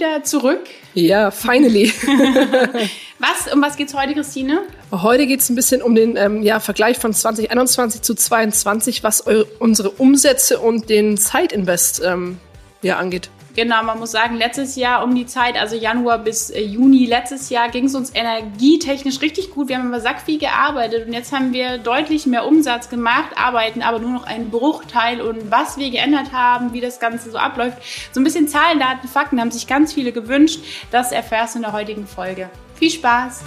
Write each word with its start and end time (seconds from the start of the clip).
wieder 0.00 0.24
zurück. 0.24 0.62
Ja, 0.94 1.30
finally. 1.30 1.92
was, 3.18 3.52
um 3.52 3.62
was 3.62 3.76
geht's 3.76 3.94
heute, 3.94 4.14
Christine? 4.14 4.62
Heute 4.90 5.26
geht's 5.26 5.48
ein 5.50 5.54
bisschen 5.54 5.82
um 5.82 5.94
den 5.94 6.16
ähm, 6.16 6.42
ja, 6.42 6.58
Vergleich 6.58 6.98
von 6.98 7.12
2021 7.12 8.02
zu 8.02 8.14
2022, 8.14 9.02
was 9.04 9.26
eure, 9.26 9.44
unsere 9.58 9.90
Umsätze 9.90 10.58
und 10.58 10.88
den 10.88 11.18
Zeitinvest 11.18 12.02
ähm, 12.04 12.38
ja, 12.82 12.96
angeht. 12.96 13.30
Genau, 13.56 13.82
man 13.82 13.98
muss 13.98 14.12
sagen, 14.12 14.36
letztes 14.36 14.76
Jahr 14.76 15.02
um 15.02 15.14
die 15.14 15.26
Zeit, 15.26 15.56
also 15.56 15.74
Januar 15.74 16.18
bis 16.18 16.50
äh, 16.50 16.62
Juni 16.62 17.06
letztes 17.06 17.50
Jahr, 17.50 17.68
ging 17.68 17.86
es 17.86 17.94
uns 17.96 18.14
energietechnisch 18.14 19.20
richtig 19.20 19.50
gut. 19.50 19.68
Wir 19.68 19.78
haben 19.78 19.88
über 19.88 20.00
Sack 20.00 20.22
viel 20.22 20.38
gearbeitet 20.38 21.06
und 21.08 21.12
jetzt 21.12 21.32
haben 21.32 21.52
wir 21.52 21.78
deutlich 21.78 22.26
mehr 22.26 22.46
Umsatz 22.46 22.88
gemacht, 22.88 23.30
arbeiten 23.36 23.82
aber 23.82 23.98
nur 23.98 24.10
noch 24.10 24.24
einen 24.24 24.50
Bruchteil. 24.50 25.20
Und 25.20 25.50
was 25.50 25.76
wir 25.78 25.90
geändert 25.90 26.32
haben, 26.32 26.72
wie 26.72 26.80
das 26.80 27.00
Ganze 27.00 27.30
so 27.30 27.38
abläuft, 27.38 27.78
so 28.12 28.20
ein 28.20 28.24
bisschen 28.24 28.46
Zahlen, 28.46 28.78
Daten, 28.78 29.08
Fakten 29.08 29.40
haben 29.40 29.50
sich 29.50 29.66
ganz 29.66 29.92
viele 29.92 30.12
gewünscht. 30.12 30.60
Das 30.92 31.10
erfährst 31.10 31.54
du 31.54 31.58
in 31.58 31.62
der 31.64 31.72
heutigen 31.72 32.06
Folge. 32.06 32.50
Viel 32.76 32.90
Spaß! 32.90 33.42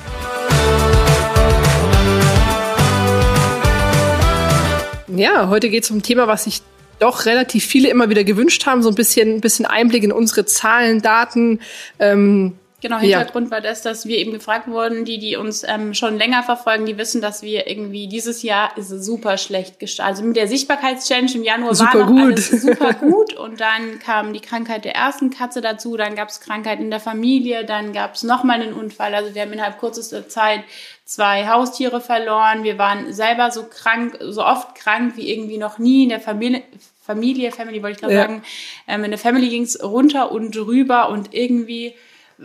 Ja, 5.16 5.47
heute 5.47 5.70
geht 5.70 5.83
es 5.83 5.91
um 5.91 5.97
ein 5.97 6.03
Thema, 6.03 6.27
was 6.27 6.47
ich 6.47 6.61
doch 7.03 7.25
relativ 7.25 7.66
viele 7.66 7.89
immer 7.89 8.09
wieder 8.09 8.23
gewünscht 8.23 8.66
haben, 8.66 8.81
so 8.81 8.89
ein 8.89 8.95
bisschen, 8.95 9.35
ein 9.35 9.41
bisschen 9.41 9.66
Einblick 9.66 10.03
in 10.03 10.11
unsere 10.11 10.45
Zahlen, 10.45 11.02
Daten. 11.02 11.59
Ähm, 11.99 12.53
Genau, 12.84 12.98
Hintergrund 12.98 13.48
ja. 13.48 13.52
war 13.52 13.62
das, 13.62 13.82
dass 13.82 14.08
wir 14.08 14.18
eben 14.18 14.34
gefragt 14.34 14.68
wurden, 14.68 15.05
die, 15.05 15.18
die 15.18 15.38
uns 15.38 15.64
ähm, 15.66 15.94
schon 15.94 16.18
länger 16.18 16.44
verfolgen, 16.44 16.86
die 16.86 16.98
wissen, 16.98 17.22
dass 17.22 17.42
wir 17.42 17.66
irgendwie 17.66 18.08
dieses 18.08 18.44
Jahr 18.44 18.78
ist 18.78 18.90
super 18.90 19.38
schlecht 19.38 19.80
gestartet. 19.80 20.18
Also 20.18 20.23
mit 20.26 20.36
der 20.36 20.50
Sichtbarkeitschallenge 20.50 21.34
im 21.34 21.44
Januar 21.46 21.76
super 21.76 21.94
war 21.94 22.00
noch 22.02 22.08
gut. 22.08 22.34
alles 22.34 22.50
super 22.50 22.94
gut 23.00 23.36
und 23.36 23.62
dann 23.62 24.00
kam 24.00 24.34
die 24.34 24.42
Krankheit 24.42 24.84
der 24.84 24.95
ersten 24.95 25.30
Katze 25.30 25.62
dazu, 25.62 25.95
dann 25.95 26.16
gab 26.16 26.28
es 26.28 26.42
Krankheit 26.42 26.81
in 26.81 26.90
der 26.90 27.00
Familie, 27.00 27.64
dann 27.64 27.94
gab 27.94 28.16
es 28.16 28.23
nochmal 28.23 28.62
einen 28.62 28.73
Unfall. 28.73 29.16
Also 29.16 29.34
wir 29.34 29.44
haben 29.44 29.53
innerhalb 29.53 29.80
kürzester 29.80 30.28
Zeit 30.28 30.66
zwei 31.06 31.47
Haustiere 31.47 32.02
verloren. 32.02 32.66
Wir 32.66 32.78
waren 32.78 33.14
selber 33.14 33.50
so 33.52 33.64
krank, 33.64 34.18
so 34.20 34.44
oft 34.44 34.75
krank 34.75 35.16
wie 35.16 35.31
irgendwie 35.31 35.58
noch 35.58 35.78
nie 35.78 36.03
in 36.03 36.09
der 36.09 36.20
Familie. 36.20 36.64
Familie, 37.02 37.53
Family 37.53 37.81
wollte 37.81 37.95
ich 37.95 38.02
gerade 38.02 38.14
ja. 38.14 38.22
sagen. 38.23 38.44
Ähm, 38.90 39.06
in 39.06 39.12
der 39.12 39.20
Family 39.20 39.47
ging 39.47 39.64
es 39.64 39.81
runter 39.81 40.34
und 40.34 40.53
drüber 40.53 41.08
und 41.08 41.34
irgendwie 41.34 41.94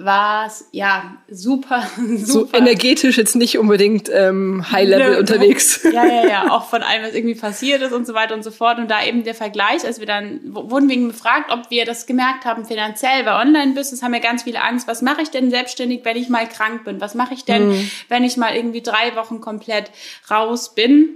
war 0.04 0.46
es 0.46 0.68
ja 0.72 1.16
super, 1.28 1.86
super. 1.96 2.26
So 2.26 2.48
energetisch 2.52 3.16
jetzt 3.16 3.36
nicht 3.36 3.58
unbedingt 3.58 4.08
ähm, 4.12 4.64
High-Level 4.70 5.12
ja, 5.12 5.18
unterwegs. 5.18 5.82
Ja, 5.84 6.04
ja, 6.04 6.26
ja, 6.26 6.50
auch 6.50 6.68
von 6.68 6.82
allem, 6.82 7.02
was 7.02 7.14
irgendwie 7.14 7.34
passiert 7.34 7.82
ist 7.82 7.92
und 7.92 8.06
so 8.06 8.14
weiter 8.14 8.34
und 8.34 8.42
so 8.42 8.50
fort. 8.50 8.78
Und 8.78 8.90
da 8.90 9.04
eben 9.04 9.24
der 9.24 9.34
Vergleich, 9.34 9.84
als 9.84 10.00
wir 10.00 10.06
dann, 10.06 10.40
wurden 10.44 10.88
wir 10.88 10.96
gefragt, 10.96 11.50
ob 11.52 11.70
wir 11.70 11.84
das 11.84 12.06
gemerkt 12.06 12.44
haben 12.44 12.64
finanziell, 12.64 13.24
bei 13.24 13.40
Online-Business 13.40 14.02
haben 14.02 14.12
wir 14.12 14.20
ganz 14.20 14.44
viele 14.44 14.62
Angst, 14.62 14.88
was 14.88 15.02
mache 15.02 15.22
ich 15.22 15.30
denn 15.30 15.50
selbstständig, 15.50 16.00
wenn 16.04 16.16
ich 16.16 16.28
mal 16.28 16.48
krank 16.48 16.84
bin? 16.84 17.00
Was 17.00 17.14
mache 17.14 17.34
ich 17.34 17.44
denn, 17.44 17.68
mhm. 17.68 17.90
wenn 18.08 18.24
ich 18.24 18.36
mal 18.36 18.54
irgendwie 18.54 18.82
drei 18.82 19.14
Wochen 19.16 19.40
komplett 19.40 19.90
raus 20.30 20.74
bin? 20.74 21.10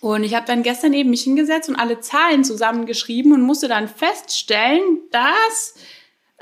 Und 0.00 0.24
ich 0.24 0.34
habe 0.34 0.46
dann 0.46 0.64
gestern 0.64 0.94
eben 0.94 1.10
mich 1.10 1.22
hingesetzt 1.22 1.68
und 1.68 1.76
alle 1.76 2.00
Zahlen 2.00 2.42
zusammengeschrieben 2.42 3.32
und 3.32 3.42
musste 3.42 3.68
dann 3.68 3.86
feststellen, 3.86 4.82
dass 5.12 5.76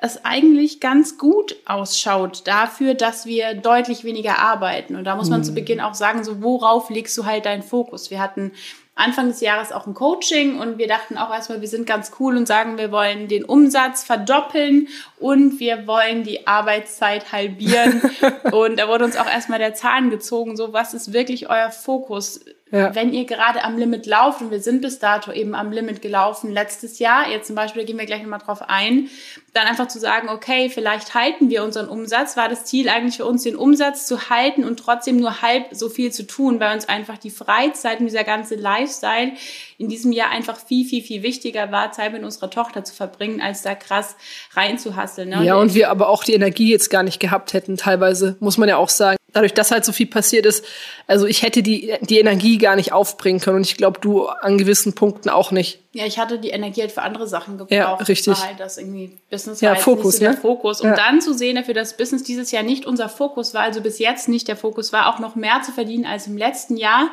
es 0.00 0.24
eigentlich 0.24 0.80
ganz 0.80 1.18
gut 1.18 1.56
ausschaut 1.66 2.46
dafür, 2.46 2.94
dass 2.94 3.26
wir 3.26 3.54
deutlich 3.54 4.04
weniger 4.04 4.38
arbeiten. 4.38 4.96
Und 4.96 5.04
da 5.04 5.14
muss 5.14 5.28
man 5.28 5.40
mhm. 5.40 5.44
zu 5.44 5.54
Beginn 5.54 5.80
auch 5.80 5.94
sagen, 5.94 6.24
so 6.24 6.42
worauf 6.42 6.90
legst 6.90 7.16
du 7.18 7.26
halt 7.26 7.44
deinen 7.46 7.62
Fokus? 7.62 8.10
Wir 8.10 8.20
hatten 8.20 8.52
Anfang 8.94 9.28
des 9.28 9.40
Jahres 9.40 9.72
auch 9.72 9.86
ein 9.86 9.94
Coaching 9.94 10.58
und 10.58 10.76
wir 10.78 10.86
dachten 10.86 11.16
auch 11.16 11.32
erstmal, 11.32 11.60
wir 11.60 11.68
sind 11.68 11.86
ganz 11.86 12.12
cool 12.20 12.36
und 12.36 12.46
sagen, 12.46 12.76
wir 12.76 12.92
wollen 12.92 13.28
den 13.28 13.44
Umsatz 13.44 14.04
verdoppeln 14.04 14.88
und 15.18 15.58
wir 15.58 15.86
wollen 15.86 16.22
die 16.22 16.46
Arbeitszeit 16.46 17.32
halbieren. 17.32 18.02
und 18.52 18.78
da 18.78 18.88
wurde 18.88 19.04
uns 19.04 19.16
auch 19.16 19.26
erstmal 19.26 19.58
der 19.58 19.74
Zahn 19.74 20.10
gezogen, 20.10 20.56
so 20.56 20.72
was 20.72 20.92
ist 20.92 21.12
wirklich 21.12 21.48
euer 21.48 21.70
Fokus? 21.70 22.44
Ja. 22.70 22.94
Wenn 22.94 23.12
ihr 23.12 23.24
gerade 23.24 23.64
am 23.64 23.76
Limit 23.76 24.06
lauft, 24.06 24.40
und 24.40 24.50
wir 24.50 24.60
sind 24.60 24.80
bis 24.80 24.98
dato 24.98 25.32
eben 25.32 25.54
am 25.54 25.72
Limit 25.72 26.02
gelaufen 26.02 26.52
letztes 26.52 26.98
Jahr, 26.98 27.28
jetzt 27.28 27.48
zum 27.48 27.56
Beispiel, 27.56 27.82
da 27.82 27.86
gehen 27.86 27.98
wir 27.98 28.06
gleich 28.06 28.22
nochmal 28.22 28.38
drauf 28.38 28.62
ein, 28.68 29.08
dann 29.52 29.66
einfach 29.66 29.88
zu 29.88 29.98
sagen, 29.98 30.28
okay, 30.28 30.70
vielleicht 30.70 31.14
halten 31.14 31.50
wir 31.50 31.64
unseren 31.64 31.88
Umsatz, 31.88 32.36
war 32.36 32.48
das 32.48 32.64
Ziel 32.64 32.88
eigentlich 32.88 33.16
für 33.16 33.24
uns, 33.24 33.42
den 33.42 33.56
Umsatz 33.56 34.06
zu 34.06 34.30
halten 34.30 34.64
und 34.64 34.78
trotzdem 34.78 35.16
nur 35.16 35.42
halb 35.42 35.66
so 35.72 35.88
viel 35.88 36.12
zu 36.12 36.26
tun, 36.26 36.60
weil 36.60 36.74
uns 36.74 36.88
einfach 36.88 37.18
die 37.18 37.30
Freizeit 37.30 37.98
und 37.98 38.06
dieser 38.06 38.24
ganze 38.24 38.54
Lifestyle 38.54 39.32
in 39.78 39.88
diesem 39.88 40.12
Jahr 40.12 40.30
einfach 40.30 40.56
viel, 40.56 40.86
viel, 40.86 41.02
viel 41.02 41.22
wichtiger 41.24 41.72
war, 41.72 41.90
Zeit 41.90 42.12
mit 42.12 42.22
unserer 42.22 42.50
Tochter 42.50 42.84
zu 42.84 42.94
verbringen, 42.94 43.40
als 43.40 43.62
da 43.62 43.74
krass 43.74 44.14
reinzuhasseln. 44.54 45.30
Ne? 45.30 45.44
Ja, 45.44 45.56
und 45.56 45.74
wir 45.74 45.90
aber 45.90 46.08
auch 46.08 46.22
die 46.22 46.34
Energie 46.34 46.70
jetzt 46.70 46.90
gar 46.90 47.02
nicht 47.02 47.18
gehabt 47.18 47.52
hätten, 47.52 47.76
teilweise, 47.76 48.36
muss 48.38 48.58
man 48.58 48.68
ja 48.68 48.76
auch 48.76 48.88
sagen 48.88 49.19
dadurch, 49.32 49.54
dass 49.54 49.70
halt 49.70 49.84
so 49.84 49.92
viel 49.92 50.06
passiert 50.06 50.46
ist, 50.46 50.64
also 51.06 51.26
ich 51.26 51.42
hätte 51.42 51.62
die, 51.62 51.94
die 52.02 52.18
Energie 52.18 52.58
gar 52.58 52.76
nicht 52.76 52.92
aufbringen 52.92 53.40
können 53.40 53.56
und 53.56 53.66
ich 53.66 53.76
glaube, 53.76 54.00
du 54.00 54.26
an 54.26 54.58
gewissen 54.58 54.94
Punkten 54.94 55.28
auch 55.28 55.50
nicht. 55.50 55.80
Ja, 55.92 56.06
ich 56.06 56.18
hatte 56.18 56.38
die 56.38 56.50
Energie 56.50 56.82
halt 56.82 56.92
für 56.92 57.02
andere 57.02 57.26
Sachen 57.26 57.58
gebraucht. 57.58 57.72
Ja, 57.72 57.94
richtig. 57.94 58.38
War 58.38 58.46
halt 58.46 58.60
das 58.60 58.78
irgendwie 58.78 59.18
Business 59.30 59.60
ja, 59.60 59.74
Fokus, 59.74 60.18
so 60.18 60.24
ne? 60.24 60.30
der 60.30 60.38
Fokus. 60.38 60.80
Und 60.80 60.90
ja. 60.90 60.96
dann 60.96 61.20
zu 61.20 61.34
sehen, 61.34 61.56
dafür, 61.56 61.74
dass 61.74 61.96
Business 61.96 62.22
dieses 62.22 62.50
Jahr 62.52 62.62
nicht 62.62 62.86
unser 62.86 63.08
Fokus 63.08 63.54
war, 63.54 63.62
also 63.62 63.80
bis 63.80 63.98
jetzt 63.98 64.28
nicht 64.28 64.46
der 64.46 64.56
Fokus 64.56 64.92
war, 64.92 65.12
auch 65.12 65.18
noch 65.18 65.34
mehr 65.34 65.62
zu 65.64 65.72
verdienen 65.72 66.06
als 66.06 66.26
im 66.26 66.36
letzten 66.36 66.76
Jahr, 66.76 67.10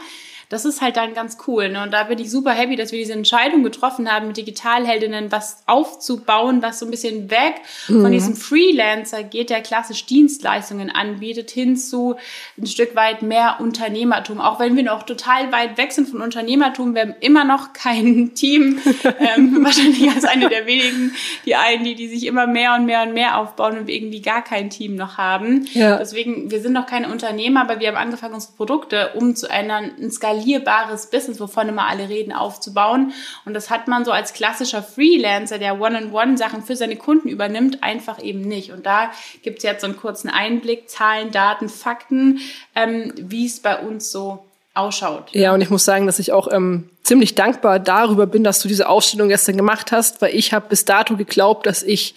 das 0.49 0.63
ist 0.63 0.81
halt 0.81 0.95
dann 0.95 1.13
ganz 1.13 1.37
cool. 1.47 1.69
Ne? 1.69 1.83
Und 1.83 1.91
da 1.91 2.03
bin 2.03 2.19
ich 2.19 2.31
super 2.31 2.51
happy, 2.51 2.75
dass 2.77 2.91
wir 2.91 2.99
diese 2.99 3.13
Entscheidung 3.13 3.63
getroffen 3.63 4.09
haben, 4.09 4.27
mit 4.27 4.37
Digitalheldinnen 4.37 5.31
was 5.31 5.63
aufzubauen, 5.65 6.61
was 6.61 6.79
so 6.79 6.85
ein 6.85 6.91
bisschen 6.91 7.29
weg 7.29 7.55
mhm. 7.89 8.01
von 8.01 8.11
diesem 8.11 8.35
Freelancer 8.35 9.23
geht, 9.23 9.49
der 9.49 9.61
klassisch 9.61 10.05
Dienstleistungen 10.05 10.89
anbietet, 10.89 11.51
hin 11.51 11.75
zu 11.75 12.15
ein 12.57 12.67
Stück 12.67 12.95
weit 12.95 13.23
mehr 13.23 13.57
Unternehmertum. 13.59 14.39
Auch 14.39 14.59
wenn 14.59 14.77
wir 14.77 14.83
noch 14.83 15.03
total 15.03 15.51
weit 15.51 15.77
weg 15.77 15.91
sind 15.91 16.07
von 16.07 16.21
Unternehmertum, 16.21 16.95
wir 16.95 17.01
haben 17.01 17.15
immer 17.19 17.43
noch 17.43 17.73
kein 17.73 18.33
Team. 18.35 18.79
ähm, 19.19 19.57
wahrscheinlich 19.63 20.09
als 20.09 20.23
eine 20.23 20.47
der 20.47 20.65
wenigen, 20.65 21.13
die 21.45 21.55
einen, 21.55 21.83
die, 21.83 21.95
die 21.95 22.07
sich 22.07 22.25
immer 22.25 22.47
mehr 22.47 22.75
und 22.75 22.85
mehr 22.85 23.03
und 23.03 23.13
mehr 23.13 23.37
aufbauen 23.37 23.79
und 23.79 23.87
wir 23.87 23.95
irgendwie 23.95 24.21
gar 24.21 24.43
kein 24.43 24.69
Team 24.69 24.95
noch 24.95 25.17
haben. 25.17 25.67
Ja. 25.73 25.97
Deswegen, 25.97 26.49
wir 26.51 26.61
sind 26.61 26.71
noch 26.71 26.85
keine 26.85 27.11
Unternehmer, 27.11 27.61
aber 27.61 27.81
wir 27.81 27.89
haben 27.89 27.97
angefangen, 27.97 28.35
unsere 28.35 28.53
Produkte 28.53 29.11
umzuändern, 29.15 29.91
ein 29.99 30.09
Skal 30.09 30.36
skalierbares 30.37 31.07
Business, 31.07 31.39
wovon 31.39 31.69
immer 31.69 31.87
alle 31.87 32.09
reden, 32.09 32.33
aufzubauen. 32.33 33.13
Und 33.45 33.53
das 33.53 33.69
hat 33.69 33.87
man 33.87 34.05
so 34.05 34.11
als 34.11 34.33
klassischer 34.33 34.83
Freelancer, 34.83 35.57
der 35.57 35.79
One-on-One-Sachen 35.79 36.63
für 36.63 36.75
seine 36.75 36.95
Kunden 36.95 37.29
übernimmt, 37.29 37.83
einfach 37.83 38.21
eben 38.21 38.41
nicht. 38.41 38.71
Und 38.71 38.85
da 38.85 39.11
gibt 39.43 39.59
es 39.59 39.63
jetzt 39.63 39.81
so 39.81 39.87
einen 39.87 39.97
kurzen 39.97 40.29
Einblick, 40.29 40.89
Zahlen, 40.89 41.31
Daten, 41.31 41.69
Fakten, 41.69 42.39
ähm, 42.75 43.13
wie 43.17 43.45
es 43.45 43.59
bei 43.59 43.79
uns 43.79 44.11
so 44.11 44.43
ausschaut. 44.73 45.29
Ja, 45.31 45.53
und 45.53 45.61
ich 45.61 45.69
muss 45.69 45.85
sagen, 45.85 46.05
dass 46.05 46.19
ich 46.19 46.31
auch 46.31 46.51
ähm, 46.51 46.89
ziemlich 47.03 47.33
dankbar 47.33 47.79
darüber 47.79 48.27
bin, 48.27 48.43
dass 48.43 48.59
du 48.59 48.67
diese 48.67 48.87
Ausstellung 48.87 49.29
gestern 49.29 49.57
gemacht 49.57 49.91
hast, 49.91 50.21
weil 50.21 50.35
ich 50.35 50.53
habe 50.53 50.67
bis 50.69 50.85
dato 50.85 51.17
geglaubt, 51.17 51.65
dass 51.65 51.81
ich 51.81 52.15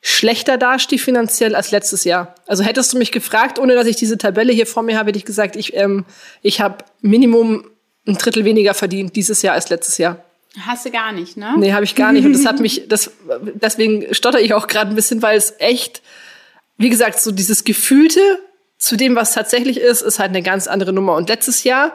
schlechter 0.00 0.56
dastehe 0.56 0.98
finanziell 0.98 1.54
als 1.54 1.70
letztes 1.70 2.04
Jahr. 2.04 2.34
Also 2.46 2.64
hättest 2.64 2.92
du 2.92 2.98
mich 2.98 3.12
gefragt, 3.12 3.58
ohne 3.58 3.74
dass 3.74 3.86
ich 3.86 3.96
diese 3.96 4.18
Tabelle 4.18 4.52
hier 4.52 4.66
vor 4.66 4.82
mir 4.82 4.98
habe, 4.98 5.08
hätte 5.08 5.18
ich 5.18 5.24
gesagt, 5.24 5.56
ich, 5.56 5.76
ähm, 5.76 6.04
ich 6.42 6.60
habe 6.60 6.84
Minimum 7.02 7.64
ein 8.06 8.14
Drittel 8.14 8.44
weniger 8.44 8.74
verdient 8.74 9.14
dieses 9.16 9.42
Jahr 9.42 9.54
als 9.54 9.68
letztes 9.68 9.98
Jahr. 9.98 10.24
Hast 10.58 10.84
du 10.84 10.90
gar 10.90 11.12
nicht, 11.12 11.36
ne? 11.36 11.54
Nee, 11.56 11.72
habe 11.72 11.84
ich 11.84 11.94
gar 11.94 12.12
nicht. 12.12 12.24
Und 12.24 12.32
das 12.32 12.46
hat 12.46 12.60
mich, 12.60 12.88
das, 12.88 13.10
deswegen 13.54 14.12
stotter 14.14 14.40
ich 14.40 14.54
auch 14.54 14.66
gerade 14.66 14.90
ein 14.90 14.96
bisschen, 14.96 15.22
weil 15.22 15.36
es 15.36 15.54
echt, 15.58 16.02
wie 16.76 16.90
gesagt, 16.90 17.20
so 17.20 17.30
dieses 17.30 17.64
Gefühlte 17.64 18.20
zu 18.78 18.96
dem, 18.96 19.14
was 19.14 19.34
tatsächlich 19.34 19.78
ist, 19.78 20.00
ist 20.00 20.18
halt 20.18 20.30
eine 20.30 20.42
ganz 20.42 20.66
andere 20.66 20.92
Nummer. 20.92 21.14
Und 21.14 21.28
letztes 21.28 21.62
Jahr, 21.64 21.94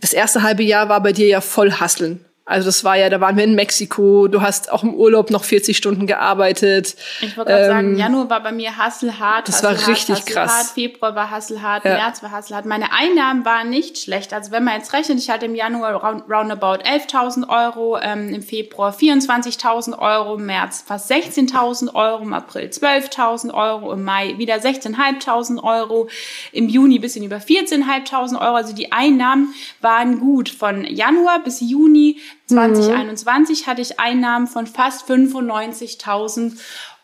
das 0.00 0.12
erste 0.12 0.42
halbe 0.42 0.62
Jahr 0.62 0.88
war 0.88 1.02
bei 1.02 1.12
dir 1.12 1.26
ja 1.26 1.40
voll 1.40 1.72
Hasseln. 1.72 2.24
Also 2.48 2.64
das 2.64 2.82
war 2.82 2.96
ja, 2.96 3.10
da 3.10 3.20
waren 3.20 3.36
wir 3.36 3.44
in 3.44 3.54
Mexiko, 3.54 4.26
du 4.26 4.40
hast 4.40 4.72
auch 4.72 4.82
im 4.82 4.94
Urlaub 4.94 5.30
noch 5.30 5.44
40 5.44 5.76
Stunden 5.76 6.06
gearbeitet. 6.06 6.96
Ich 7.20 7.36
wollte 7.36 7.50
gerade 7.50 7.64
ähm, 7.64 7.70
sagen, 7.70 7.96
Januar 7.98 8.30
war 8.30 8.42
bei 8.42 8.52
mir 8.52 8.78
hasselhart. 8.78 9.48
Das 9.48 9.62
war 9.62 9.72
richtig 9.86 10.24
krass. 10.24 10.72
Februar 10.72 11.14
war 11.14 11.30
hasselhart, 11.30 11.84
ja. 11.84 11.92
März 11.96 12.22
war 12.22 12.30
hasselhart. 12.30 12.64
Meine 12.64 12.90
Einnahmen 12.90 13.44
waren 13.44 13.68
nicht 13.68 13.98
schlecht. 13.98 14.32
Also 14.32 14.50
wenn 14.50 14.64
man 14.64 14.78
jetzt 14.78 14.94
rechnet, 14.94 15.18
ich 15.18 15.28
hatte 15.28 15.44
im 15.44 15.54
Januar 15.54 16.02
roundabout 16.02 16.82
11.000 16.84 17.50
Euro, 17.50 17.98
ähm, 18.00 18.32
im 18.32 18.42
Februar 18.42 18.94
24.000 18.96 19.98
Euro, 19.98 20.36
im 20.36 20.46
März 20.46 20.84
fast 20.86 21.12
16.000 21.12 21.94
Euro, 21.94 22.22
im 22.22 22.32
April 22.32 22.70
12.000 22.70 23.52
Euro, 23.52 23.92
im 23.92 24.04
Mai 24.04 24.38
wieder 24.38 24.54
16.500 24.54 25.62
Euro, 25.62 26.08
im 26.52 26.70
Juni 26.70 26.98
bisschen 26.98 27.26
über 27.26 27.36
14.500 27.36 28.40
Euro. 28.40 28.54
Also 28.54 28.74
die 28.74 28.90
Einnahmen 28.90 29.52
waren 29.82 30.18
gut. 30.18 30.48
Von 30.48 30.86
Januar 30.86 31.40
bis 31.44 31.60
Juni 31.60 32.16
2021 32.48 33.62
mhm. 33.62 33.70
hatte 33.70 33.82
ich 33.82 34.00
Einnahmen 34.00 34.46
von 34.46 34.66
fast 34.66 35.08
95.000 35.08 36.58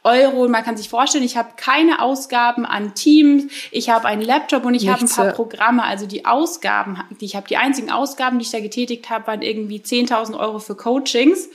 Euro. 0.04 0.48
Man 0.48 0.62
kann 0.62 0.76
sich 0.76 0.88
vorstellen, 0.88 1.24
ich 1.24 1.36
habe 1.36 1.50
keine 1.56 2.00
Ausgaben 2.00 2.66
an 2.66 2.94
Teams, 2.94 3.44
ich 3.70 3.88
habe 3.88 4.06
einen 4.06 4.22
Laptop 4.22 4.64
und 4.64 4.74
ich 4.74 4.88
habe 4.88 5.00
ein 5.00 5.08
paar 5.08 5.32
Programme. 5.32 5.82
Also 5.82 6.06
die 6.06 6.26
Ausgaben, 6.26 6.98
die 7.20 7.24
ich 7.24 7.36
habe, 7.36 7.48
die 7.48 7.56
einzigen 7.56 7.90
Ausgaben, 7.90 8.38
die 8.38 8.44
ich 8.44 8.50
da 8.50 8.60
getätigt 8.60 9.08
habe, 9.10 9.26
waren 9.26 9.42
irgendwie 9.42 9.78
10.000 9.78 10.38
Euro 10.38 10.58
für 10.58 10.74
Coachings. 10.74 11.48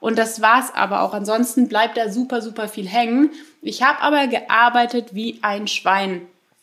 Und 0.00 0.16
das 0.16 0.40
war's 0.40 0.72
aber 0.74 1.02
auch. 1.02 1.12
Ansonsten 1.12 1.68
bleibt 1.68 1.96
da 1.96 2.10
super, 2.10 2.40
super 2.40 2.68
viel 2.68 2.86
hängen. 2.86 3.30
Ich 3.62 3.82
habe 3.82 4.00
aber 4.00 4.28
gearbeitet 4.28 5.08
wie 5.12 5.40
ein 5.42 5.66
Schwein. 5.66 6.22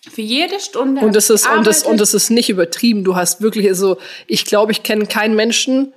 Für 0.09 0.21
jede 0.21 0.59
Stunde. 0.59 1.01
Und 1.01 1.15
das 1.15 1.29
ist, 1.29 1.49
und 1.49 1.67
das, 1.67 1.83
und 1.83 1.99
das 1.99 2.13
ist 2.13 2.29
nicht 2.29 2.49
übertrieben. 2.49 3.03
Du 3.03 3.15
hast 3.15 3.41
wirklich, 3.41 3.67
also, 3.67 3.97
ich 4.27 4.45
glaube, 4.45 4.71
ich 4.71 4.83
kenne 4.83 5.07
keinen 5.07 5.35
Menschen, 5.35 5.93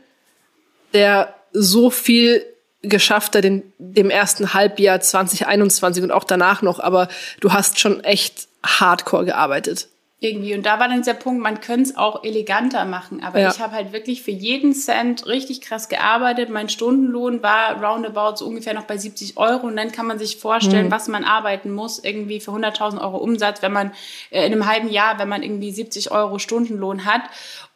der 0.92 1.34
so 1.52 1.90
viel 1.90 2.44
geschafft 2.82 3.34
hat 3.34 3.44
in 3.44 3.72
dem 3.78 4.10
ersten 4.10 4.54
Halbjahr 4.54 5.00
2021 5.00 6.02
und 6.02 6.12
auch 6.12 6.24
danach 6.24 6.62
noch, 6.62 6.78
aber 6.78 7.08
du 7.40 7.52
hast 7.52 7.80
schon 7.80 8.04
echt 8.04 8.48
hardcore 8.62 9.24
gearbeitet. 9.24 9.88
Irgendwie. 10.20 10.54
Und 10.54 10.66
da 10.66 10.80
war 10.80 10.88
dann 10.88 11.02
der 11.02 11.14
Punkt, 11.14 11.40
man 11.40 11.60
könnte 11.60 11.90
es 11.90 11.96
auch 11.96 12.24
eleganter 12.24 12.84
machen. 12.84 13.22
Aber 13.22 13.38
ja. 13.38 13.50
ich 13.50 13.60
habe 13.60 13.72
halt 13.72 13.92
wirklich 13.92 14.22
für 14.22 14.32
jeden 14.32 14.74
Cent 14.74 15.26
richtig 15.26 15.60
krass 15.60 15.88
gearbeitet. 15.88 16.50
Mein 16.50 16.68
Stundenlohn 16.68 17.40
war 17.40 17.80
roundabout 17.80 18.38
so 18.38 18.46
ungefähr 18.46 18.74
noch 18.74 18.82
bei 18.82 18.96
70 18.96 19.36
Euro. 19.36 19.68
Und 19.68 19.76
dann 19.76 19.92
kann 19.92 20.08
man 20.08 20.18
sich 20.18 20.38
vorstellen, 20.38 20.86
mhm. 20.86 20.90
was 20.90 21.06
man 21.06 21.22
arbeiten 21.22 21.70
muss, 21.70 22.02
irgendwie 22.02 22.40
für 22.40 22.50
100.000 22.50 23.00
Euro 23.00 23.18
Umsatz, 23.18 23.62
wenn 23.62 23.72
man 23.72 23.92
äh, 24.30 24.44
in 24.44 24.52
einem 24.52 24.66
halben 24.66 24.88
Jahr, 24.88 25.20
wenn 25.20 25.28
man 25.28 25.44
irgendwie 25.44 25.70
70 25.70 26.10
Euro 26.10 26.40
Stundenlohn 26.40 27.04
hat. 27.04 27.22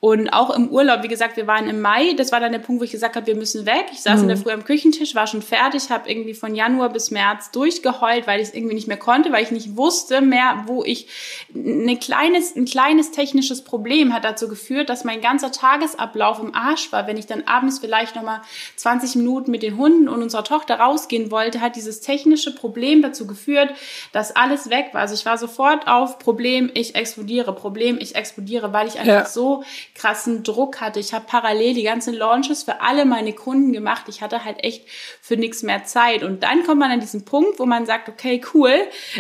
Und 0.05 0.31
auch 0.31 0.51
im 0.51 0.69
Urlaub, 0.69 1.05
wie 1.05 1.09
gesagt, 1.09 1.37
wir 1.37 1.47
waren 1.47 1.69
im 1.69 1.81
Mai, 1.81 2.15
das 2.17 2.33
war 2.33 2.41
dann 2.41 2.51
der 2.51 2.59
Punkt, 2.59 2.81
wo 2.81 2.85
ich 2.85 2.91
gesagt 2.91 3.15
habe, 3.15 3.29
wir 3.29 3.37
müssen 3.37 3.67
weg. 3.67 3.85
Ich 3.93 4.03
saß 4.03 4.17
mhm. 4.17 4.23
in 4.23 4.29
der 4.31 4.37
mhm. 4.37 4.43
Früh 4.43 4.51
am 4.51 4.65
Küchentisch, 4.65 5.15
war 5.15 5.29
schon 5.29 5.43
fertig, 5.43 5.91
habe 5.91 6.11
irgendwie 6.11 6.35
von 6.35 6.57
Januar 6.57 6.89
bis 6.89 7.13
März 7.13 7.53
durchgeheult, 7.53 8.27
weil 8.27 8.41
ich 8.41 8.49
es 8.49 8.55
irgendwie 8.55 8.75
nicht 8.75 8.89
mehr 8.89 8.97
konnte, 8.97 9.31
weil 9.31 9.45
ich 9.45 9.53
nicht 9.53 9.77
wusste 9.77 10.21
mehr, 10.21 10.65
wo 10.67 10.83
ich 10.83 11.07
eine 11.55 11.97
kleines, 12.33 12.57
ein 12.57 12.65
kleines 12.65 13.11
technisches 13.11 13.63
Problem 13.63 14.13
hat 14.13 14.25
dazu 14.25 14.49
geführt, 14.49 14.89
dass 14.89 15.05
mein 15.05 15.21
ganzer 15.21 15.53
Tagesablauf 15.53 16.39
im 16.39 16.55
Arsch 16.55 16.91
war. 16.93 17.07
Wenn 17.07 17.17
ich 17.17 17.27
dann 17.27 17.43
abends 17.47 17.79
vielleicht 17.79 18.17
nochmal 18.17 18.41
20 18.77 19.17
Minuten 19.17 19.51
mit 19.51 19.63
den 19.63 19.77
Hunden 19.77 20.09
und 20.09 20.23
unserer 20.23 20.45
Tochter 20.45 20.77
rausgehen 20.77 21.31
wollte, 21.31 21.61
hat 21.61 21.77
dieses 21.77 22.01
technische 22.01 22.55
Problem 22.55 23.03
dazu 23.03 23.27
geführt, 23.27 23.75
dass 24.13 24.35
alles 24.35 24.71
weg 24.71 24.91
war. 24.93 25.03
Also 25.03 25.15
ich 25.15 25.27
war 25.27 25.39
sofort 25.39 25.87
auf 25.87 26.19
Problem, 26.19 26.71
ich 26.75 26.95
explodiere, 26.95 27.55
Problem, 27.55 27.99
ich 28.01 28.15
explodiere, 28.15 28.73
weil 28.73 28.89
ich 28.89 28.99
einfach 28.99 29.07
ja. 29.13 29.27
so 29.27 29.65
krassen 29.95 30.43
Druck 30.43 30.81
hatte. 30.81 31.01
Ich 31.01 31.13
habe 31.13 31.27
parallel 31.27 31.75
die 31.75 31.83
ganzen 31.83 32.15
Launches 32.15 32.63
für 32.63 32.81
alle 32.81 33.05
meine 33.05 33.33
Kunden 33.33 33.73
gemacht. 33.73 34.05
Ich 34.09 34.23
hatte 34.23 34.45
halt 34.45 34.65
echt 34.65 34.87
für 35.21 35.37
nichts 35.37 35.63
mehr 35.63 35.85
Zeit. 35.85 36.23
Und 36.23 36.43
dann 36.43 36.65
kommt 36.65 36.81
man 36.81 36.91
an 36.91 37.01
diesen 37.01 37.25
Punkt, 37.25 37.59
wo 37.59 37.67
man 37.67 37.87
sagt, 37.87 38.09
okay, 38.09 38.41
cool, 38.55 38.75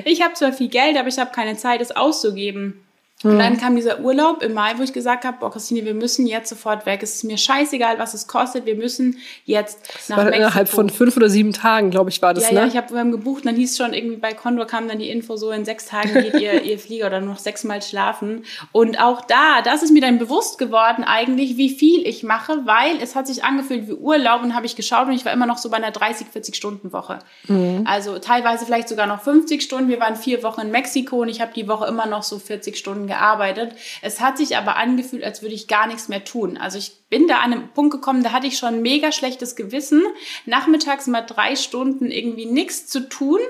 ich 0.04 0.22
habe 0.22 0.34
zwar 0.34 0.52
viel 0.52 0.68
Geld, 0.68 0.96
aber 0.96 1.08
ich 1.08 1.18
habe 1.18 1.32
keine 1.32 1.56
Zeit, 1.56 1.80
es 1.80 1.94
auszugeben. 1.94 2.81
Und 3.24 3.38
dann 3.38 3.56
kam 3.58 3.76
dieser 3.76 4.00
Urlaub 4.00 4.42
im 4.42 4.54
Mai, 4.54 4.74
wo 4.76 4.82
ich 4.82 4.92
gesagt 4.92 5.24
habe, 5.24 5.36
boah, 5.40 5.50
Christine, 5.50 5.84
wir 5.84 5.94
müssen 5.94 6.26
jetzt 6.26 6.48
sofort 6.48 6.86
weg. 6.86 7.02
Es 7.02 7.14
ist 7.14 7.24
mir 7.24 7.38
scheißegal, 7.38 7.98
was 7.98 8.14
es 8.14 8.26
kostet. 8.26 8.66
Wir 8.66 8.74
müssen 8.74 9.18
jetzt 9.44 9.78
das 9.94 10.08
nach 10.08 10.16
war 10.16 10.24
Mexiko. 10.24 10.42
Innerhalb 10.42 10.68
von 10.68 10.90
fünf 10.90 11.16
oder 11.16 11.28
sieben 11.28 11.52
Tagen, 11.52 11.90
glaube 11.90 12.10
ich, 12.10 12.20
war 12.22 12.34
das, 12.34 12.44
ja, 12.44 12.52
ne? 12.52 12.60
Ja, 12.60 12.66
ich 12.66 12.76
habe 12.76 13.10
gebucht, 13.10 13.46
dann 13.46 13.56
hieß 13.56 13.76
schon 13.76 13.92
irgendwie 13.94 14.16
bei 14.16 14.32
Condor 14.32 14.66
kam 14.66 14.88
dann 14.88 14.98
die 14.98 15.10
Info 15.10 15.36
so, 15.36 15.50
in 15.50 15.64
sechs 15.64 15.86
Tagen 15.86 16.14
geht 16.14 16.34
ihr, 16.34 16.62
ihr 16.64 16.78
Flieger 16.78 17.06
oder 17.06 17.20
noch 17.20 17.38
sechsmal 17.38 17.82
schlafen. 17.82 18.44
Und 18.72 19.00
auch 19.00 19.22
da, 19.22 19.62
das 19.62 19.82
ist 19.82 19.92
mir 19.92 20.00
dann 20.00 20.18
bewusst 20.18 20.58
geworden 20.58 21.04
eigentlich, 21.04 21.56
wie 21.56 21.70
viel 21.70 22.06
ich 22.06 22.22
mache, 22.22 22.62
weil 22.64 23.00
es 23.00 23.14
hat 23.14 23.26
sich 23.26 23.44
angefühlt 23.44 23.88
wie 23.88 23.92
Urlaub 23.92 24.42
und 24.42 24.54
habe 24.54 24.66
ich 24.66 24.76
geschaut 24.76 25.06
und 25.06 25.12
ich 25.12 25.24
war 25.24 25.32
immer 25.32 25.46
noch 25.46 25.58
so 25.58 25.70
bei 25.70 25.76
einer 25.76 25.90
30, 25.90 26.28
40 26.28 26.56
Stunden 26.56 26.92
Woche. 26.92 27.18
Mhm. 27.48 27.84
Also 27.86 28.18
teilweise 28.18 28.66
vielleicht 28.66 28.88
sogar 28.88 29.06
noch 29.06 29.20
50 29.22 29.62
Stunden. 29.62 29.88
Wir 29.88 30.00
waren 30.00 30.16
vier 30.16 30.42
Wochen 30.42 30.62
in 30.62 30.70
Mexiko 30.70 31.22
und 31.22 31.28
ich 31.28 31.40
habe 31.40 31.52
die 31.54 31.68
Woche 31.68 31.86
immer 31.86 32.06
noch 32.06 32.22
so 32.22 32.38
40 32.38 32.76
Stunden 32.76 33.06
gearbeitet. 33.12 33.74
Es 34.00 34.20
hat 34.20 34.38
sich 34.38 34.56
aber 34.56 34.76
angefühlt, 34.76 35.22
als 35.22 35.42
würde 35.42 35.54
ich 35.54 35.68
gar 35.68 35.86
nichts 35.86 36.08
mehr 36.08 36.24
tun. 36.24 36.56
Also 36.56 36.78
ich 36.78 36.92
bin 37.10 37.28
da 37.28 37.40
an 37.40 37.52
einem 37.52 37.68
Punkt 37.68 37.92
gekommen, 37.92 38.22
da 38.22 38.32
hatte 38.32 38.46
ich 38.46 38.56
schon 38.56 38.76
ein 38.76 38.82
mega 38.82 39.12
schlechtes 39.12 39.54
Gewissen. 39.54 40.02
Nachmittags 40.46 41.06
mal 41.06 41.20
drei 41.20 41.56
Stunden 41.56 42.10
irgendwie 42.10 42.46
nichts 42.46 42.86
zu 42.86 43.08
tun. 43.08 43.40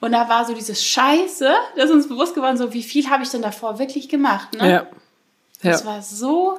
Und 0.00 0.12
da 0.12 0.28
war 0.28 0.44
so 0.44 0.52
dieses 0.52 0.84
Scheiße, 0.84 1.54
das 1.74 1.86
ist 1.86 1.90
uns 1.90 2.08
bewusst 2.08 2.34
geworden, 2.34 2.58
so 2.58 2.74
wie 2.74 2.82
viel 2.82 3.08
habe 3.08 3.22
ich 3.22 3.30
denn 3.30 3.42
davor 3.42 3.78
wirklich 3.78 4.10
gemacht. 4.10 4.52
Ne? 4.52 4.70
Ja. 4.70 4.72
ja. 4.72 4.86
Das 5.62 5.86
war 5.86 6.02
so, 6.02 6.58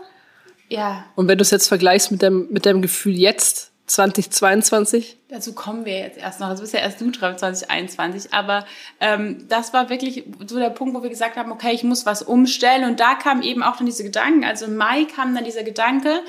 ja. 0.70 1.06
Und 1.16 1.28
wenn 1.28 1.38
du 1.38 1.44
es 1.44 1.52
jetzt 1.52 1.68
vergleichst 1.68 2.12
mit 2.12 2.24
deinem, 2.24 2.48
mit 2.50 2.66
deinem 2.66 2.82
Gefühl 2.82 3.16
jetzt, 3.16 3.72
2022? 3.88 5.18
Dazu 5.30 5.54
kommen 5.54 5.86
wir 5.86 5.98
jetzt 5.98 6.18
erst 6.18 6.40
noch. 6.40 6.50
Das 6.50 6.60
bist 6.60 6.74
ja 6.74 6.82
erst 6.82 7.00
du 7.00 7.10
dran, 7.10 7.38
2021. 7.38 8.34
Aber 8.34 8.66
ähm, 9.00 9.48
das 9.48 9.74
war 9.74 9.90
wirklich 9.90 10.26
so 10.46 10.60
der 10.60 10.70
Punkt, 10.70 10.94
wo 10.94 11.04
wir 11.04 11.10
gesagt 11.10 11.38
haben, 11.38 11.52
okay, 11.52 11.72
ich 11.74 11.84
muss 11.84 12.06
was 12.06 12.22
umstellen. 12.22 12.84
Und 12.84 13.00
da 13.00 13.16
kamen 13.16 13.42
eben 13.44 13.64
auch 13.64 13.78
dann 13.78 13.86
diese 13.86 14.04
Gedanken. 14.04 14.44
Also 14.44 14.66
im 14.66 14.76
Mai 14.76 15.06
kam 15.06 15.34
dann 15.34 15.46
dieser 15.46 15.64
Gedanke, 15.64 16.20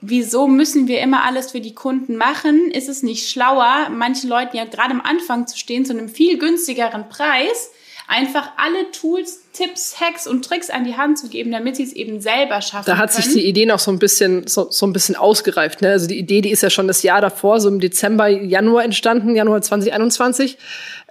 wieso 0.00 0.46
müssen 0.46 0.88
wir 0.88 1.00
immer 1.00 1.24
alles 1.24 1.52
für 1.52 1.60
die 1.60 1.74
Kunden 1.74 2.16
machen? 2.16 2.70
Ist 2.70 2.88
es 2.88 3.02
nicht 3.02 3.28
schlauer, 3.28 3.90
manchen 3.90 4.30
Leuten 4.30 4.56
ja 4.56 4.64
gerade 4.64 4.90
am 4.90 5.02
Anfang 5.02 5.46
zu 5.46 5.58
stehen, 5.58 5.84
zu 5.84 5.92
einem 5.92 6.08
viel 6.08 6.38
günstigeren 6.38 7.10
Preis, 7.10 7.70
einfach 8.06 8.50
alle 8.56 8.90
Tools, 8.90 9.40
Tipps, 9.52 10.00
Hacks 10.00 10.26
und 10.26 10.44
Tricks 10.44 10.70
an 10.70 10.84
die 10.84 10.96
Hand 10.96 11.18
zu 11.18 11.28
geben, 11.28 11.52
damit 11.52 11.76
sie 11.76 11.84
es 11.84 11.92
eben 11.92 12.20
selber 12.20 12.60
schaffen. 12.60 12.86
Da 12.86 12.98
hat 12.98 13.10
können. 13.10 13.22
sich 13.22 13.32
die 13.32 13.46
Idee 13.46 13.66
noch 13.66 13.78
so 13.78 13.90
ein 13.90 13.98
bisschen 13.98 14.46
so, 14.46 14.70
so 14.70 14.86
ein 14.86 14.92
bisschen 14.92 15.16
ausgereift. 15.16 15.80
Ne? 15.80 15.90
Also 15.90 16.06
die 16.06 16.18
Idee, 16.18 16.40
die 16.40 16.50
ist 16.50 16.62
ja 16.62 16.70
schon 16.70 16.86
das 16.86 17.02
Jahr 17.02 17.20
davor, 17.20 17.60
so 17.60 17.68
im 17.68 17.80
Dezember, 17.80 18.28
Januar 18.28 18.84
entstanden, 18.84 19.34
Januar 19.34 19.62
2021. 19.62 20.58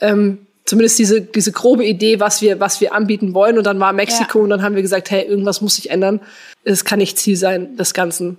Ähm, 0.01 0.45
zumindest 0.65 0.99
diese, 0.99 1.21
diese 1.21 1.51
grobe 1.51 1.85
Idee, 1.85 2.19
was 2.19 2.41
wir, 2.41 2.59
was 2.59 2.79
wir 2.79 2.93
anbieten 2.93 3.33
wollen. 3.33 3.57
Und 3.57 3.65
dann 3.65 3.79
war 3.79 3.93
Mexiko 3.93 4.39
ja. 4.39 4.43
und 4.43 4.49
dann 4.49 4.61
haben 4.61 4.75
wir 4.75 4.81
gesagt, 4.81 5.09
hey, 5.11 5.25
irgendwas 5.25 5.61
muss 5.61 5.75
sich 5.75 5.89
ändern. 5.89 6.21
Es 6.63 6.85
kann 6.85 6.99
nicht 6.99 7.17
Ziel 7.17 7.35
sein 7.35 7.75
des 7.75 7.93
Ganzen. 7.93 8.37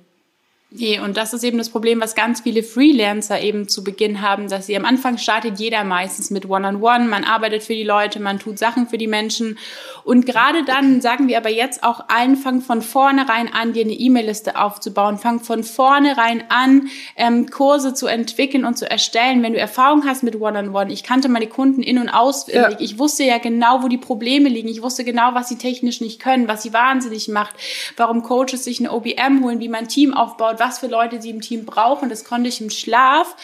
Nee, 0.76 0.98
und 0.98 1.16
das 1.16 1.32
ist 1.32 1.44
eben 1.44 1.56
das 1.56 1.70
Problem, 1.70 2.00
was 2.00 2.16
ganz 2.16 2.40
viele 2.40 2.64
Freelancer 2.64 3.40
eben 3.40 3.68
zu 3.68 3.84
Beginn 3.84 4.22
haben, 4.22 4.48
dass 4.48 4.66
sie 4.66 4.76
am 4.76 4.84
Anfang 4.84 5.18
startet 5.18 5.60
jeder 5.60 5.84
meistens 5.84 6.30
mit 6.32 6.50
One-on-One, 6.50 6.78
-on 6.78 7.04
-One, 7.04 7.08
man 7.08 7.22
arbeitet 7.22 7.62
für 7.62 7.74
die 7.74 7.84
Leute, 7.84 8.18
man 8.18 8.40
tut 8.40 8.58
Sachen 8.58 8.88
für 8.88 8.98
die 8.98 9.06
Menschen. 9.06 9.56
Und 10.02 10.26
gerade 10.26 10.64
dann 10.64 11.00
sagen 11.00 11.28
wir 11.28 11.36
aber 11.36 11.48
jetzt 11.48 11.84
auch 11.84 12.08
allen, 12.08 12.34
fang 12.34 12.60
von 12.60 12.82
vornherein 12.82 13.54
an, 13.54 13.72
dir 13.72 13.84
eine 13.84 13.92
E-Mail-Liste 13.92 14.58
aufzubauen, 14.60 15.16
fang 15.16 15.38
von 15.38 15.62
vornherein 15.62 16.42
an, 16.48 16.88
ähm, 17.14 17.48
Kurse 17.50 17.94
zu 17.94 18.08
entwickeln 18.08 18.64
und 18.64 18.76
zu 18.76 18.90
erstellen. 18.90 19.44
Wenn 19.44 19.52
du 19.52 19.60
Erfahrung 19.60 20.04
hast 20.04 20.24
mit 20.24 20.34
One-on-One, 20.34 20.70
-on 20.70 20.86
-One, 20.86 20.92
ich 20.92 21.04
kannte 21.04 21.28
meine 21.28 21.46
Kunden 21.46 21.84
in- 21.84 21.98
und 21.98 22.08
auswendig, 22.08 22.80
ja. 22.80 22.84
ich 22.84 22.98
wusste 22.98 23.22
ja 23.22 23.38
genau, 23.38 23.84
wo 23.84 23.86
die 23.86 23.96
Probleme 23.96 24.48
liegen, 24.48 24.68
ich 24.68 24.82
wusste 24.82 25.04
genau, 25.04 25.34
was 25.34 25.48
sie 25.48 25.56
technisch 25.56 26.00
nicht 26.00 26.18
können, 26.20 26.48
was 26.48 26.64
sie 26.64 26.72
wahnsinnig 26.72 27.28
macht, 27.28 27.54
warum 27.96 28.24
Coaches 28.24 28.64
sich 28.64 28.80
eine 28.80 28.90
OBM 28.90 29.44
holen, 29.44 29.60
wie 29.60 29.68
man 29.68 29.84
ein 29.84 29.88
Team 29.88 30.12
aufbaut, 30.12 30.63
was 30.64 30.78
für 30.78 30.86
Leute 30.86 31.20
sie 31.20 31.30
im 31.30 31.40
Team 31.40 31.64
brauchen. 31.66 32.08
Das 32.08 32.24
konnte 32.24 32.48
ich 32.48 32.60
im 32.60 32.70
Schlaf. 32.70 33.36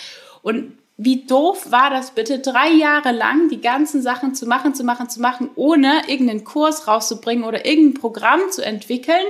Und 0.43 0.79
wie 0.97 1.25
doof 1.25 1.71
war 1.71 1.91
das 1.91 2.11
bitte, 2.13 2.41
drei 2.41 2.69
Jahre 2.71 3.13
lang 3.13 3.49
die 3.49 3.61
ganzen 3.61 4.03
Sachen 4.03 4.35
zu 4.35 4.47
machen, 4.47 4.75
zu 4.75 4.85
machen, 4.85 5.09
zu 5.09 5.21
machen, 5.21 5.51
ohne 5.55 6.03
irgendeinen 6.09 6.45
Kurs 6.45 6.87
rauszubringen 6.87 7.45
oder 7.45 7.65
irgendein 7.65 8.01
Programm 8.01 8.41
zu 8.51 8.65
entwickeln, 8.65 9.25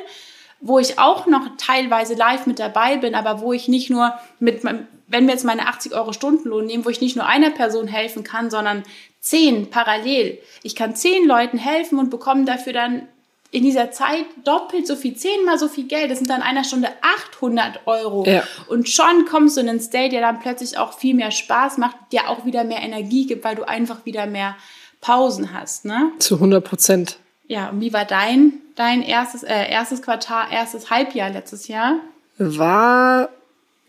wo 0.60 0.78
ich 0.78 0.98
auch 0.98 1.26
noch 1.26 1.48
teilweise 1.58 2.14
live 2.14 2.46
mit 2.46 2.58
dabei 2.58 2.96
bin, 2.96 3.14
aber 3.14 3.40
wo 3.40 3.52
ich 3.52 3.68
nicht 3.68 3.88
nur 3.88 4.14
mit, 4.40 4.64
wenn 4.64 5.26
wir 5.26 5.32
jetzt 5.32 5.44
meine 5.44 5.68
80 5.68 5.94
Euro 5.94 6.12
Stundenlohn 6.12 6.66
nehmen, 6.66 6.84
wo 6.84 6.90
ich 6.90 7.00
nicht 7.00 7.16
nur 7.16 7.26
einer 7.26 7.50
Person 7.50 7.86
helfen 7.86 8.24
kann, 8.24 8.50
sondern 8.50 8.82
zehn 9.20 9.70
parallel. 9.70 10.38
Ich 10.62 10.74
kann 10.74 10.96
zehn 10.96 11.26
Leuten 11.26 11.58
helfen 11.58 11.98
und 11.98 12.10
bekomme 12.10 12.44
dafür 12.46 12.72
dann 12.72 13.08
in 13.52 13.64
dieser 13.64 13.90
Zeit 13.90 14.26
doppelt 14.44 14.86
so 14.86 14.94
viel, 14.94 15.16
zehnmal 15.16 15.58
so 15.58 15.66
viel 15.68 15.84
Geld. 15.84 16.10
Das 16.10 16.18
sind 16.18 16.30
dann 16.30 16.42
einer 16.42 16.62
Stunde 16.62 16.88
800 17.02 17.80
Euro. 17.86 18.24
Ja. 18.26 18.44
Und 18.68 18.88
schon 18.88 19.24
kommst 19.28 19.56
du 19.56 19.60
in 19.60 19.68
einen 19.68 19.80
State, 19.80 20.10
der 20.10 20.20
dann 20.20 20.38
plötzlich 20.38 20.78
auch 20.78 20.96
viel 20.96 21.14
mehr 21.14 21.32
Spaß 21.32 21.78
macht, 21.78 21.96
der 22.12 22.28
auch 22.30 22.44
wieder 22.44 22.62
mehr 22.62 22.80
Energie 22.80 23.26
gibt, 23.26 23.44
weil 23.44 23.56
du 23.56 23.66
einfach 23.66 24.04
wieder 24.04 24.26
mehr 24.26 24.56
Pausen 25.00 25.52
hast. 25.52 25.84
Ne? 25.84 26.12
Zu 26.18 26.36
100 26.36 26.64
Prozent. 26.64 27.18
Ja, 27.48 27.70
und 27.70 27.80
wie 27.80 27.92
war 27.92 28.04
dein, 28.04 28.52
dein 28.76 29.02
erstes, 29.02 29.42
äh, 29.42 29.68
erstes 29.68 30.02
Quartal, 30.02 30.46
erstes 30.52 30.90
Halbjahr 30.90 31.30
letztes 31.30 31.66
Jahr? 31.66 31.96
War 32.38 33.30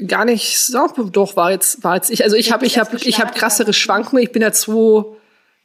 gar 0.07 0.25
nicht 0.25 0.59
so, 0.59 0.87
doch, 0.87 1.35
war 1.35 1.51
jetzt, 1.51 1.83
war 1.83 1.95
jetzt 1.95 2.09
ich, 2.09 2.23
also 2.23 2.35
ich 2.35 2.51
habe, 2.51 2.65
ich 2.65 2.79
habe, 2.79 2.97
ich 3.03 3.19
habe 3.19 3.33
krassere 3.33 3.73
Schwankungen. 3.73 4.23
Ich 4.23 4.31
bin 4.31 4.41
ja 4.41 4.51
zwei, 4.51 5.05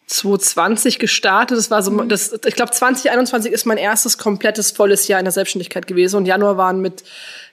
2020 0.07 1.01
gestartet. 1.01 1.59
Das 1.59 1.71
war 1.71 1.83
so, 1.83 1.91
mhm. 1.91 2.09
das, 2.09 2.33
ich 2.47 2.55
glaube, 2.55 2.71
2021 2.71 3.53
ist 3.53 3.67
mein 3.67 3.77
erstes 3.77 4.19
komplettes 4.19 4.71
volles 4.71 5.09
Jahr 5.09 5.19
in 5.19 5.25
der 5.25 5.33
Selbstständigkeit 5.33 5.87
gewesen. 5.87 6.17
Und 6.17 6.27
Januar 6.27 6.57
waren 6.57 6.81
mit 6.81 7.03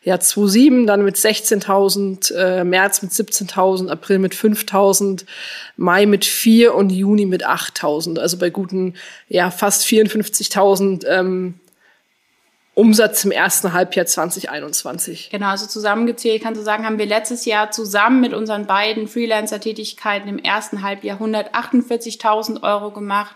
ja 0.03 0.15
2,7, 0.15 0.85
dann 0.85 1.03
mit 1.03 1.15
16.000, 1.15 2.33
äh, 2.35 2.63
März 2.63 3.01
mit 3.01 3.11
17.000, 3.11 3.89
April 3.89 4.19
mit 4.19 4.35
5.000, 4.35 5.25
Mai 5.77 6.05
mit 6.05 6.25
4 6.25 6.75
und 6.75 6.91
Juni 6.91 7.25
mit 7.25 7.45
8.000. 7.45 8.19
Also 8.19 8.37
bei 8.37 8.49
guten, 8.49 8.93
ja, 9.29 9.49
fast 9.49 9.85
54.000 9.85 11.07
ähm, 11.07 11.55
Umsatz 12.75 13.23
im 13.23 13.31
ersten 13.31 13.73
Halbjahr 13.73 14.07
2021. 14.07 15.29
Genau, 15.31 15.49
also 15.49 15.67
zusammengezählt 15.67 16.41
kannst 16.41 16.59
du 16.59 16.65
sagen, 16.65 16.85
haben 16.85 16.97
wir 16.97 17.05
letztes 17.05 17.45
Jahr 17.45 17.69
zusammen 17.69 18.19
mit 18.19 18.33
unseren 18.33 18.65
beiden 18.65 19.07
Freelancer-Tätigkeiten 19.07 20.27
im 20.27 20.39
ersten 20.39 20.81
Halbjahr 20.81 21.19
148.000 21.21 22.63
Euro 22.63 22.89
gemacht. 22.91 23.35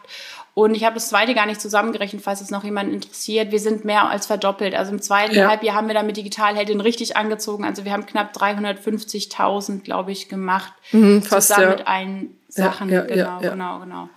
Und 0.56 0.74
ich 0.74 0.84
habe 0.84 0.96
das 0.96 1.10
zweite 1.10 1.36
gar 1.36 1.46
nicht 1.46 1.62
zusammengerechnet, 1.62 2.24
falls 2.24 2.42
es 2.42 2.50
noch 2.50 2.64
jemand 2.64 2.92
interessiert. 2.92 3.52
Wir 3.52 3.60
sind 3.60 3.86
mehr 3.86 4.10
als 4.10 4.26
verdoppelt. 4.26 4.74
Also 4.74 4.92
im 4.92 5.04
zweiten 5.04 5.36
ja. 5.36 5.48
Halbjahr 5.50 5.76
haben 5.76 5.88
wir 5.88 5.94
dann 5.94 6.08
mit 6.08 6.18
Digitalheldin 6.18 6.82
richtig 6.82 7.16
angezogen. 7.16 7.64
Also 7.64 7.86
wir 7.86 7.92
haben 7.92 8.08
knapp 8.08 8.36
350.000, 8.36 9.84
glaube 9.84 10.12
ich, 10.12 10.30
gemacht. 10.30 10.74
Mhm, 10.92 11.22
fast, 11.22 11.50
zusammen 11.50 11.70
ja. 11.70 11.76
mit 11.76 11.88
allen 11.88 12.38
Sachen. 12.48 12.90
Ja, 12.90 13.06
ja, 13.08 13.38
genau, 13.38 13.52
genau, 13.52 13.80
genau. 13.82 14.10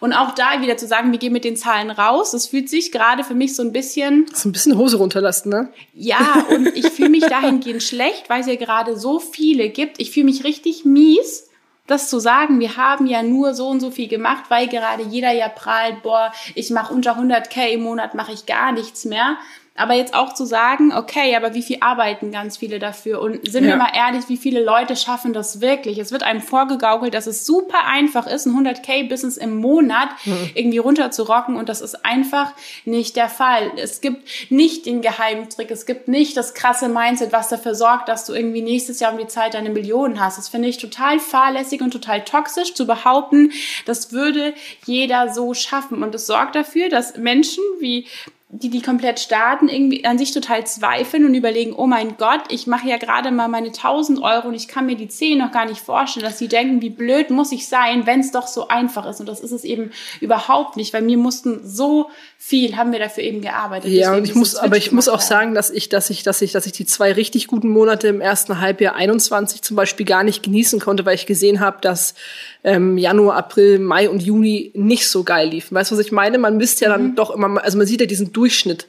Und 0.00 0.12
auch 0.12 0.34
da 0.34 0.60
wieder 0.60 0.76
zu 0.76 0.86
sagen, 0.86 1.12
wir 1.12 1.18
gehen 1.18 1.32
mit 1.32 1.44
den 1.44 1.56
Zahlen 1.56 1.90
raus, 1.90 2.32
das 2.32 2.46
fühlt 2.46 2.68
sich 2.68 2.92
gerade 2.92 3.24
für 3.24 3.34
mich 3.34 3.54
so 3.54 3.62
ein 3.62 3.72
bisschen. 3.72 4.26
So 4.32 4.48
ein 4.48 4.52
bisschen 4.52 4.76
Hose 4.76 4.96
runterlassen, 4.96 5.50
ne? 5.50 5.68
Ja, 5.94 6.44
und 6.50 6.66
ich 6.74 6.88
fühle 6.88 7.10
mich 7.10 7.24
dahingehend 7.24 7.82
schlecht, 7.82 8.28
weil 8.28 8.40
es 8.40 8.46
ja 8.46 8.56
gerade 8.56 8.96
so 8.96 9.18
viele 9.18 9.68
gibt. 9.68 10.00
Ich 10.00 10.10
fühle 10.10 10.26
mich 10.26 10.44
richtig 10.44 10.84
mies, 10.84 11.48
das 11.86 12.10
zu 12.10 12.18
sagen, 12.18 12.58
wir 12.60 12.76
haben 12.76 13.06
ja 13.06 13.22
nur 13.22 13.54
so 13.54 13.68
und 13.68 13.80
so 13.80 13.90
viel 13.90 14.08
gemacht, 14.08 14.44
weil 14.48 14.68
gerade 14.68 15.04
jeder 15.04 15.32
ja 15.32 15.48
prahlt, 15.48 16.02
boah, 16.02 16.32
ich 16.54 16.70
mache 16.70 16.92
unter 16.92 17.18
100k 17.18 17.68
im 17.68 17.82
Monat, 17.82 18.14
mache 18.14 18.32
ich 18.32 18.46
gar 18.46 18.72
nichts 18.72 19.04
mehr. 19.04 19.36
Aber 19.76 19.94
jetzt 19.94 20.14
auch 20.14 20.34
zu 20.34 20.44
sagen, 20.44 20.92
okay, 20.92 21.36
aber 21.36 21.54
wie 21.54 21.62
viel 21.62 21.78
arbeiten 21.80 22.30
ganz 22.30 22.56
viele 22.56 22.78
dafür? 22.78 23.20
Und 23.20 23.50
sind 23.50 23.64
ja. 23.64 23.70
wir 23.70 23.76
mal 23.76 23.92
ehrlich, 23.94 24.28
wie 24.28 24.36
viele 24.36 24.64
Leute 24.64 24.96
schaffen 24.96 25.32
das 25.32 25.60
wirklich? 25.60 25.98
Es 25.98 26.12
wird 26.12 26.22
einem 26.22 26.40
vorgegaukelt, 26.40 27.14
dass 27.14 27.26
es 27.26 27.44
super 27.44 27.86
einfach 27.86 28.26
ist, 28.26 28.46
ein 28.46 28.56
100k-Business 28.56 29.36
im 29.36 29.56
Monat 29.56 30.08
mhm. 30.24 30.50
irgendwie 30.54 30.78
runterzurocken. 30.78 31.56
Und 31.56 31.68
das 31.68 31.80
ist 31.80 32.04
einfach 32.04 32.52
nicht 32.84 33.16
der 33.16 33.28
Fall. 33.28 33.72
Es 33.76 34.00
gibt 34.00 34.50
nicht 34.50 34.86
den 34.86 35.02
Geheimtrick. 35.02 35.70
Es 35.70 35.86
gibt 35.86 36.08
nicht 36.08 36.36
das 36.36 36.54
krasse 36.54 36.88
Mindset, 36.88 37.32
was 37.32 37.48
dafür 37.48 37.74
sorgt, 37.74 38.08
dass 38.08 38.24
du 38.24 38.32
irgendwie 38.32 38.62
nächstes 38.62 39.00
Jahr 39.00 39.12
um 39.12 39.18
die 39.18 39.26
Zeit 39.26 39.54
deine 39.54 39.70
Millionen 39.70 40.20
hast. 40.20 40.38
Das 40.38 40.48
finde 40.48 40.68
ich 40.68 40.78
total 40.78 41.18
fahrlässig 41.18 41.80
und 41.80 41.90
total 41.90 42.24
toxisch 42.24 42.74
zu 42.74 42.86
behaupten, 42.86 43.52
das 43.84 44.12
würde 44.12 44.54
jeder 44.84 45.32
so 45.32 45.54
schaffen. 45.54 46.02
Und 46.02 46.14
es 46.14 46.26
sorgt 46.26 46.54
dafür, 46.54 46.88
dass 46.88 47.16
Menschen 47.16 47.62
wie 47.80 48.06
die 48.48 48.70
die 48.70 48.80
komplett 48.80 49.18
starten, 49.18 49.68
irgendwie 49.68 50.04
an 50.04 50.18
sich 50.18 50.30
total 50.30 50.64
zweifeln 50.64 51.24
und 51.24 51.34
überlegen, 51.34 51.74
oh 51.76 51.88
mein 51.88 52.16
Gott, 52.16 52.42
ich 52.48 52.68
mache 52.68 52.88
ja 52.88 52.96
gerade 52.96 53.32
mal 53.32 53.48
meine 53.48 53.68
1000 53.68 54.22
Euro 54.22 54.48
und 54.48 54.54
ich 54.54 54.68
kann 54.68 54.86
mir 54.86 54.94
die 54.94 55.08
10 55.08 55.38
noch 55.38 55.50
gar 55.50 55.66
nicht 55.66 55.80
vorstellen, 55.80 56.24
dass 56.24 56.38
sie 56.38 56.46
denken, 56.46 56.80
wie 56.80 56.90
blöd 56.90 57.30
muss 57.30 57.50
ich 57.50 57.66
sein, 57.66 58.06
wenn 58.06 58.20
es 58.20 58.30
doch 58.30 58.46
so 58.46 58.68
einfach 58.68 59.04
ist. 59.06 59.18
Und 59.18 59.28
das 59.28 59.40
ist 59.40 59.50
es 59.50 59.64
eben 59.64 59.90
überhaupt 60.20 60.76
nicht, 60.76 60.94
weil 60.94 61.02
mir 61.02 61.18
mussten 61.18 61.60
so 61.66 62.08
viel, 62.38 62.76
haben 62.76 62.92
wir 62.92 63.00
dafür 63.00 63.24
eben 63.24 63.40
gearbeitet. 63.40 63.90
Ja, 63.90 64.14
und 64.14 64.24
ich 64.24 64.36
muss, 64.36 64.54
aber 64.54 64.76
ich 64.76 64.92
muss 64.92 65.08
auch 65.08 65.20
sagen, 65.20 65.52
dass 65.52 65.70
ich, 65.70 65.88
dass 65.88 66.08
ich, 66.08 66.22
dass 66.22 66.40
ich, 66.40 66.52
dass 66.52 66.66
ich 66.66 66.72
die 66.72 66.86
zwei 66.86 67.12
richtig 67.12 67.48
guten 67.48 67.70
Monate 67.70 68.06
im 68.06 68.20
ersten 68.20 68.60
Halbjahr 68.60 68.94
21 68.94 69.62
zum 69.62 69.76
Beispiel 69.76 70.06
gar 70.06 70.22
nicht 70.22 70.44
genießen 70.44 70.78
konnte, 70.78 71.04
weil 71.04 71.16
ich 71.16 71.26
gesehen 71.26 71.58
habe, 71.58 71.78
dass 71.80 72.14
ähm, 72.62 72.96
Januar, 72.98 73.36
April, 73.36 73.80
Mai 73.80 74.08
und 74.08 74.22
Juni 74.22 74.70
nicht 74.74 75.08
so 75.08 75.24
geil 75.24 75.48
liefen. 75.48 75.74
Weißt 75.74 75.90
du, 75.90 75.96
was 75.96 76.04
ich 76.04 76.12
meine? 76.12 76.38
Man 76.38 76.56
misst 76.56 76.80
ja 76.80 76.88
dann 76.88 77.10
mhm. 77.10 77.14
doch 77.16 77.30
immer, 77.30 77.62
also 77.62 77.78
man 77.78 77.86
sieht 77.86 78.00
ja 78.00 78.06
diesen 78.06 78.32
Durchschnitt 78.36 78.86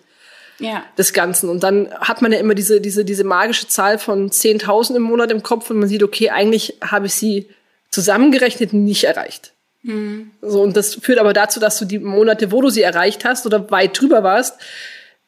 ja. 0.60 0.84
des 0.98 1.14
Ganzen. 1.14 1.50
Und 1.50 1.64
dann 1.64 1.92
hat 1.94 2.22
man 2.22 2.32
ja 2.32 2.40
immer 2.40 2.56
diese, 2.56 2.82
diese, 2.82 3.06
diese 3.06 3.24
magische 3.24 3.68
Zahl 3.68 4.00
von 4.00 4.30
10.000 4.30 4.96
im 4.96 5.04
Monat 5.04 5.32
im 5.32 5.44
Kopf 5.44 5.70
und 5.70 5.80
man 5.80 5.90
sieht, 5.90 6.04
okay, 6.04 6.30
eigentlich 6.30 6.78
habe 6.82 7.08
ich 7.08 7.14
sie 7.14 7.50
zusammengerechnet 7.92 8.74
nicht 8.74 9.04
erreicht. 9.06 9.54
Mhm. 9.84 10.32
So, 10.42 10.62
und 10.62 10.76
das 10.76 10.96
führt 10.96 11.20
aber 11.20 11.34
dazu, 11.34 11.60
dass 11.60 11.80
du 11.80 11.86
die 11.86 12.00
Monate, 12.00 12.52
wo 12.52 12.62
du 12.62 12.70
sie 12.70 12.82
erreicht 12.82 13.26
hast 13.26 13.46
oder 13.46 13.70
weit 13.72 14.00
drüber 14.00 14.24
warst, 14.24 14.60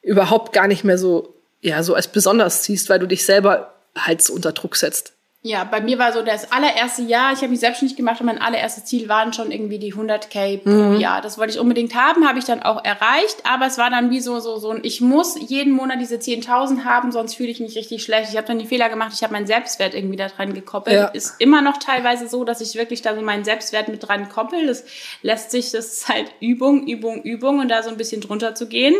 überhaupt 0.02 0.52
gar 0.52 0.66
nicht 0.66 0.84
mehr 0.84 0.98
so, 0.98 1.34
ja, 1.60 1.82
so 1.82 1.94
als 1.94 2.08
besonders 2.08 2.62
ziehst, 2.62 2.88
weil 2.88 2.98
du 2.98 3.06
dich 3.06 3.24
selber 3.24 3.74
halt 3.96 4.22
so 4.22 4.32
unter 4.34 4.52
Druck 4.52 4.76
setzt. 4.76 5.14
Ja, 5.42 5.64
bei 5.64 5.80
mir 5.80 5.98
war 5.98 6.12
so 6.12 6.20
das 6.20 6.52
allererste 6.52 7.00
Jahr, 7.00 7.32
ich 7.32 7.38
habe 7.38 7.48
mich 7.48 7.60
selbstständig 7.60 7.96
gemacht 7.96 8.20
und 8.20 8.26
mein 8.26 8.42
allererstes 8.42 8.84
Ziel 8.84 9.08
waren 9.08 9.32
schon 9.32 9.50
irgendwie 9.50 9.78
die 9.78 9.94
100k 9.94 10.58
pro 10.58 10.68
mhm. 10.68 11.00
Jahr. 11.00 11.22
Das 11.22 11.38
wollte 11.38 11.54
ich 11.54 11.58
unbedingt 11.58 11.94
haben, 11.94 12.28
habe 12.28 12.38
ich 12.38 12.44
dann 12.44 12.62
auch 12.62 12.84
erreicht, 12.84 13.38
aber 13.50 13.64
es 13.64 13.78
war 13.78 13.88
dann 13.88 14.10
wie 14.10 14.20
so 14.20 14.38
so 14.40 14.58
so 14.58 14.68
ein 14.68 14.80
ich 14.82 15.00
muss 15.00 15.38
jeden 15.40 15.72
Monat 15.72 15.98
diese 15.98 16.16
10.000 16.16 16.84
haben, 16.84 17.10
sonst 17.10 17.36
fühle 17.36 17.48
ich 17.48 17.58
mich 17.58 17.74
richtig 17.74 18.02
schlecht. 18.02 18.28
Ich 18.30 18.36
habe 18.36 18.48
dann 18.48 18.58
die 18.58 18.66
Fehler 18.66 18.90
gemacht, 18.90 19.12
ich 19.14 19.22
habe 19.22 19.32
meinen 19.32 19.46
Selbstwert 19.46 19.94
irgendwie 19.94 20.16
da 20.16 20.28
dran 20.28 20.52
gekoppelt. 20.52 20.94
Ja. 20.94 21.06
Ist 21.06 21.36
immer 21.38 21.62
noch 21.62 21.78
teilweise 21.78 22.28
so, 22.28 22.44
dass 22.44 22.60
ich 22.60 22.74
wirklich 22.74 23.00
da 23.00 23.14
so 23.14 23.22
meinen 23.22 23.44
Selbstwert 23.44 23.88
mit 23.88 24.06
dran 24.06 24.28
koppel. 24.28 24.66
Das 24.66 24.84
lässt 25.22 25.52
sich 25.52 25.70
das 25.70 25.86
ist 25.86 26.08
halt 26.10 26.30
Übung, 26.40 26.86
Übung, 26.86 27.22
Übung 27.22 27.60
und 27.60 27.68
da 27.68 27.82
so 27.82 27.88
ein 27.88 27.96
bisschen 27.96 28.20
drunter 28.20 28.54
zu 28.54 28.68
gehen. 28.68 28.94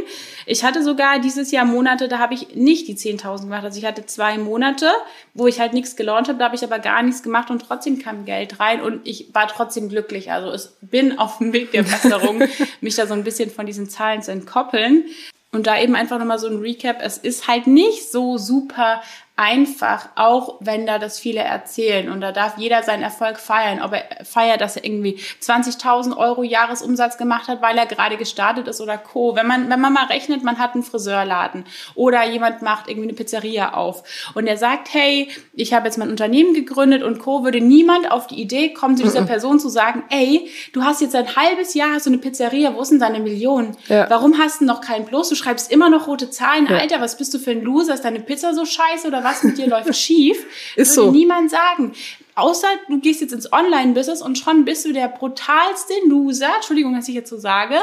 Ich 0.47 0.65
hatte 0.65 0.83
sogar 0.83 1.19
dieses 1.19 1.51
Jahr 1.51 1.67
Monate, 1.67 2.09
da 2.09 2.19
habe 2.19 2.33
ich 2.33 2.55
nicht 2.55 2.89
die 2.89 2.97
10.000 2.97 3.43
gemacht. 3.43 3.65
Also 3.65 3.79
ich 3.79 3.85
hatte 3.85 4.07
zwei 4.07 4.39
Monate, 4.39 4.91
wo 5.35 5.47
ich 5.47 5.61
halt 5.61 5.75
nichts 5.75 5.97
gelauncht 5.97 6.30
habe, 6.31 6.39
da 6.39 6.47
habe 6.47 6.57
ich 6.57 6.65
aber 6.65 6.79
gar 6.79 7.03
nichts 7.03 7.23
gemacht 7.23 7.51
und 7.51 7.61
trotzdem 7.61 7.99
kam 7.99 8.25
Geld 8.25 8.59
rein 8.59 8.81
und 8.81 9.07
ich 9.07 9.35
war 9.35 9.47
trotzdem 9.49 9.91
glücklich. 9.91 10.33
Also 10.33 10.53
ich 10.55 10.89
bin 10.89 11.19
auf 11.19 11.39
dem 11.39 11.53
Weg 11.53 11.73
der 11.73 11.83
Besserung, 11.83 12.43
mich 12.81 12.95
da 12.95 13.07
so 13.07 13.15
ein 13.15 13.25
bisschen 13.25 13.51
von 13.51 13.67
diesen 13.67 13.91
Zahlen 13.91 14.23
zu 14.23 14.33
entkoppeln. 14.33 15.05
Und 15.53 15.67
da 15.67 15.79
eben 15.81 15.97
einfach 15.97 16.19
nochmal 16.19 16.39
so 16.39 16.47
ein 16.47 16.61
Recap. 16.61 16.99
Es 17.01 17.19
ist 17.19 17.49
halt 17.49 17.67
nicht 17.67 18.11
so 18.11 18.39
super 18.39 19.03
einfach, 19.41 20.11
auch 20.17 20.59
wenn 20.61 20.87
da 20.87 20.99
das 20.99 21.19
viele 21.19 21.41
erzählen. 21.41 22.11
Und 22.11 22.21
da 22.21 22.31
darf 22.31 22.59
jeder 22.59 22.83
seinen 22.83 23.03
Erfolg 23.03 23.39
feiern. 23.39 23.81
Ob 23.81 23.95
er 23.95 24.23
feiert, 24.23 24.61
dass 24.61 24.77
er 24.77 24.85
irgendwie 24.85 25.19
20.000 25.41 26.15
Euro 26.15 26.43
Jahresumsatz 26.43 27.17
gemacht 27.17 27.49
hat, 27.49 27.63
weil 27.63 27.79
er 27.79 27.87
gerade 27.87 28.19
gestartet 28.19 28.69
ist 28.69 28.83
oder 28.83 28.99
Co. 28.99 29.35
Wenn 29.37 29.47
man, 29.47 29.71
wenn 29.71 29.81
man 29.81 29.95
mal 29.95 30.05
rechnet, 30.05 30.45
man 30.45 30.59
hat 30.59 30.75
einen 30.75 30.83
Friseurladen 30.83 31.65
oder 31.95 32.29
jemand 32.29 32.61
macht 32.61 32.87
irgendwie 32.87 33.09
eine 33.09 33.17
Pizzeria 33.17 33.73
auf 33.73 34.03
und 34.35 34.47
er 34.47 34.59
sagt, 34.59 34.93
hey, 34.93 35.31
ich 35.55 35.73
habe 35.73 35.87
jetzt 35.87 35.97
mein 35.97 36.11
Unternehmen 36.11 36.53
gegründet 36.53 37.03
und 37.03 37.19
Co. 37.19 37.43
würde 37.43 37.63
niemand 37.63 38.13
auf 38.13 38.27
die 38.27 38.43
Idee 38.43 38.75
kommen, 38.75 38.99
zu 38.99 39.05
dieser 39.05 39.23
Person 39.25 39.59
zu 39.59 39.71
sagen, 39.71 40.05
ey, 40.11 40.51
du 40.75 40.85
hast 40.85 41.01
jetzt 41.01 41.17
ein 41.17 41.35
halbes 41.35 41.73
Jahr 41.73 41.95
hast 41.95 42.05
du 42.05 42.11
eine 42.11 42.19
Pizzeria, 42.19 42.75
wo 42.75 42.85
sind 42.85 43.01
deine 43.01 43.21
Millionen? 43.21 43.75
Ja. 43.89 44.05
Warum 44.11 44.37
hast 44.37 44.61
du 44.61 44.67
noch 44.67 44.83
keinen 44.83 45.07
Plus? 45.07 45.31
Du 45.31 45.35
schreibst 45.35 45.73
immer 45.73 45.89
noch 45.89 46.09
rote 46.09 46.29
Zahlen. 46.29 46.67
Ja. 46.67 46.77
Alter, 46.77 47.01
was 47.01 47.17
bist 47.17 47.33
du 47.33 47.39
für 47.39 47.53
ein 47.53 47.63
Loser? 47.63 47.95
Ist 47.95 48.05
deine 48.05 48.21
Pizza 48.21 48.53
so 48.53 48.67
scheiße 48.67 49.09
oder 49.09 49.25
was? 49.25 49.30
Was 49.31 49.43
mit 49.43 49.59
dir 49.59 49.67
läuft 49.67 49.95
schief, 49.97 50.45
ist 50.77 50.97
würde 50.97 51.09
so. 51.09 51.13
niemand 51.13 51.51
sagen. 51.51 51.93
Außer 52.35 52.69
du 52.89 53.01
gehst 53.01 53.21
jetzt 53.21 53.33
ins 53.33 53.53
Online-Business 53.53 54.23
und 54.23 54.39
schon 54.39 54.65
bist 54.65 54.85
du 54.85 54.93
der 54.93 55.09
brutalste 55.09 55.95
Loser, 56.07 56.51
Entschuldigung, 56.57 56.95
dass 56.95 57.09
ich 57.09 57.15
jetzt 57.15 57.31
so 57.31 57.39
sage, 57.39 57.77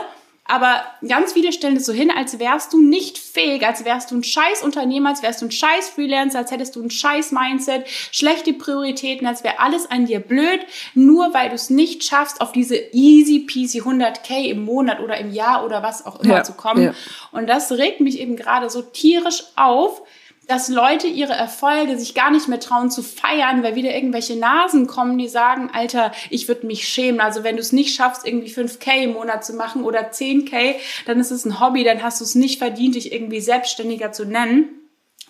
aber 0.47 0.81
ganz 1.05 1.33
viele 1.33 1.51
stellen 1.51 1.75
es 1.75 1.85
so 1.85 1.91
hin, 1.91 2.09
als 2.09 2.39
wärst 2.39 2.71
du 2.71 2.81
nicht 2.81 3.17
fähig, 3.17 3.67
als 3.67 3.83
wärst 3.83 4.11
du 4.11 4.15
ein 4.15 4.23
scheiß 4.23 4.63
Unternehmer, 4.63 5.09
als 5.09 5.21
wärst 5.21 5.41
du 5.41 5.45
ein 5.45 5.51
scheiß 5.51 5.89
Freelancer, 5.89 6.39
als 6.39 6.51
hättest 6.51 6.77
du 6.77 6.81
ein 6.81 6.89
scheiß 6.89 7.33
Mindset, 7.33 7.85
schlechte 7.87 8.53
Prioritäten, 8.53 9.27
als 9.27 9.43
wäre 9.43 9.59
alles 9.59 9.91
an 9.91 10.05
dir 10.05 10.21
blöd, 10.21 10.61
nur 10.93 11.33
weil 11.33 11.49
du 11.49 11.55
es 11.55 11.69
nicht 11.69 12.05
schaffst, 12.05 12.39
auf 12.39 12.53
diese 12.53 12.77
easy 12.93 13.39
peasy 13.39 13.81
100k 13.81 14.45
im 14.45 14.63
Monat 14.63 15.01
oder 15.01 15.17
im 15.17 15.33
Jahr 15.33 15.65
oder 15.65 15.83
was 15.83 16.05
auch 16.05 16.21
immer 16.21 16.37
ja, 16.37 16.43
zu 16.43 16.53
kommen. 16.53 16.81
Ja. 16.81 16.93
Und 17.33 17.47
das 17.47 17.69
regt 17.73 17.99
mich 17.99 18.19
eben 18.19 18.37
gerade 18.37 18.69
so 18.69 18.81
tierisch 18.81 19.43
auf, 19.57 20.01
dass 20.47 20.69
Leute 20.69 21.07
ihre 21.07 21.33
Erfolge 21.33 21.99
sich 21.99 22.13
gar 22.13 22.31
nicht 22.31 22.47
mehr 22.47 22.59
trauen 22.59 22.89
zu 22.89 23.03
feiern, 23.03 23.63
weil 23.63 23.75
wieder 23.75 23.93
irgendwelche 23.93 24.37
Nasen 24.37 24.87
kommen, 24.87 25.17
die 25.17 25.27
sagen, 25.27 25.69
Alter, 25.73 26.13
ich 26.29 26.47
würde 26.47 26.65
mich 26.65 26.87
schämen. 26.87 27.19
Also 27.19 27.43
wenn 27.43 27.57
du 27.57 27.61
es 27.61 27.73
nicht 27.73 27.93
schaffst, 27.93 28.25
irgendwie 28.25 28.49
5k 28.49 29.03
im 29.03 29.13
Monat 29.13 29.45
zu 29.45 29.53
machen 29.53 29.83
oder 29.83 30.09
10k, 30.09 30.75
dann 31.05 31.19
ist 31.19 31.31
es 31.31 31.43
ein 31.43 31.59
Hobby, 31.59 31.83
dann 31.83 32.01
hast 32.01 32.21
du 32.21 32.23
es 32.23 32.33
nicht 32.33 32.59
verdient, 32.59 32.95
dich 32.95 33.11
irgendwie 33.11 33.41
selbstständiger 33.41 34.13
zu 34.13 34.25
nennen. 34.25 34.69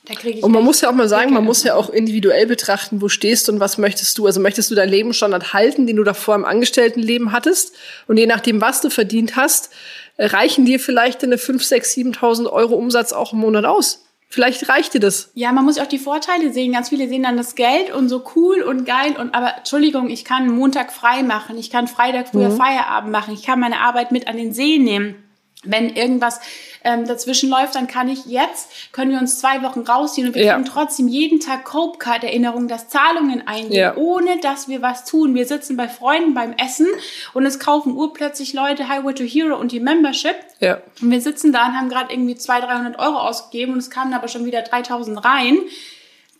Da 0.05 0.13
krieg 0.13 0.37
ich 0.37 0.43
und 0.43 0.51
man 0.51 0.63
muss 0.63 0.81
ja 0.81 0.89
auch 0.89 0.93
mal 0.93 1.09
sagen, 1.09 1.33
man 1.33 1.43
muss 1.43 1.63
ja 1.63 1.75
auch 1.75 1.89
individuell 1.89 2.45
betrachten, 2.45 3.01
wo 3.01 3.09
stehst 3.09 3.47
du 3.47 3.51
und 3.51 3.59
was 3.59 3.77
möchtest 3.77 4.17
du. 4.17 4.27
Also 4.27 4.39
möchtest 4.39 4.71
du 4.71 4.75
dein 4.75 4.87
Lebensstandard 4.87 5.51
halten, 5.51 5.85
den 5.87 5.97
du 5.97 6.03
davor 6.03 6.35
im 6.35 6.45
Angestelltenleben 6.45 7.31
hattest? 7.31 7.75
Und 8.07 8.17
je 8.17 8.27
nachdem, 8.27 8.61
was 8.61 8.79
du 8.81 8.89
verdient 8.89 9.35
hast, 9.35 9.71
reichen 10.17 10.65
dir 10.65 10.79
vielleicht 10.79 11.23
deine 11.23 11.37
5, 11.37 11.63
6, 11.63 11.93
7.000 11.95 12.49
Euro 12.49 12.75
Umsatz 12.75 13.11
auch 13.11 13.33
im 13.33 13.39
Monat 13.39 13.65
aus. 13.65 14.06
Vielleicht 14.29 14.67
reicht 14.67 14.93
dir 14.93 14.99
das. 14.99 15.31
Ja, 15.35 15.51
man 15.53 15.63
muss 15.63 15.79
auch 15.79 15.87
die 15.87 15.99
Vorteile 15.99 16.51
sehen. 16.51 16.73
Ganz 16.73 16.89
viele 16.89 17.07
sehen 17.07 17.23
dann 17.23 17.37
das 17.37 17.55
Geld 17.55 17.93
und 17.93 18.09
so 18.09 18.23
cool 18.35 18.61
und 18.61 18.85
geil. 18.85 19.15
Und 19.17 19.33
aber 19.33 19.57
Entschuldigung, 19.57 20.09
ich 20.09 20.25
kann 20.25 20.49
Montag 20.49 20.91
frei 20.91 21.23
machen, 21.23 21.57
ich 21.57 21.69
kann 21.69 21.87
Freitag 21.87 22.29
früher 22.29 22.49
mhm. 22.49 22.57
Feierabend 22.57 23.11
machen, 23.11 23.33
ich 23.33 23.43
kann 23.43 23.59
meine 23.59 23.79
Arbeit 23.79 24.11
mit 24.11 24.27
an 24.27 24.35
den 24.35 24.53
See 24.53 24.79
nehmen. 24.79 25.15
Wenn 25.63 25.95
irgendwas 25.95 26.39
ähm, 26.83 27.07
dazwischen 27.07 27.49
läuft, 27.49 27.73
dann 27.75 27.87
kann 27.87 28.07
ich 28.07 28.25
jetzt, 28.27 28.69
können 28.91 29.11
wir 29.11 29.19
uns 29.19 29.39
zwei 29.39 29.63
Wochen 29.63 29.81
rausziehen 29.81 30.27
und 30.27 30.35
wir 30.35 30.43
ja. 30.43 30.53
können 30.53 30.65
trotzdem 30.65 31.07
jeden 31.07 31.39
Tag 31.39 31.65
Cope-Card-Erinnerungen, 31.65 32.67
dass 32.67 32.89
Zahlungen 32.89 33.47
eingehen, 33.47 33.73
ja. 33.73 33.95
ohne 33.95 34.39
dass 34.39 34.67
wir 34.67 34.83
was 34.83 35.03
tun. 35.03 35.33
Wir 35.33 35.47
sitzen 35.47 35.75
bei 35.75 35.89
Freunden 35.89 36.35
beim 36.35 36.53
Essen 36.53 36.87
und 37.33 37.45
es 37.45 37.59
kaufen 37.59 37.95
urplötzlich 37.95 38.53
Leute 38.53 38.87
Highway 38.87 39.15
to 39.15 39.23
Hero 39.23 39.57
und 39.57 39.71
die 39.71 39.79
Membership. 39.79 40.35
Ja. 40.59 40.79
Und 41.01 41.09
wir 41.09 41.21
sitzen 41.21 41.51
da 41.51 41.65
und 41.65 41.75
haben 41.75 41.89
gerade 41.89 42.13
irgendwie 42.13 42.35
200, 42.35 42.69
300 42.69 42.99
Euro 42.99 43.17
ausgegeben 43.17 43.73
und 43.73 43.79
es 43.79 43.89
kamen 43.89 44.13
aber 44.13 44.27
schon 44.27 44.45
wieder 44.45 44.61
3000 44.61 45.25
rein. 45.25 45.57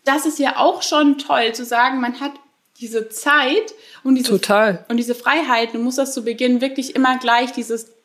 Das 0.04 0.26
ist 0.26 0.38
ja 0.38 0.56
auch 0.56 0.82
schon 0.82 1.18
toll 1.18 1.52
zu 1.54 1.64
sagen, 1.64 2.00
man 2.00 2.20
hat 2.20 2.32
diese 2.80 3.08
Zeit 3.08 3.74
und 4.04 4.14
diese, 4.14 4.30
Total. 4.30 4.84
und 4.88 4.96
diese 4.96 5.16
Freiheiten 5.16 5.78
und 5.78 5.84
muss 5.84 5.96
das 5.96 6.14
zu 6.14 6.22
Beginn 6.22 6.60
wirklich 6.60 6.94
immer 6.94 7.18
gleich 7.18 7.50
dieses 7.52 7.97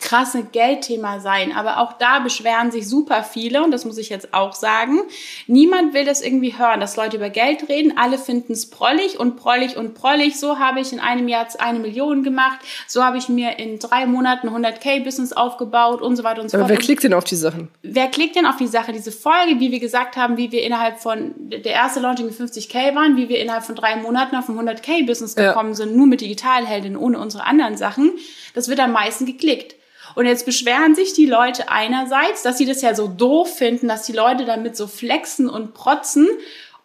krasse 0.00 0.44
Geldthema 0.44 1.20
sein. 1.20 1.52
Aber 1.54 1.78
auch 1.78 1.94
da 1.94 2.18
beschweren 2.20 2.70
sich 2.70 2.88
super 2.88 3.22
viele 3.22 3.62
und 3.62 3.70
das 3.70 3.84
muss 3.84 3.98
ich 3.98 4.08
jetzt 4.08 4.32
auch 4.34 4.52
sagen. 4.52 5.00
Niemand 5.46 5.94
will 5.94 6.04
das 6.04 6.20
irgendwie 6.22 6.56
hören, 6.58 6.80
dass 6.80 6.96
Leute 6.96 7.16
über 7.16 7.30
Geld 7.30 7.68
reden. 7.68 7.94
Alle 7.96 8.18
finden 8.18 8.52
es 8.52 8.70
prollig 8.70 9.18
und 9.18 9.36
prollig 9.36 9.76
und 9.76 9.94
prollig. 9.94 10.38
So 10.38 10.58
habe 10.58 10.80
ich 10.80 10.92
in 10.92 11.00
einem 11.00 11.28
Jahr 11.28 11.46
eine 11.58 11.78
Million 11.78 12.22
gemacht. 12.22 12.58
So 12.86 13.02
habe 13.04 13.18
ich 13.18 13.28
mir 13.28 13.58
in 13.58 13.78
drei 13.78 14.06
Monaten 14.06 14.48
100k 14.48 15.04
Business 15.04 15.32
aufgebaut 15.32 16.02
und 16.02 16.16
so 16.16 16.24
weiter 16.24 16.42
und 16.42 16.50
so 16.50 16.56
Aber 16.56 16.66
fort. 16.68 16.78
wer 16.78 16.84
klickt 16.84 17.04
denn 17.04 17.14
auf 17.14 17.24
die 17.24 17.36
Sachen? 17.36 17.68
Wer 17.82 18.08
klickt 18.08 18.36
denn 18.36 18.46
auf 18.46 18.56
die 18.56 18.66
Sache? 18.66 18.92
Diese 18.92 19.12
Folge, 19.12 19.60
wie 19.60 19.70
wir 19.70 19.80
gesagt 19.80 20.16
haben, 20.16 20.36
wie 20.36 20.52
wir 20.52 20.62
innerhalb 20.62 20.98
von 21.00 21.34
der 21.38 21.64
erste 21.72 22.00
Launching 22.00 22.26
mit 22.26 22.34
50k 22.34 22.94
waren, 22.94 23.16
wie 23.16 23.28
wir 23.28 23.38
innerhalb 23.40 23.64
von 23.64 23.74
drei 23.74 23.96
Monaten 23.96 24.36
auf 24.36 24.48
ein 24.48 24.58
100k 24.58 25.06
Business 25.06 25.34
Ja. 25.36 25.48
gekommen 25.48 25.74
sind, 25.74 25.96
nur 25.96 26.06
mit 26.06 26.20
Digitalheldin, 26.20 26.96
ohne 26.96 27.18
unsere 27.18 27.44
anderen 27.44 27.76
Sachen. 27.76 28.12
Das 28.54 28.68
wird 28.68 28.80
am 28.80 28.92
meisten 28.92 29.26
geklickt. 29.26 29.76
Und 30.18 30.26
jetzt 30.26 30.46
beschweren 30.46 30.96
sich 30.96 31.12
die 31.12 31.26
Leute 31.26 31.68
einerseits, 31.68 32.42
dass 32.42 32.58
sie 32.58 32.66
das 32.66 32.82
ja 32.82 32.92
so 32.92 33.06
doof 33.06 33.56
finden, 33.56 33.86
dass 33.86 34.02
die 34.02 34.12
Leute 34.12 34.46
damit 34.46 34.76
so 34.76 34.88
flexen 34.88 35.48
und 35.48 35.74
protzen. 35.74 36.26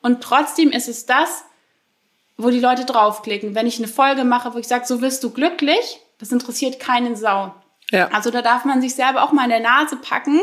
Und 0.03 0.21
trotzdem 0.21 0.69
ist 0.69 0.87
es 0.87 1.07
das, 1.07 1.43
wo 2.37 2.51
die 2.51 2.59
Leute 2.59 2.85
draufklicken. 2.85 3.55
Wenn 3.55 3.65
ich 3.65 3.79
eine 3.79 3.87
Folge 3.87 4.23
mache, 4.23 4.53
wo 4.53 4.59
ich 4.59 4.67
sage, 4.67 4.85
so 4.85 5.01
wirst 5.01 5.23
du 5.23 5.31
glücklich, 5.31 5.99
das 6.19 6.31
interessiert 6.31 6.79
keinen 6.79 7.15
Sau. 7.15 7.55
Ja. 7.89 8.09
Also 8.09 8.29
da 8.29 8.43
darf 8.43 8.65
man 8.65 8.83
sich 8.83 8.93
selber 8.93 9.23
auch 9.23 9.31
mal 9.31 9.45
in 9.45 9.49
der 9.49 9.61
Nase 9.61 9.95
packen. 9.95 10.39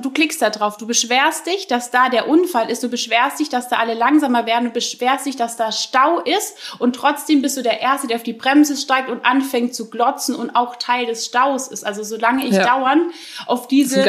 Du 0.00 0.10
klickst 0.10 0.42
da 0.42 0.50
drauf, 0.50 0.76
du 0.76 0.86
beschwerst 0.86 1.46
dich, 1.46 1.66
dass 1.66 1.90
da 1.90 2.10
der 2.10 2.28
Unfall 2.28 2.70
ist, 2.70 2.82
du 2.82 2.88
beschwerst 2.90 3.40
dich, 3.40 3.48
dass 3.48 3.68
da 3.68 3.76
alle 3.76 3.94
langsamer 3.94 4.44
werden, 4.44 4.66
du 4.66 4.70
beschwerst 4.70 5.24
dich, 5.24 5.36
dass 5.36 5.56
da 5.56 5.72
Stau 5.72 6.20
ist 6.20 6.56
und 6.78 6.94
trotzdem 6.94 7.40
bist 7.40 7.56
du 7.56 7.62
der 7.62 7.80
Erste, 7.80 8.06
der 8.06 8.16
auf 8.16 8.22
die 8.22 8.34
Bremse 8.34 8.76
steigt 8.76 9.08
und 9.08 9.24
anfängt 9.24 9.74
zu 9.74 9.88
glotzen 9.88 10.34
und 10.34 10.50
auch 10.50 10.76
Teil 10.76 11.06
des 11.06 11.24
Staus 11.24 11.68
ist. 11.68 11.84
Also 11.84 12.02
solange 12.02 12.44
ich 12.44 12.52
Ja. 12.54 12.66
dauernd 12.66 13.12
auf 13.46 13.66
diese. 13.66 14.00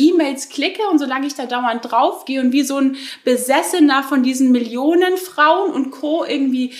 E-Mails 0.00 0.48
klicke 0.48 0.82
und 0.90 0.98
solange 1.00 1.26
ich 1.26 1.34
da 1.34 1.46
dauernd 1.46 1.90
draufgehe 1.90 2.40
und 2.40 2.52
wie 2.52 2.62
so 2.62 2.76
ein 2.76 2.96
Besessener 3.24 4.04
von 4.04 4.22
diesen 4.22 4.52
Millionen 4.52 5.16
Frauen 5.16 5.72
und 5.72 5.90
Co. 5.90 6.24
irgendwie 6.24 6.72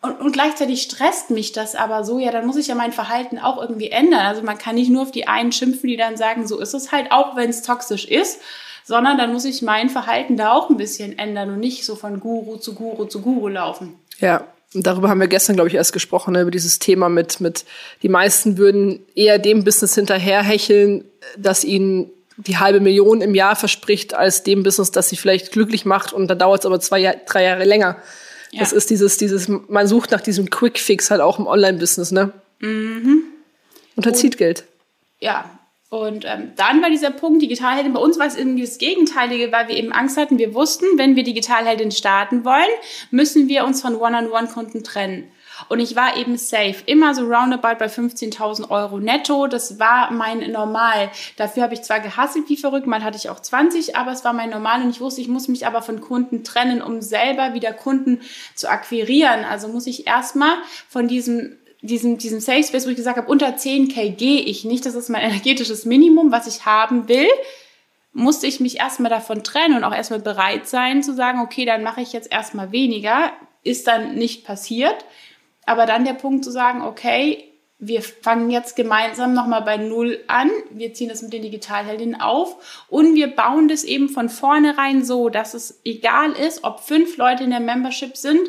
und, 0.00 0.20
und 0.20 0.32
gleichzeitig 0.32 0.82
stresst 0.82 1.30
mich 1.30 1.52
das 1.52 1.74
aber 1.74 2.04
so, 2.04 2.18
ja, 2.18 2.30
dann 2.30 2.46
muss 2.46 2.56
ich 2.56 2.68
ja 2.68 2.74
mein 2.74 2.92
Verhalten 2.92 3.38
auch 3.38 3.60
irgendwie 3.60 3.90
ändern. 3.90 4.20
Also 4.20 4.42
man 4.42 4.58
kann 4.58 4.76
nicht 4.76 4.90
nur 4.90 5.02
auf 5.02 5.10
die 5.10 5.26
einen 5.26 5.50
schimpfen, 5.50 5.88
die 5.88 5.96
dann 5.96 6.16
sagen, 6.16 6.46
so 6.46 6.60
ist 6.60 6.74
es 6.74 6.92
halt, 6.92 7.10
auch 7.10 7.34
wenn 7.34 7.50
es 7.50 7.62
toxisch 7.62 8.04
ist, 8.04 8.40
sondern 8.84 9.18
dann 9.18 9.32
muss 9.32 9.44
ich 9.44 9.60
mein 9.60 9.90
Verhalten 9.90 10.36
da 10.36 10.52
auch 10.52 10.70
ein 10.70 10.76
bisschen 10.76 11.18
ändern 11.18 11.50
und 11.50 11.60
nicht 11.60 11.84
so 11.84 11.96
von 11.96 12.20
Guru 12.20 12.56
zu 12.56 12.74
Guru 12.74 13.06
zu 13.06 13.20
Guru 13.20 13.48
laufen. 13.48 13.94
Ja, 14.20 14.44
und 14.74 14.86
darüber 14.86 15.08
haben 15.08 15.20
wir 15.20 15.28
gestern, 15.28 15.56
glaube 15.56 15.68
ich, 15.68 15.74
erst 15.74 15.92
gesprochen, 15.92 16.32
ne, 16.32 16.42
über 16.42 16.50
dieses 16.50 16.78
Thema 16.78 17.08
mit, 17.08 17.40
mit, 17.40 17.64
die 18.02 18.08
meisten 18.08 18.56
würden 18.56 19.00
eher 19.14 19.38
dem 19.38 19.64
Business 19.64 19.94
hinterherhecheln, 19.94 21.04
das 21.36 21.64
ihnen 21.64 22.10
die 22.36 22.58
halbe 22.58 22.78
Million 22.78 23.20
im 23.20 23.34
Jahr 23.34 23.56
verspricht, 23.56 24.14
als 24.14 24.44
dem 24.44 24.62
Business, 24.62 24.92
das 24.92 25.08
sie 25.08 25.16
vielleicht 25.16 25.52
glücklich 25.52 25.84
macht 25.84 26.12
und 26.12 26.28
dann 26.28 26.38
dauert 26.38 26.60
es 26.60 26.66
aber 26.66 26.78
zwei, 26.78 27.18
drei 27.26 27.44
Jahre 27.44 27.64
länger. 27.64 27.96
Ja. 28.50 28.60
Das 28.60 28.72
ist 28.72 28.90
dieses, 28.90 29.18
dieses, 29.18 29.48
man 29.48 29.86
sucht 29.86 30.10
nach 30.10 30.20
diesem 30.20 30.50
Quick 30.50 30.78
Fix 30.78 31.10
halt 31.10 31.20
auch 31.20 31.38
im 31.38 31.46
Online-Business, 31.46 32.12
ne? 32.12 32.32
Mhm. 32.60 33.22
Und 33.96 34.06
hat 34.06 34.16
zieht 34.16 34.38
Geld. 34.38 34.64
ja, 35.20 35.58
und 35.90 36.26
ähm, 36.26 36.52
dann 36.56 36.82
war 36.82 36.90
dieser 36.90 37.10
Punkt 37.10 37.40
Digitalheldin. 37.40 37.94
Bei 37.94 38.00
uns 38.00 38.18
war 38.18 38.26
es 38.26 38.36
irgendwie 38.36 38.62
das 38.62 38.76
Gegenteilige, 38.76 39.50
weil 39.52 39.68
wir 39.68 39.76
eben 39.76 39.90
Angst 39.90 40.18
hatten. 40.18 40.38
Wir 40.38 40.52
wussten, 40.52 40.84
wenn 40.96 41.16
wir 41.16 41.24
Digitalheldin 41.24 41.92
starten 41.92 42.44
wollen, 42.44 42.68
müssen 43.10 43.48
wir 43.48 43.64
uns 43.64 43.80
von 43.80 43.96
One-on-One-Kunden 43.96 44.84
trennen. 44.84 45.30
Und 45.68 45.80
ich 45.80 45.96
war 45.96 46.16
eben 46.16 46.36
safe, 46.38 46.76
immer 46.86 47.14
so 47.14 47.22
roundabout 47.22 47.78
bei 47.78 47.86
15.000 47.86 48.70
Euro 48.70 48.98
netto. 48.98 49.46
Das 49.46 49.78
war 49.78 50.10
mein 50.12 50.50
Normal. 50.50 51.10
Dafür 51.36 51.64
habe 51.64 51.74
ich 51.74 51.82
zwar 51.82 52.00
gehasselt 52.00 52.48
wie 52.48 52.56
verrückt, 52.56 52.86
mal 52.86 53.04
hatte 53.04 53.16
ich 53.16 53.28
auch 53.30 53.40
20, 53.40 53.96
aber 53.96 54.12
es 54.12 54.24
war 54.24 54.32
mein 54.32 54.50
Normal 54.50 54.82
und 54.82 54.90
ich 54.90 55.00
wusste, 55.00 55.20
ich 55.20 55.28
muss 55.28 55.48
mich 55.48 55.66
aber 55.66 55.82
von 55.82 56.00
Kunden 56.00 56.44
trennen, 56.44 56.82
um 56.82 57.02
selber 57.02 57.54
wieder 57.54 57.72
Kunden 57.72 58.20
zu 58.54 58.70
akquirieren. 58.70 59.44
Also 59.44 59.68
muss 59.68 59.86
ich 59.86 60.06
erstmal 60.06 60.54
von 60.88 61.08
diesem 61.08 61.56
diesem, 61.80 62.18
diesem 62.18 62.40
Safe 62.40 62.62
Space, 62.62 62.86
wo 62.86 62.90
ich 62.90 62.96
gesagt 62.96 63.18
habe, 63.18 63.30
unter 63.30 63.48
10k 63.48 64.10
gehe 64.10 64.40
ich 64.40 64.64
nicht. 64.64 64.84
Das 64.86 64.94
ist 64.94 65.08
mein 65.08 65.22
energetisches 65.30 65.84
Minimum, 65.84 66.32
was 66.32 66.46
ich 66.46 66.66
haben 66.66 67.08
will. 67.08 67.28
Musste 68.12 68.46
ich 68.46 68.58
mich 68.58 68.78
erstmal 68.78 69.10
davon 69.10 69.44
trennen 69.44 69.76
und 69.76 69.84
auch 69.84 69.94
erstmal 69.94 70.20
bereit 70.20 70.66
sein 70.66 71.02
zu 71.02 71.14
sagen, 71.14 71.40
okay, 71.40 71.64
dann 71.64 71.82
mache 71.82 72.00
ich 72.00 72.12
jetzt 72.12 72.32
erstmal 72.32 72.72
weniger. 72.72 73.32
Ist 73.62 73.86
dann 73.86 74.14
nicht 74.14 74.44
passiert. 74.44 75.04
Aber 75.68 75.86
dann 75.86 76.04
der 76.04 76.14
Punkt 76.14 76.44
zu 76.44 76.50
sagen, 76.50 76.82
okay, 76.82 77.44
wir 77.78 78.02
fangen 78.02 78.50
jetzt 78.50 78.74
gemeinsam 78.74 79.34
nochmal 79.34 79.62
bei 79.62 79.76
Null 79.76 80.18
an. 80.26 80.50
Wir 80.70 80.94
ziehen 80.94 81.08
das 81.08 81.22
mit 81.22 81.32
den 81.32 81.42
Digitalheldinnen 81.42 82.20
auf 82.20 82.86
und 82.88 83.14
wir 83.14 83.28
bauen 83.36 83.68
das 83.68 83.84
eben 83.84 84.08
von 84.08 84.28
vornherein 84.28 85.04
so, 85.04 85.28
dass 85.28 85.54
es 85.54 85.80
egal 85.84 86.32
ist, 86.32 86.64
ob 86.64 86.80
fünf 86.80 87.16
Leute 87.18 87.44
in 87.44 87.50
der 87.50 87.60
Membership 87.60 88.16
sind 88.16 88.48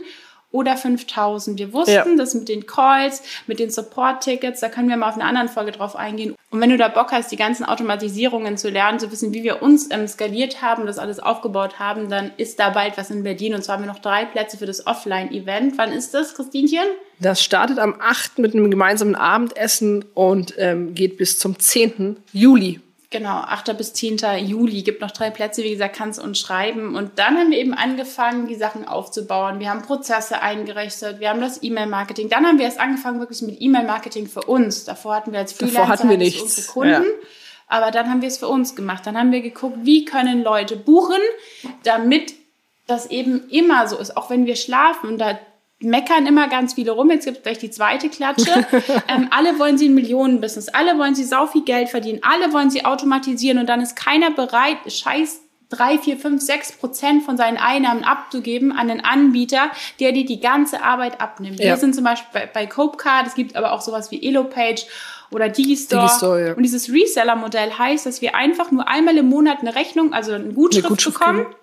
oder 0.51 0.75
5000. 0.77 1.59
Wir 1.59 1.73
wussten 1.73 1.91
Ja. 1.93 2.05
das 2.17 2.33
mit 2.33 2.49
den 2.49 2.65
Calls, 2.65 3.21
mit 3.47 3.59
den 3.59 3.69
Support-Tickets, 3.69 4.59
da 4.61 4.69
können 4.69 4.89
wir 4.89 4.97
mal 4.97 5.09
auf 5.09 5.15
einer 5.15 5.25
anderen 5.25 5.47
Folge 5.49 5.71
drauf 5.71 5.95
eingehen. 5.95 6.35
Und 6.51 6.61
wenn 6.61 6.71
du 6.71 6.77
da 6.77 6.87
Bock 6.87 7.11
hast, 7.11 7.31
die 7.31 7.35
ganzen 7.35 7.63
Automatisierungen 7.65 8.57
zu 8.57 8.69
lernen, 8.69 8.99
zu 8.99 9.11
wissen, 9.11 9.33
wie 9.33 9.43
wir 9.43 9.61
uns 9.61 9.89
ähm, 9.91 10.07
skaliert 10.07 10.61
haben, 10.63 10.87
das 10.87 10.97
alles 10.97 11.19
aufgebaut 11.19 11.77
haben, 11.77 12.09
dann 12.09 12.31
ist 12.37 12.59
da 12.59 12.71
bald 12.71 12.97
was 12.97 13.11
in 13.11 13.21
Berlin. 13.23 13.53
Und 13.53 13.63
zwar 13.63 13.75
haben 13.75 13.83
wir 13.83 13.91
noch 13.91 13.99
drei 13.99 14.25
Plätze 14.25 14.57
für 14.57 14.65
das 14.65 14.87
Offline-Event. 14.87 15.77
Wann 15.77 15.91
ist 15.91 16.13
das, 16.15 16.33
Christinchen? 16.33 16.79
Das 17.19 17.43
startet 17.43 17.77
am 17.77 17.95
8. 17.99 18.39
mit 18.39 18.55
einem 18.55 18.71
gemeinsamen 18.71 19.13
Abendessen 19.15 20.05
und 20.15 20.55
ähm, 20.57 20.95
geht 20.95 21.17
bis 21.17 21.37
zum 21.37 21.59
10. 21.59 22.17
Juli. 22.33 22.79
Genau, 23.11 23.37
8. 23.37 23.75
bis 23.75 23.93
10. 23.93 24.19
Juli 24.45 24.83
gibt 24.83 25.01
noch 25.01 25.09
drei 25.09 25.31
Plätze, 25.31 25.63
wie 25.63 25.71
gesagt, 25.71 25.95
kannst 25.95 26.19
uns 26.19 26.37
schreiben. 26.37 26.95
Und 26.95 27.17
dann 27.17 27.39
haben 27.39 27.49
wir 27.49 27.57
eben 27.57 27.73
angefangen, 27.73 28.47
die 28.47 28.53
Sachen 28.53 28.87
aufzubauen. 28.87 29.59
Wir 29.59 29.71
haben 29.71 29.81
Prozesse 29.81 30.43
eingerichtet, 30.43 31.19
wir 31.19 31.29
haben 31.29 31.41
das 31.41 31.63
E-Mail-Marketing. 31.63 32.29
Dann 32.29 32.45
haben 32.45 32.59
wir 32.59 32.65
erst 32.65 32.79
angefangen 32.79 33.19
wirklich 33.19 33.41
mit 33.41 33.59
E-Mail-Marketing 33.59 34.27
für 34.27 34.43
uns. 34.43 34.85
Davor 34.85 35.15
hatten 35.15 35.31
wir 35.31 35.39
als 35.39 35.53
Freelancer 35.53 35.79
Davor 35.79 35.93
hatten 35.93 36.09
wir 36.09 36.17
nichts. 36.17 36.41
unsere 36.41 36.67
Kunden. 36.67 36.89
Ja. 36.91 37.01
Aber 37.67 37.89
dann 37.89 38.09
haben 38.11 38.21
wir 38.21 38.27
es 38.27 38.37
für 38.37 38.47
uns 38.47 38.75
gemacht. 38.75 39.07
Dann 39.07 39.17
haben 39.17 39.31
wir 39.31 39.41
geguckt, 39.41 39.77
wie 39.81 40.05
können 40.05 40.43
Leute 40.43 40.75
buchen, 40.75 41.21
damit 41.83 42.33
das 42.85 43.07
eben 43.07 43.49
immer 43.49 43.87
so 43.87 43.97
ist, 43.97 44.17
auch 44.17 44.29
wenn 44.29 44.45
wir 44.45 44.55
schlafen. 44.55 45.09
Und 45.09 45.17
da 45.17 45.39
meckern 45.81 46.25
immer 46.25 46.47
ganz 46.47 46.73
viele 46.73 46.91
rum. 46.91 47.09
Jetzt 47.11 47.25
gibt 47.25 47.37
es 47.37 47.43
gleich 47.43 47.57
die 47.57 47.71
zweite 47.71 48.09
Klatsche. 48.09 48.65
ähm, 49.07 49.27
alle 49.31 49.57
wollen 49.59 49.77
sie 49.77 49.87
ein 49.87 49.95
Millionenbusiness. 49.95 50.69
Alle 50.69 50.97
wollen 50.97 51.15
sie 51.15 51.23
sau 51.23 51.47
viel 51.47 51.63
Geld 51.63 51.89
verdienen. 51.89 52.19
Alle 52.21 52.51
wollen 52.53 52.69
sie 52.69 52.85
automatisieren. 52.85 53.59
Und 53.59 53.67
dann 53.67 53.81
ist 53.81 53.95
keiner 53.95 54.31
bereit, 54.31 54.77
scheiß 54.87 55.41
drei, 55.69 55.99
vier, 55.99 56.17
fünf, 56.17 56.41
sechs 56.41 56.71
Prozent 56.71 57.23
von 57.23 57.37
seinen 57.37 57.57
Einnahmen 57.57 58.03
abzugeben 58.03 58.71
an 58.71 58.89
einen 58.89 59.01
Anbieter, 59.01 59.69
der 59.99 60.11
dir 60.11 60.25
die 60.25 60.39
ganze 60.39 60.81
Arbeit 60.81 61.21
abnimmt. 61.21 61.59
Ja. 61.59 61.65
Wir 61.65 61.77
sind 61.77 61.93
zum 61.93 62.03
Beispiel 62.03 62.29
bei, 62.33 62.45
bei 62.47 62.65
Copecard. 62.65 63.27
Es 63.27 63.35
gibt 63.35 63.55
aber 63.55 63.71
auch 63.71 63.81
sowas 63.81 64.09
wie 64.11 64.25
Elopage 64.25 64.85
oder 65.31 65.47
Digistore. 65.47 66.01
Digistore, 66.01 66.47
ja. 66.47 66.53
Und 66.55 66.63
dieses 66.63 66.91
Reseller-Modell 66.91 67.71
heißt, 67.77 68.05
dass 68.05 68.21
wir 68.21 68.35
einfach 68.35 68.71
nur 68.71 68.87
einmal 68.87 69.15
im 69.17 69.27
Monat 69.27 69.59
eine 69.59 69.75
Rechnung, 69.75 70.11
also 70.11 70.33
eine 70.33 70.53
Gutschrift, 70.53 70.85
Eine 70.85 70.95
Gutschrift 70.95 71.19
bekommen. 71.19 71.45
kriegen. 71.45 71.55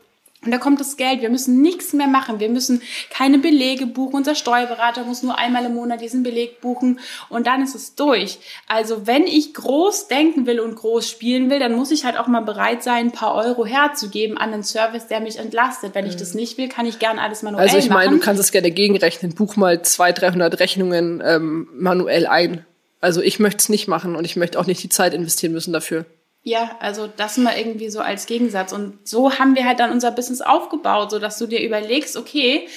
Und 0.45 0.53
da 0.53 0.59
kommt 0.59 0.79
das 0.81 0.97
Geld. 0.97 1.23
Wir 1.23 1.31
müssen 1.31 1.61
nichts 1.63 1.93
mehr 1.93 2.07
machen. 2.07 2.39
Wir 2.41 2.49
müssen 2.49 2.83
keine 3.11 3.39
Belege 3.39 3.87
buchen. 3.87 4.15
Unser 4.15 4.35
Steuerberater 4.35 5.05
muss 5.05 5.23
nur 5.23 5.39
einmal 5.39 5.65
im 5.65 5.75
Monat 5.75 6.01
diesen 6.01 6.23
Beleg 6.23 6.61
buchen 6.61 7.01
und 7.29 7.47
dann 7.47 7.63
ist 7.63 7.75
es 7.75 7.95
durch. 7.95 8.39
Also 8.69 9.07
wenn 9.07 9.27
ich 9.27 9.55
groß 9.55 10.09
denken 10.09 10.47
will 10.47 10.61
und 10.61 10.77
groß 10.77 11.09
spielen 11.09 11.51
will, 11.51 11.59
dann 11.59 11.75
muss 11.75 11.91
ich 11.91 12.05
halt 12.05 12.17
auch 12.17 12.27
mal 12.27 12.43
bereit 12.43 12.83
sein, 12.83 13.07
ein 13.07 13.13
paar 13.13 13.35
Euro 13.35 13.65
herzugeben 13.67 14.37
an 14.39 14.53
einen 14.53 14.63
Service, 14.63 15.07
der 15.09 15.21
mich 15.21 15.39
entlastet. 15.39 15.95
Wenn 15.95 16.07
ich 16.07 16.17
das 16.17 16.35
nicht 16.35 16.59
will, 16.59 16.69
kann 16.69 16.87
ich 16.87 16.99
gern 16.99 17.19
alles 17.19 17.43
manuell 17.43 17.65
Also 17.65 17.79
ich 17.79 17.89
meine, 17.89 18.11
machen. 18.11 18.21
du 18.21 18.25
kannst 18.25 18.41
es 18.41 18.53
gerne 18.53 18.71
gegenrechnen. 18.71 19.35
Buch 19.35 19.57
mal 19.57 19.83
200, 19.83 20.23
300 20.23 20.61
Rechnungen 20.61 21.23
ähm, 21.25 21.69
manuell 21.73 22.27
ein. 22.27 22.65
Also 23.01 23.21
ich 23.21 23.39
möchte 23.39 23.59
es 23.59 23.69
nicht 23.69 23.89
machen 23.89 24.17
und 24.17 24.25
ich 24.25 24.37
möchte 24.37 24.59
auch 24.59 24.67
nicht 24.67 24.83
die 24.83 24.89
Zeit 24.89 25.15
investieren 25.15 25.53
müssen 25.53 25.73
dafür. 25.73 26.07
Ja, 26.47 26.77
also 26.79 27.09
das 27.09 27.39
mal 27.39 27.59
irgendwie 27.59 27.91
so 27.91 27.99
als 27.99 28.27
Gegensatz. 28.27 28.73
Und 28.73 28.97
so 29.03 29.37
haben 29.37 29.57
wir 29.57 29.65
halt 29.65 29.81
dann 29.81 29.91
unser 29.91 30.13
Business 30.13 30.41
aufgebaut, 30.41 31.11
so 31.11 31.19
dass 31.19 31.39
du 31.39 31.49
dir 31.49 31.61
überlegst, 31.61 32.17
okay, 32.17 32.69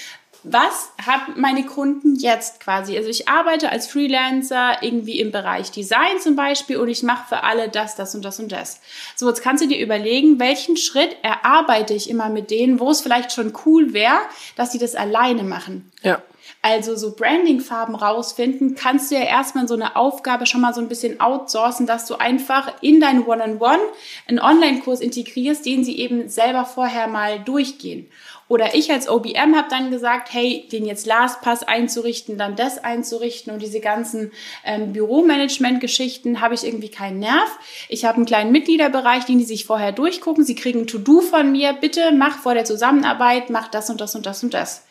was 0.41 0.89
haben 1.05 1.39
meine 1.39 1.63
Kunden 1.63 2.15
jetzt 2.15 2.61
quasi? 2.61 2.97
Also 2.97 3.09
ich 3.09 3.29
arbeite 3.29 3.69
als 3.69 3.85
Freelancer 3.85 4.81
irgendwie 4.81 5.19
im 5.19 5.31
Bereich 5.31 5.69
Design 5.69 6.19
zum 6.19 6.35
Beispiel 6.35 6.77
und 6.77 6.89
ich 6.89 7.03
mache 7.03 7.29
für 7.29 7.43
alle 7.43 7.69
das, 7.69 7.95
das 7.95 8.15
und 8.15 8.25
das 8.25 8.39
und 8.39 8.51
das. 8.51 8.81
So, 9.15 9.29
jetzt 9.29 9.43
kannst 9.43 9.63
du 9.63 9.67
dir 9.67 9.77
überlegen, 9.77 10.39
welchen 10.39 10.75
Schritt 10.75 11.15
erarbeite 11.21 11.93
ich 11.93 12.09
immer 12.09 12.29
mit 12.29 12.49
denen, 12.49 12.79
wo 12.79 12.89
es 12.89 13.01
vielleicht 13.01 13.33
schon 13.33 13.53
cool 13.67 13.93
wäre, 13.93 14.17
dass 14.55 14.71
sie 14.71 14.79
das 14.79 14.95
alleine 14.95 15.43
machen. 15.43 15.91
Ja. 16.01 16.23
Also 16.61 16.97
so 16.97 17.15
Brandingfarben 17.15 17.95
rausfinden, 17.95 18.75
kannst 18.75 19.11
du 19.11 19.15
ja 19.15 19.21
erstmal 19.21 19.65
so 19.65 19.75
eine 19.75 19.95
Aufgabe 19.95 20.45
schon 20.45 20.59
mal 20.59 20.73
so 20.73 20.81
ein 20.81 20.89
bisschen 20.89 21.21
outsourcen, 21.21 21.87
dass 21.87 22.05
du 22.05 22.15
einfach 22.15 22.73
in 22.81 22.99
dein 22.99 23.25
One-on-One 23.25 23.79
einen 24.27 24.39
Online-Kurs 24.39 24.99
integrierst, 24.99 25.65
den 25.65 25.85
sie 25.85 25.97
eben 25.97 26.27
selber 26.27 26.65
vorher 26.65 27.07
mal 27.07 27.39
durchgehen. 27.39 28.11
Oder 28.49 28.75
ich 28.75 28.91
als 28.91 29.07
OBM 29.07 29.55
habe 29.55 29.67
dann 29.69 29.89
gesagt, 29.89 30.33
hey, 30.33 30.67
den 30.69 30.85
jetzt 30.85 31.05
LastPass 31.05 31.63
einzurichten, 31.63 32.37
dann 32.37 32.57
das 32.57 32.83
einzurichten 32.83 33.53
und 33.53 33.61
diese 33.61 33.79
ganzen 33.79 34.31
ähm, 34.65 34.91
Büromanagement-Geschichten 34.91 36.41
habe 36.41 36.55
ich 36.55 36.65
irgendwie 36.65 36.89
keinen 36.89 37.19
Nerv. 37.19 37.57
Ich 37.87 38.03
habe 38.03 38.17
einen 38.17 38.25
kleinen 38.25 38.51
Mitgliederbereich, 38.51 39.23
den 39.23 39.37
die 39.37 39.45
sich 39.45 39.65
vorher 39.65 39.93
durchgucken. 39.93 40.43
Sie 40.43 40.55
kriegen 40.55 40.87
To-Do 40.87 41.21
von 41.21 41.51
mir. 41.51 41.71
Bitte 41.73 42.11
mach 42.11 42.39
vor 42.39 42.55
der 42.55 42.65
Zusammenarbeit, 42.65 43.49
mach 43.49 43.69
das 43.69 43.91
und 43.91 44.01
das 44.01 44.15
und 44.15 44.25
das 44.25 44.43
und 44.43 44.53
das. 44.53 44.83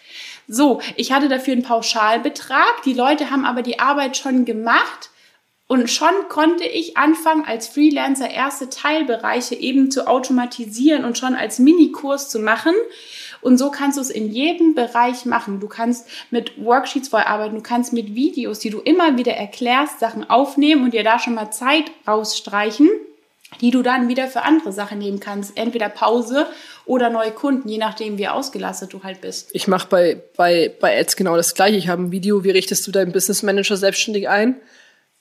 So, 0.49 0.81
ich 0.97 1.13
hatte 1.13 1.29
dafür 1.29 1.53
einen 1.53 1.63
Pauschalbetrag. 1.63 2.83
Die 2.85 2.95
Leute 2.95 3.31
haben 3.31 3.45
aber 3.45 3.61
die 3.61 3.79
Arbeit 3.79 4.17
schon 4.17 4.47
gemacht. 4.47 5.11
Und 5.67 5.91
schon 5.91 6.15
konnte 6.31 6.65
ich 6.65 6.97
anfangen, 6.97 7.45
als 7.47 7.69
Freelancer 7.69 8.31
erste 8.31 8.71
Teilbereiche 8.71 9.55
eben 9.55 9.91
zu 9.91 10.07
automatisieren 10.07 11.05
und 11.05 11.19
schon 11.19 11.35
als 11.35 11.59
Minikurs 11.59 12.31
zu 12.31 12.39
machen. 12.39 12.73
Und 13.43 13.59
so 13.59 13.71
kannst 13.71 13.99
du 13.99 14.01
es 14.01 14.09
in 14.09 14.33
jedem 14.33 14.75
Bereich 14.75 15.27
machen. 15.27 15.61
Du 15.61 15.69
kannst 15.69 16.09
mit 16.31 16.65
Worksheets 16.65 17.09
vorarbeiten, 17.09 17.57
du 17.57 17.63
kannst 17.63 17.93
mit 17.93 18.15
Videos, 18.15 18.61
die 18.61 18.71
du 18.71 18.81
immer 18.81 19.19
wieder 19.19 19.35
erklärst, 19.35 20.01
Sachen 20.01 20.29
aufnehmen 20.29 20.85
und 20.85 20.95
dir 20.95 21.05
da 21.05 21.19
schon 21.19 21.35
mal 21.35 21.51
Zeit 21.51 21.93
rausstreichen 22.07 22.89
die 23.61 23.71
du 23.71 23.83
dann 23.83 24.09
wieder 24.09 24.29
für 24.29 24.43
andere 24.43 24.73
Sachen 24.73 24.99
nehmen 24.99 25.21
kannst. 25.21 25.57
Entweder 25.57 25.89
Pause 25.89 26.47
oder 26.89 27.11
neue 27.11 27.31
Kunden, 27.31 27.69
je 27.69 27.79
nachdem, 27.79 28.19
wie 28.19 28.29
ausgelastet 28.29 28.93
du 28.93 29.03
halt 29.03 29.21
bist. 29.21 29.51
Ich 29.53 29.69
mache 29.69 29.87
bei, 29.89 30.17
bei, 30.37 30.73
bei 30.81 30.99
Ads 30.99 31.17
genau 31.17 31.37
das 31.37 31.55
gleiche. 31.55 31.77
Ich 31.77 31.89
habe 31.89 32.03
ein 32.03 32.11
Video, 32.11 32.45
wie 32.45 32.51
richtest 32.51 32.87
du 32.87 32.91
deinen 32.91 33.13
Business 33.13 33.43
Manager 33.43 33.77
selbstständig 33.77 34.29
ein? 34.29 34.57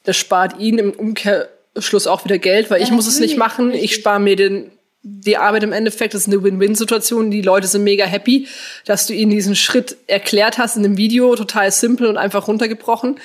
Das 0.03 0.17
spart 0.17 0.59
ihn 0.59 0.77
im 0.77 0.91
Umkehrschluss 0.91 2.07
auch 2.07 2.23
wieder 2.23 2.37
Geld, 2.37 2.71
weil 2.71 2.79
ja, 2.79 2.85
ich 2.85 2.91
muss 2.91 3.05
es 3.05 3.19
nicht 3.19 3.37
machen. 3.37 3.71
Richtig. 3.71 3.83
Ich 3.83 3.95
spare 3.95 4.19
mir 4.19 4.35
den 4.35 4.71
die 5.09 5.37
Arbeit 5.37 5.63
im 5.63 5.71
Endeffekt 5.71 6.13
ist 6.15 6.27
eine 6.27 6.43
Win-Win-Situation. 6.43 7.31
Die 7.31 7.41
Leute 7.41 7.67
sind 7.67 7.83
mega 7.83 8.03
happy, 8.03 8.47
dass 8.85 9.07
du 9.07 9.13
ihnen 9.13 9.31
diesen 9.31 9.55
Schritt 9.55 9.95
erklärt 10.07 10.57
hast 10.57 10.75
in 10.75 10.83
einem 10.83 10.97
Video, 10.97 11.33
total 11.35 11.71
simpel 11.71 12.07
und 12.07 12.17
einfach 12.17 12.47
runtergebrochen. 12.47 13.17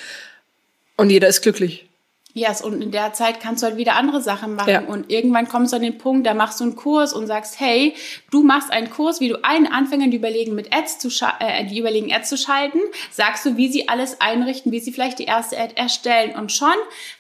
Und 0.96 1.11
jeder 1.11 1.26
ist 1.26 1.42
glücklich. 1.42 1.87
Yes, 2.35 2.62
und 2.62 2.81
in 2.81 2.90
der 2.90 3.12
Zeit 3.12 3.40
kannst 3.40 3.62
du 3.62 3.66
halt 3.66 3.77
wieder 3.77 3.95
andere 3.97 4.23
Sachen 4.23 4.55
machen. 4.55 4.71
Ja. 4.71 4.81
Und 4.81 5.11
irgendwann 5.11 5.49
kommst 5.49 5.73
du 5.73 5.77
an 5.77 5.83
den 5.83 5.99
Punkt, 5.99 6.27
da 6.27 6.33
machst 6.33 6.61
du 6.61 6.64
einen 6.64 6.77
Kurs 6.77 7.12
und 7.12 7.27
sagst, 7.27 7.61
hey, 7.61 7.95
du 8.31 8.42
machst 8.42 8.73
einen 8.73 8.88
Kurs, 8.88 9.21
wie 9.21 9.29
du 9.29 9.45
allen 9.45 9.66
Anfängern, 9.66 10.11
die 10.11 10.16
überlegen, 10.16 10.55
mit 10.55 10.75
Ads 10.75 10.99
zu 10.99 11.09
äh, 11.40 11.66
die 11.66 11.79
überlegen, 11.79 12.11
Ads 12.11 12.31
zu 12.31 12.38
schalten, 12.38 12.81
sagst 13.11 13.45
du, 13.45 13.59
wie 13.59 13.71
sie 13.71 13.88
alles 13.88 14.21
einrichten, 14.23 14.73
wie 14.73 14.81
sie 14.81 14.92
vielleicht 14.92 15.18
die 15.18 15.25
erste 15.25 15.59
Ad 15.59 15.75
erstellen. 15.77 16.35
Und 16.35 16.53
schon 16.53 16.73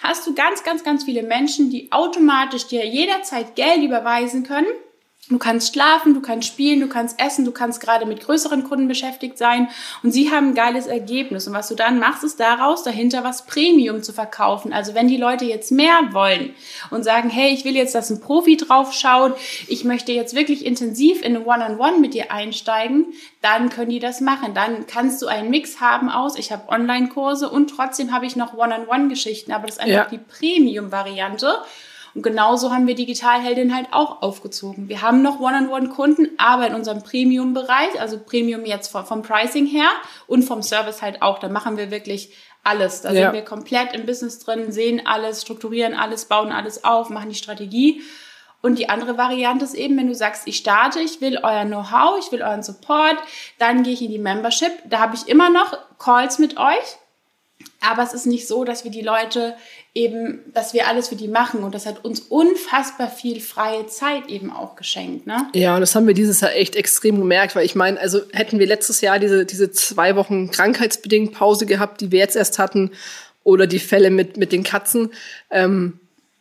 hast 0.02 0.26
du 0.26 0.34
ganz, 0.34 0.64
ganz, 0.64 0.82
ganz 0.82 1.04
viele 1.04 1.22
Menschen, 1.22 1.68
die 1.68 1.92
automatisch 1.92 2.66
dir 2.66 2.86
jederzeit 2.86 3.54
Geld 3.54 3.82
überweisen 3.82 4.44
können 4.44 4.68
Du 5.30 5.38
kannst 5.38 5.72
schlafen, 5.72 6.14
du 6.14 6.20
kannst 6.20 6.48
spielen, 6.48 6.80
du 6.80 6.88
kannst 6.88 7.20
essen, 7.20 7.44
du 7.44 7.52
kannst 7.52 7.80
gerade 7.80 8.06
mit 8.06 8.24
größeren 8.24 8.64
Kunden 8.64 8.88
beschäftigt 8.88 9.38
sein 9.38 9.68
und 10.02 10.10
sie 10.10 10.32
haben 10.32 10.48
ein 10.48 10.54
geiles 10.56 10.88
Ergebnis. 10.88 11.46
Und 11.46 11.54
was 11.54 11.68
du 11.68 11.76
dann 11.76 12.00
machst, 12.00 12.24
ist 12.24 12.40
daraus 12.40 12.82
dahinter 12.82 13.22
was 13.22 13.46
Premium 13.46 14.02
zu 14.02 14.12
verkaufen. 14.12 14.72
Also 14.72 14.94
wenn 14.94 15.06
die 15.06 15.16
Leute 15.16 15.44
jetzt 15.44 15.70
mehr 15.70 16.08
wollen 16.10 16.56
und 16.90 17.04
sagen, 17.04 17.30
hey, 17.30 17.54
ich 17.54 17.64
will 17.64 17.76
jetzt, 17.76 17.94
dass 17.94 18.10
ein 18.10 18.20
Profi 18.20 18.56
drauf 18.56 18.92
schaut, 18.92 19.36
ich 19.68 19.84
möchte 19.84 20.10
jetzt 20.10 20.34
wirklich 20.34 20.66
intensiv 20.66 21.22
in 21.22 21.36
eine 21.36 21.46
One-on-One 21.46 21.76
-on 21.76 21.94
-One 21.94 22.00
mit 22.00 22.14
dir 22.14 22.32
einsteigen, 22.32 23.06
dann 23.42 23.70
können 23.70 23.90
die 23.90 24.00
das 24.00 24.20
machen. 24.20 24.54
Dann 24.54 24.88
kannst 24.88 25.22
du 25.22 25.28
einen 25.28 25.50
Mix 25.50 25.80
haben 25.80 26.10
aus, 26.10 26.36
ich 26.36 26.50
habe 26.50 26.68
Online-Kurse 26.68 27.48
und 27.48 27.70
trotzdem 27.70 28.12
habe 28.12 28.26
ich 28.26 28.34
noch 28.34 28.54
One-on-One-Geschichten, 28.54 29.52
aber 29.52 29.68
das 29.68 29.76
ist 29.76 29.82
einfach 29.82 29.94
ja. 29.94 30.08
die 30.10 30.18
Premium-Variante. 30.18 31.62
Und 32.14 32.22
genauso 32.22 32.70
haben 32.70 32.86
wir 32.86 32.94
Digitalheldin 32.94 33.74
halt 33.74 33.88
auch 33.92 34.20
aufgezogen. 34.22 34.88
Wir 34.88 35.00
haben 35.00 35.22
noch 35.22 35.40
One-on-One-Kunden, 35.40 36.30
aber 36.36 36.66
in 36.66 36.74
unserem 36.74 37.02
Premium-Bereich, 37.02 38.00
also 38.00 38.18
Premium 38.18 38.64
jetzt 38.66 38.88
vom, 38.88 39.06
vom, 39.06 39.22
Pricing 39.22 39.66
her 39.66 39.88
und 40.26 40.42
vom 40.42 40.62
Service 40.62 41.00
halt 41.00 41.22
auch. 41.22 41.38
Da 41.38 41.48
machen 41.48 41.76
wir 41.76 41.90
wirklich 41.90 42.34
alles. 42.64 43.00
Da 43.00 43.12
ja. 43.12 43.24
sind 43.24 43.34
wir 43.34 43.42
komplett 43.42 43.94
im 43.94 44.04
Business 44.04 44.38
drin, 44.40 44.72
sehen 44.72 45.06
alles, 45.06 45.42
strukturieren 45.42 45.94
alles, 45.94 46.26
bauen 46.26 46.52
alles 46.52 46.84
auf, 46.84 47.08
machen 47.08 47.30
die 47.30 47.34
Strategie. 47.34 48.02
Und 48.60 48.78
die 48.78 48.88
andere 48.88 49.18
Variante 49.18 49.64
ist 49.64 49.74
eben, 49.74 49.96
wenn 49.96 50.06
du 50.06 50.14
sagst, 50.14 50.46
ich 50.46 50.56
starte, 50.56 51.00
ich 51.00 51.20
will 51.20 51.40
euer 51.42 51.64
Know-how, 51.64 52.18
ich 52.20 52.30
will 52.30 52.42
euren 52.42 52.62
Support, 52.62 53.16
dann 53.58 53.82
gehe 53.82 53.92
ich 53.94 54.02
in 54.02 54.10
die 54.10 54.18
Membership. 54.18 54.70
Da 54.84 55.00
habe 55.00 55.16
ich 55.16 55.28
immer 55.28 55.50
noch 55.50 55.76
Calls 55.98 56.38
mit 56.38 56.58
euch. 56.58 56.98
Aber 57.80 58.02
es 58.02 58.14
ist 58.14 58.26
nicht 58.26 58.46
so, 58.46 58.64
dass 58.64 58.84
wir 58.84 58.92
die 58.92 59.02
Leute 59.02 59.56
eben, 59.94 60.40
dass 60.54 60.72
wir 60.72 60.88
alles 60.88 61.08
für 61.08 61.16
die 61.16 61.28
machen 61.28 61.62
und 61.62 61.74
das 61.74 61.84
hat 61.84 62.04
uns 62.04 62.20
unfassbar 62.20 63.10
viel 63.10 63.40
freie 63.40 63.86
Zeit 63.86 64.28
eben 64.28 64.50
auch 64.50 64.74
geschenkt. 64.74 65.26
Ne? 65.26 65.46
Ja, 65.54 65.74
und 65.74 65.80
das 65.80 65.94
haben 65.94 66.06
wir 66.06 66.14
dieses 66.14 66.40
Jahr 66.40 66.54
echt 66.54 66.76
extrem 66.76 67.18
gemerkt, 67.18 67.54
weil 67.54 67.66
ich 67.66 67.74
meine, 67.74 68.00
also 68.00 68.20
hätten 68.32 68.58
wir 68.58 68.66
letztes 68.66 69.02
Jahr 69.02 69.18
diese, 69.18 69.44
diese 69.44 69.70
zwei 69.70 70.16
Wochen 70.16 70.50
krankheitsbedingt 70.50 71.32
Pause 71.32 71.66
gehabt, 71.66 72.00
die 72.00 72.10
wir 72.10 72.20
jetzt 72.20 72.36
erst 72.36 72.58
hatten, 72.58 72.90
oder 73.44 73.66
die 73.66 73.80
Fälle 73.80 74.10
mit, 74.10 74.36
mit 74.36 74.52
den 74.52 74.62
Katzen, 74.62 75.10
ähm, 75.50 75.98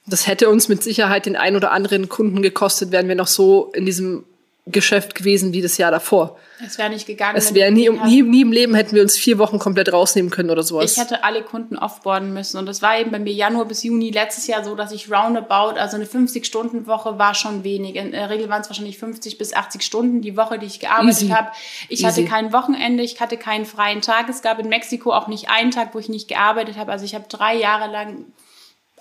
das 0.07 0.27
hätte 0.27 0.49
uns 0.49 0.67
mit 0.67 0.83
Sicherheit 0.83 1.25
den 1.25 1.35
ein 1.35 1.55
oder 1.55 1.71
anderen 1.71 2.09
Kunden 2.09 2.41
gekostet, 2.41 2.91
wären 2.91 3.07
wir 3.07 3.15
noch 3.15 3.27
so 3.27 3.71
in 3.73 3.85
diesem 3.85 4.23
Geschäft 4.67 5.15
gewesen 5.15 5.53
wie 5.53 5.61
das 5.63 5.77
Jahr 5.77 5.89
davor. 5.89 6.37
Es 6.63 6.77
wäre 6.77 6.91
nicht 6.91 7.07
gegangen. 7.07 7.35
Es 7.35 7.55
wäre 7.55 7.71
nie, 7.71 7.89
nie, 7.89 8.21
nie 8.21 8.41
im 8.41 8.51
Leben 8.51 8.75
hätten 8.75 8.95
wir 8.95 9.01
uns 9.01 9.17
vier 9.17 9.39
Wochen 9.39 9.57
komplett 9.57 9.91
rausnehmen 9.91 10.29
können 10.29 10.51
oder 10.51 10.61
sowas. 10.61 10.91
Ich 10.91 10.97
hätte 10.99 11.23
alle 11.23 11.41
Kunden 11.41 11.77
offboarden 11.77 12.31
müssen. 12.31 12.59
Und 12.59 12.67
das 12.67 12.83
war 12.83 12.99
eben 12.99 13.09
bei 13.09 13.17
mir 13.17 13.33
Januar 13.33 13.65
bis 13.65 13.81
Juni 13.81 14.11
letztes 14.11 14.45
Jahr 14.45 14.63
so, 14.63 14.75
dass 14.75 14.91
ich 14.91 15.11
roundabout, 15.11 15.79
also 15.79 15.95
eine 15.95 16.05
50-Stunden-Woche 16.05 17.17
war 17.17 17.33
schon 17.33 17.63
wenig. 17.63 17.95
In 17.95 18.11
der 18.11 18.29
Regel 18.29 18.49
waren 18.49 18.61
es 18.61 18.69
wahrscheinlich 18.69 18.99
50 18.99 19.39
bis 19.39 19.53
80 19.53 19.81
Stunden 19.81 20.21
die 20.21 20.37
Woche, 20.37 20.59
die 20.59 20.67
ich 20.67 20.79
gearbeitet 20.79 21.31
habe. 21.31 21.49
Ich 21.89 22.03
Easy. 22.03 22.03
hatte 22.03 22.25
kein 22.25 22.53
Wochenende, 22.53 23.01
ich 23.01 23.19
hatte 23.19 23.37
keinen 23.37 23.65
freien 23.65 24.01
Tag. 24.01 24.29
Es 24.29 24.43
gab 24.43 24.59
in 24.59 24.69
Mexiko 24.69 25.11
auch 25.11 25.27
nicht 25.27 25.49
einen 25.49 25.71
Tag, 25.71 25.95
wo 25.95 25.99
ich 25.99 26.09
nicht 26.09 26.27
gearbeitet 26.27 26.77
habe. 26.77 26.91
Also 26.91 27.03
ich 27.05 27.15
habe 27.15 27.25
drei 27.27 27.55
Jahre 27.55 27.91
lang 27.91 28.25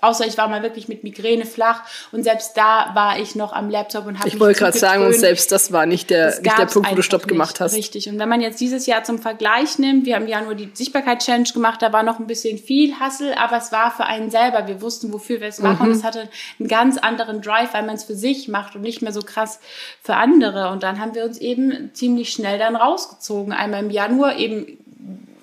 Außer 0.01 0.25
ich 0.25 0.37
war 0.37 0.47
mal 0.47 0.63
wirklich 0.63 0.87
mit 0.87 1.03
Migräne 1.03 1.45
flach 1.45 1.83
und 2.11 2.23
selbst 2.23 2.57
da 2.57 2.91
war 2.95 3.19
ich 3.19 3.35
noch 3.35 3.53
am 3.53 3.69
Laptop 3.69 4.07
und 4.07 4.17
habe 4.19 4.27
Ich 4.27 4.39
wollte 4.39 4.59
gerade 4.59 4.77
sagen, 4.77 5.05
und 5.05 5.13
selbst 5.13 5.51
das 5.51 5.71
war 5.71 5.85
nicht 5.85 6.09
der, 6.09 6.41
nicht 6.41 6.57
der 6.57 6.65
Punkt, 6.65 6.91
wo 6.91 6.95
du 6.95 7.03
Stopp 7.03 7.27
gemacht 7.27 7.59
hast. 7.59 7.75
Richtig. 7.75 8.09
Und 8.09 8.17
wenn 8.19 8.27
man 8.27 8.41
jetzt 8.41 8.59
dieses 8.59 8.85
Jahr 8.87 9.03
zum 9.03 9.19
Vergleich 9.19 9.77
nimmt, 9.77 10.05
wir 10.05 10.15
haben 10.15 10.27
ja 10.27 10.41
nur 10.41 10.55
die 10.55 10.71
Sichtbarkeit-Challenge 10.73 11.49
gemacht, 11.53 11.81
da 11.81 11.93
war 11.93 12.03
noch 12.03 12.19
ein 12.19 12.27
bisschen 12.27 12.57
viel 12.57 12.99
Hassel, 12.99 13.33
aber 13.35 13.57
es 13.57 13.71
war 13.71 13.91
für 13.91 14.05
einen 14.05 14.31
selber. 14.31 14.67
Wir 14.67 14.81
wussten, 14.81 15.13
wofür 15.13 15.39
wir 15.39 15.47
es 15.47 15.59
machen 15.59 15.85
mhm. 15.85 15.91
und 15.91 15.97
es 15.97 16.03
hatte 16.03 16.29
einen 16.59 16.67
ganz 16.67 16.97
anderen 16.97 17.41
Drive, 17.41 17.73
weil 17.73 17.83
man 17.83 17.95
es 17.95 18.03
für 18.03 18.15
sich 18.15 18.47
macht 18.47 18.75
und 18.75 18.81
nicht 18.81 19.01
mehr 19.01 19.13
so 19.13 19.21
krass 19.21 19.59
für 20.01 20.15
andere. 20.15 20.69
Und 20.69 20.83
dann 20.83 20.99
haben 20.99 21.13
wir 21.13 21.23
uns 21.25 21.37
eben 21.37 21.91
ziemlich 21.93 22.31
schnell 22.31 22.57
dann 22.57 22.75
rausgezogen. 22.75 23.53
Einmal 23.53 23.83
im 23.83 23.91
Januar 23.91 24.37
eben 24.37 24.79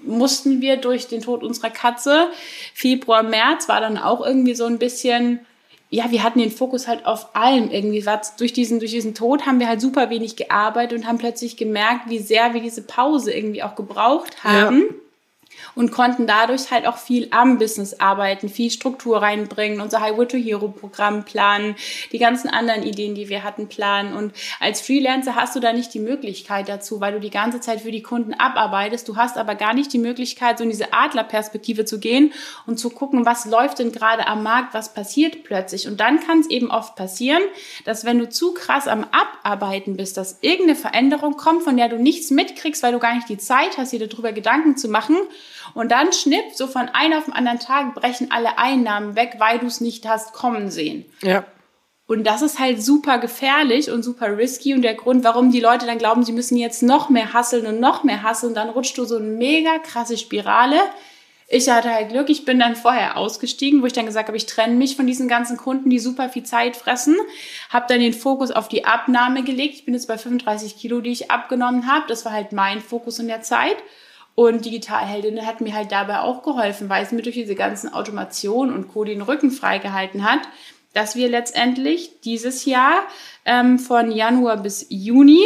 mussten 0.09 0.61
wir 0.61 0.77
durch 0.77 1.07
den 1.07 1.23
Tod 1.23 1.43
unserer 1.43 1.71
Katze. 1.71 2.29
Februar, 2.75 3.23
März 3.23 3.69
war 3.69 3.81
dann 3.81 3.99
auch 3.99 4.25
irgendwie 4.25 4.55
so 4.55 4.65
ein 4.65 4.79
bisschen, 4.79 5.41
ja, 5.91 6.11
wir 6.11 6.23
hatten 6.23 6.39
den 6.39 6.51
Fokus 6.51 6.89
halt 6.89 7.07
auf 7.07 7.37
allem 7.37 7.71
irgendwie. 7.71 8.05
Durch 8.39 8.53
diesen, 8.53 8.81
durch 8.81 8.93
diesen 8.93 9.15
Tod 9.15 9.47
haben 9.47 9.61
wir 9.61 9.69
halt 9.69 9.81
super 9.81 10.11
wenig 10.11 10.37
gearbeitet 10.37 10.99
und 10.99 11.07
haben 11.07 11.19
plötzlich 11.19 11.57
gemerkt, 11.57 12.09
wie 12.09 12.19
sehr 12.19 12.55
wir 12.55 12.61
diese 12.61 12.83
Pause 12.83 13.33
irgendwie 13.33 13.63
auch 13.63 13.75
gebraucht 13.75 14.43
haben. 14.45 14.81
Ja 14.81 14.95
und 15.75 15.91
konnten 15.91 16.27
dadurch 16.27 16.71
halt 16.71 16.87
auch 16.87 16.97
viel 16.97 17.29
am 17.31 17.59
Business 17.59 18.01
arbeiten, 18.01 18.49
viel 18.49 18.71
Struktur 18.71 19.23
reinbringen, 19.23 19.81
unser 19.81 20.01
Highway 20.01 20.27
to 20.27 20.37
Hero 20.37 20.69
Programm 20.69 21.25
planen, 21.25 21.77
die 22.13 22.19
ganzen 22.19 22.49
anderen 22.49 22.83
Ideen, 22.83 23.15
die 23.15 23.29
wir 23.29 23.45
hatten, 23.45 23.69
planen. 23.69 24.15
Und 24.15 24.33
als 24.61 24.81
Freelancer 24.81 25.35
hast 25.35 25.57
du 25.57 25.61
da 25.61 25.73
nicht 25.73 25.95
die 25.95 26.01
Möglichkeit 26.01 26.69
dazu, 26.69 27.01
weil 27.01 27.13
du 27.13 27.21
die 27.21 27.31
ganze 27.31 27.61
Zeit 27.61 27.81
für 27.81 27.93
die 27.93 28.03
Kunden 28.03 28.35
abarbeitest. 28.35 29.09
Du 29.09 29.17
hast 29.17 29.37
aber 29.37 29.55
gar 29.55 29.75
nicht 29.75 29.93
die 29.93 29.99
Möglichkeit, 29.99 30.59
so 30.59 30.65
in 30.65 30.71
diese 30.71 30.93
Adlerperspektive 30.93 31.85
zu 31.85 31.99
gehen 31.99 32.33
und 32.67 32.79
zu 32.79 32.91
gucken, 32.91 33.27
was 33.27 33.45
läuft 33.45 33.79
denn 33.79 33.93
gerade 33.93 34.27
am 34.27 34.43
Markt, 34.43 34.75
was 34.75 34.95
passiert 34.95 35.45
plötzlich. 35.45 35.87
Und 35.87 36.01
dann 36.01 36.21
kann 36.21 36.41
es 36.41 36.51
eben 36.51 36.71
oft 36.71 36.97
passieren, 36.97 37.43
dass 37.85 38.05
wenn 38.05 38.19
du 38.19 38.29
zu 38.29 38.55
krass 38.55 38.89
am 38.89 39.07
Abarbeiten 39.11 39.97
bist, 39.97 40.17
dass 40.17 40.39
irgendeine 40.41 40.77
Veränderung 40.77 41.37
kommt, 41.37 41.63
von 41.63 41.77
der 41.77 41.89
du 41.89 41.97
nichts 41.97 42.31
mitkriegst, 42.31 42.83
weil 42.83 42.93
du 42.93 42.99
gar 42.99 43.15
nicht 43.15 43.29
die 43.29 43.39
Zeit 43.39 43.79
hast, 43.79 43.93
dir 43.93 44.07
darüber 44.07 44.33
Gedanken 44.33 44.77
zu 44.77 44.89
machen 44.89 45.17
und 45.75 45.91
dann 45.91 46.13
schnipp, 46.13 46.55
so 46.55 46.67
von 46.67 46.89
einem 46.89 47.19
auf 47.19 47.25
den 47.25 47.35
anderen 47.35 47.59
Tag 47.59 47.95
brechen 47.95 48.31
alle 48.31 48.59
Einnahmen 48.59 49.17
weg, 49.17 49.37
weil 49.39 49.59
du 49.59 49.67
es 49.67 49.81
nicht 49.81 50.09
hast 50.09 50.33
kommen 50.33 50.71
sehen. 50.71 51.05
Ja. 51.23 51.45
Und 52.09 52.27
das 52.27 52.41
ist 52.41 52.59
halt 52.59 52.83
super 52.83 53.19
gefährlich 53.19 53.91
und 53.91 54.03
super 54.03 54.39
risky. 54.39 54.73
Und 54.73 54.81
der 54.81 54.95
Grund, 54.95 55.25
warum 55.25 55.53
die 55.53 55.61
Leute 55.61 55.85
dann 55.85 55.99
glauben, 55.99 56.25
sie 56.25 56.33
müssen 56.33 56.57
jetzt 56.57 56.83
noch 56.83 57.11
mehr 57.11 57.35
hasseln 57.35 57.67
und 57.67 57.81
noch 57.81 58.03
mehr 58.03 58.23
hasseln, 58.23 58.55
dann 58.55 58.71
rutscht 58.71 58.97
du 58.97 59.05
so 59.05 59.17
eine 59.17 59.27
mega 59.27 59.79
krasse 59.79 60.17
Spirale. 60.17 60.81
Ich 61.51 61.69
hatte 61.69 61.91
halt 61.91 62.09
Glück, 62.09 62.31
ich 62.31 62.47
bin 62.47 62.59
dann 62.59 62.77
vorher 62.77 63.19
ausgestiegen, 63.19 63.83
wo 63.83 63.87
ich 63.87 63.93
dann 63.93 64.07
gesagt 64.07 64.29
habe, 64.29 64.37
ich 64.39 64.47
trenne 64.47 64.75
mich 64.75 64.97
von 64.97 65.07
diesen 65.07 65.29
ganzen 65.29 65.59
Kunden, 65.59 65.91
die 65.91 65.99
super 65.99 66.31
viel 66.31 66.45
Zeit 66.45 66.77
fressen. 66.77 67.17
Habe 67.69 67.87
dann 67.89 68.01
den 68.01 68.15
Fokus 68.15 68.51
auf 68.51 68.69
die 68.69 68.87
Abnahme 68.87 69.45
gelegt. 69.45 69.75
Ich 69.75 69.85
bin 69.85 69.93
jetzt 69.93 70.09
bei 70.09 70.17
35 70.17 70.79
Kilo, 70.79 71.03
die 71.03 71.13
ich 71.13 71.31
abgenommen 71.31 71.87
habe. 71.87 72.07
Das 72.09 72.25
war 72.25 72.33
halt 72.33 72.53
mein 72.53 72.81
Fokus 72.81 73.19
in 73.19 73.29
der 73.29 73.43
Zeit 73.43 73.77
Und 74.39 74.65
Digitalheldin 74.65 75.45
hat 75.45 75.61
mir 75.61 75.75
halt 75.75 75.91
dabei 75.91 76.21
auch 76.21 76.45
geholfen, 76.45 76.89
weil 76.89 77.03
es 77.03 77.11
mir 77.11 77.23
durch 77.23 77.35
diese 77.35 77.57
ganzen 77.57 77.93
Automationen 77.93 78.73
und 78.73 78.87
Co. 78.87 79.03
den 79.03 79.21
Rücken 79.21 79.51
freigehalten 79.51 80.23
hat, 80.23 80.43
dass 80.95 81.17
wir 81.17 81.29
letztendlich 81.29 82.21
dieses 82.21 82.65
Jahr 82.65 83.03
ähm, 83.45 83.81
von 83.81 84.13
Januar 84.13 84.59
bis 84.59 84.87
Juni 84.91 85.41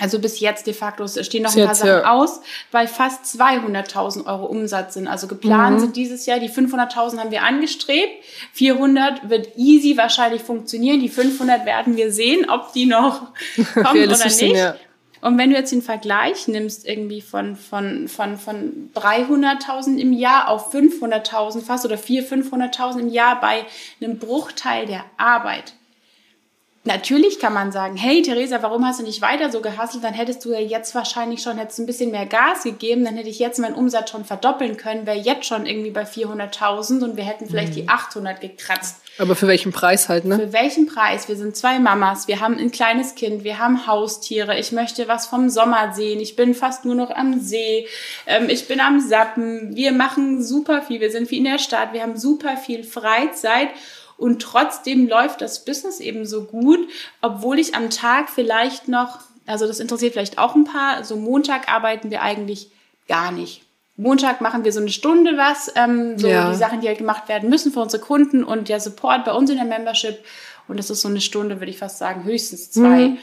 also 0.00 0.18
bis 0.18 0.40
jetzt 0.40 0.66
de 0.66 0.74
facto, 0.74 1.04
es 1.04 1.24
stehen 1.24 1.44
noch 1.44 1.56
ein 1.56 1.64
paar 1.64 1.74
Sachen 1.74 1.90
ja. 1.90 2.12
aus, 2.12 2.40
bei 2.70 2.86
fast 2.86 3.24
200.000 3.40 4.26
Euro 4.26 4.46
Umsatz 4.46 4.94
sind. 4.94 5.08
Also 5.08 5.28
geplant 5.28 5.76
mhm. 5.76 5.80
sind 5.80 5.96
dieses 5.96 6.26
Jahr, 6.26 6.40
die 6.40 6.50
500.000 6.50 7.18
haben 7.18 7.30
wir 7.30 7.42
angestrebt, 7.42 8.12
400 8.52 9.30
wird 9.30 9.56
easy 9.56 9.96
wahrscheinlich 9.96 10.42
funktionieren, 10.42 11.00
die 11.00 11.08
500 11.08 11.64
werden 11.64 11.96
wir 11.96 12.12
sehen, 12.12 12.50
ob 12.50 12.72
die 12.72 12.86
noch 12.86 13.28
kommen 13.74 14.04
oder 14.04 14.24
nicht. 14.24 14.40
ja. 14.40 14.76
Und 15.20 15.38
wenn 15.38 15.50
du 15.50 15.56
jetzt 15.56 15.72
den 15.72 15.82
Vergleich 15.82 16.48
nimmst, 16.48 16.86
irgendwie 16.86 17.20
von, 17.20 17.56
von, 17.56 18.08
von, 18.08 18.36
von 18.36 18.90
300.000 18.94 19.98
im 19.98 20.12
Jahr 20.12 20.48
auf 20.48 20.72
500.000 20.74 21.62
fast 21.62 21.84
oder 21.84 21.96
400.000, 21.96 22.50
500.000 22.50 22.98
im 23.00 23.08
Jahr 23.08 23.40
bei 23.40 23.64
einem 24.00 24.18
Bruchteil 24.18 24.86
der 24.86 25.04
Arbeit, 25.16 25.74
Natürlich 26.88 27.38
kann 27.38 27.52
man 27.52 27.70
sagen, 27.70 27.96
hey 27.96 28.22
Theresa, 28.22 28.62
warum 28.62 28.86
hast 28.86 28.98
du 28.98 29.04
nicht 29.04 29.20
weiter 29.20 29.52
so 29.52 29.60
gehasselt? 29.60 30.04
Dann 30.04 30.14
hättest 30.14 30.42
du 30.46 30.52
ja 30.52 30.58
jetzt 30.58 30.94
wahrscheinlich 30.94 31.42
schon 31.42 31.58
hättest 31.58 31.80
ein 31.80 31.84
bisschen 31.84 32.10
mehr 32.10 32.24
Gas 32.24 32.62
gegeben, 32.62 33.04
dann 33.04 33.14
hätte 33.14 33.28
ich 33.28 33.38
jetzt 33.38 33.58
meinen 33.58 33.74
Umsatz 33.74 34.10
schon 34.10 34.24
verdoppeln 34.24 34.78
können, 34.78 35.04
wäre 35.04 35.18
jetzt 35.18 35.44
schon 35.44 35.66
irgendwie 35.66 35.90
bei 35.90 36.04
400.000 36.04 37.04
und 37.04 37.18
wir 37.18 37.24
hätten 37.24 37.46
vielleicht 37.46 37.72
mhm. 37.72 37.74
die 37.74 37.88
800 37.90 38.40
gekratzt. 38.40 39.02
Aber 39.18 39.34
für 39.34 39.48
welchen 39.48 39.72
Preis 39.72 40.08
halt, 40.08 40.24
ne? 40.24 40.36
Für 40.36 40.52
welchen 40.52 40.86
Preis? 40.86 41.28
Wir 41.28 41.36
sind 41.36 41.56
zwei 41.56 41.78
Mamas, 41.80 42.28
wir 42.28 42.40
haben 42.40 42.56
ein 42.56 42.70
kleines 42.70 43.16
Kind, 43.16 43.42
wir 43.42 43.58
haben 43.58 43.86
Haustiere, 43.86 44.58
ich 44.58 44.70
möchte 44.70 45.08
was 45.08 45.26
vom 45.26 45.50
Sommer 45.50 45.92
sehen, 45.92 46.20
ich 46.20 46.36
bin 46.36 46.54
fast 46.54 46.84
nur 46.84 46.94
noch 46.94 47.10
am 47.10 47.40
See, 47.40 47.88
ähm, 48.26 48.48
ich 48.48 48.68
bin 48.68 48.80
am 48.80 49.00
Sappen, 49.00 49.74
wir 49.74 49.92
machen 49.92 50.42
super 50.42 50.82
viel, 50.82 51.00
wir 51.00 51.10
sind 51.10 51.30
wie 51.30 51.38
in 51.38 51.44
der 51.44 51.58
Stadt, 51.58 51.92
wir 51.92 52.02
haben 52.02 52.16
super 52.16 52.56
viel 52.56 52.84
Freizeit 52.84 53.70
und 54.16 54.40
trotzdem 54.40 55.08
läuft 55.08 55.40
das 55.40 55.64
Business 55.64 55.98
eben 56.00 56.24
so 56.24 56.44
gut, 56.44 56.88
obwohl 57.20 57.58
ich 57.58 57.74
am 57.74 57.90
Tag 57.90 58.30
vielleicht 58.30 58.86
noch, 58.86 59.18
also 59.46 59.66
das 59.66 59.80
interessiert 59.80 60.12
vielleicht 60.12 60.38
auch 60.38 60.54
ein 60.54 60.64
paar, 60.64 61.02
so 61.04 61.16
Montag 61.16 61.68
arbeiten 61.72 62.10
wir 62.10 62.22
eigentlich 62.22 62.70
gar 63.08 63.32
nicht. 63.32 63.62
Montag 63.98 64.40
machen 64.40 64.64
wir 64.64 64.72
so 64.72 64.78
eine 64.78 64.90
Stunde 64.90 65.36
was, 65.36 65.72
ähm, 65.74 66.16
so 66.18 66.28
ja. 66.28 66.50
die 66.50 66.56
Sachen, 66.56 66.80
die 66.80 66.86
halt 66.86 66.98
gemacht 66.98 67.28
werden 67.28 67.50
müssen 67.50 67.72
für 67.72 67.80
unsere 67.80 68.00
Kunden 68.00 68.44
und 68.44 68.68
der 68.68 68.78
Support 68.78 69.24
bei 69.24 69.32
uns 69.32 69.50
in 69.50 69.56
der 69.56 69.64
Membership. 69.66 70.24
Und 70.68 70.78
das 70.78 70.88
ist 70.88 71.00
so 71.00 71.08
eine 71.08 71.20
Stunde, 71.20 71.58
würde 71.60 71.70
ich 71.70 71.78
fast 71.78 71.98
sagen, 71.98 72.22
höchstens 72.22 72.70
zwei. 72.70 73.08
Mhm. 73.08 73.18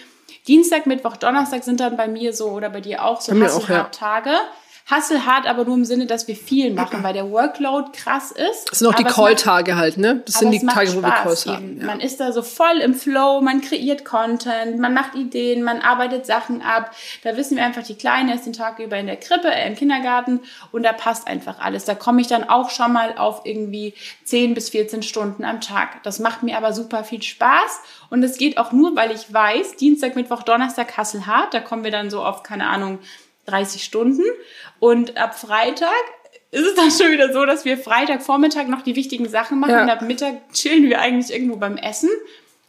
Dienstag, 0.47 0.85
Mittwoch, 0.85 1.15
Donnerstag 1.15 1.63
sind 1.63 1.79
dann 1.79 1.95
bei 1.95 2.09
mir 2.09 2.33
so 2.33 2.49
oder 2.49 2.69
bei 2.69 2.81
dir 2.81 3.05
auch 3.05 3.21
so 3.21 3.33
Hustle-Tage. 3.33 4.29
Ja. 4.29 4.41
Hasselhart, 4.87 5.47
aber 5.47 5.65
nur 5.65 5.73
im 5.73 5.85
Sinne, 5.85 6.05
dass 6.05 6.27
wir 6.27 6.35
viel 6.35 6.71
machen, 6.71 7.01
weil 7.01 7.13
der 7.13 7.31
Workload 7.31 7.89
krass 7.91 8.29
ist. 8.29 8.69
Das 8.69 8.77
sind 8.77 8.87
auch 8.87 8.93
die 8.93 9.03
Call-Tage 9.03 9.77
halt, 9.77 9.97
ne? 9.97 10.21
Das 10.23 10.35
sind 10.35 10.51
die 10.51 10.63
Tage, 10.63 10.93
wo 10.95 11.01
wir 11.01 11.09
Calls 11.09 11.47
haben. 11.47 11.79
Ja. 11.79 11.87
Man 11.87 11.99
ist 11.99 12.19
da 12.19 12.31
so 12.31 12.43
voll 12.43 12.77
im 12.83 12.93
Flow, 12.93 13.41
man 13.41 13.61
kreiert 13.61 14.05
Content, 14.05 14.77
man 14.77 14.93
macht 14.93 15.15
Ideen, 15.15 15.63
man 15.63 15.81
arbeitet 15.81 16.27
Sachen 16.27 16.61
ab. 16.61 16.91
Da 17.23 17.35
wissen 17.35 17.57
wir 17.57 17.65
einfach, 17.65 17.81
die 17.81 17.95
Kleine 17.95 18.35
ist 18.35 18.45
den 18.45 18.53
Tag 18.53 18.77
über 18.77 18.95
in 18.97 19.07
der 19.07 19.17
Krippe, 19.17 19.47
äh, 19.47 19.67
im 19.67 19.75
Kindergarten 19.75 20.41
und 20.71 20.83
da 20.83 20.93
passt 20.93 21.25
einfach 21.27 21.57
alles. 21.57 21.85
Da 21.85 21.95
komme 21.95 22.21
ich 22.21 22.27
dann 22.27 22.43
auch 22.47 22.69
schon 22.69 22.93
mal 22.93 23.17
auf 23.17 23.41
irgendwie 23.43 23.95
10 24.25 24.53
bis 24.53 24.69
14 24.69 25.01
Stunden 25.01 25.45
am 25.45 25.61
Tag. 25.61 26.03
Das 26.03 26.19
macht 26.19 26.43
mir 26.43 26.57
aber 26.57 26.73
super 26.73 27.03
viel 27.03 27.23
Spaß 27.23 27.79
und 28.11 28.21
es 28.21 28.37
geht 28.37 28.59
auch 28.59 28.71
nur, 28.71 28.95
weil 28.95 29.09
ich 29.09 29.33
weiß, 29.33 29.77
Dienstag, 29.77 30.15
Mittwoch, 30.15 30.43
Donnerstag 30.43 30.95
Hasselhart, 30.95 31.55
da 31.55 31.59
kommen 31.59 31.83
wir 31.83 31.91
dann 31.91 32.11
so 32.11 32.23
auf, 32.23 32.43
keine 32.43 32.67
Ahnung, 32.67 32.99
30 33.45 33.83
Stunden. 33.83 34.23
Und 34.79 35.17
ab 35.17 35.37
Freitag 35.37 35.91
ist 36.51 36.65
es 36.65 36.75
dann 36.75 36.91
schon 36.91 37.11
wieder 37.11 37.33
so, 37.33 37.45
dass 37.45 37.65
wir 37.65 37.77
Freitagvormittag 37.77 38.67
noch 38.67 38.81
die 38.81 38.95
wichtigen 38.95 39.27
Sachen 39.27 39.59
machen 39.59 39.71
ja. 39.71 39.83
und 39.83 39.89
ab 39.89 40.01
Mittag 40.01 40.53
chillen 40.53 40.83
wir 40.89 40.99
eigentlich 41.01 41.35
irgendwo 41.35 41.57
beim 41.57 41.77
Essen 41.77 42.09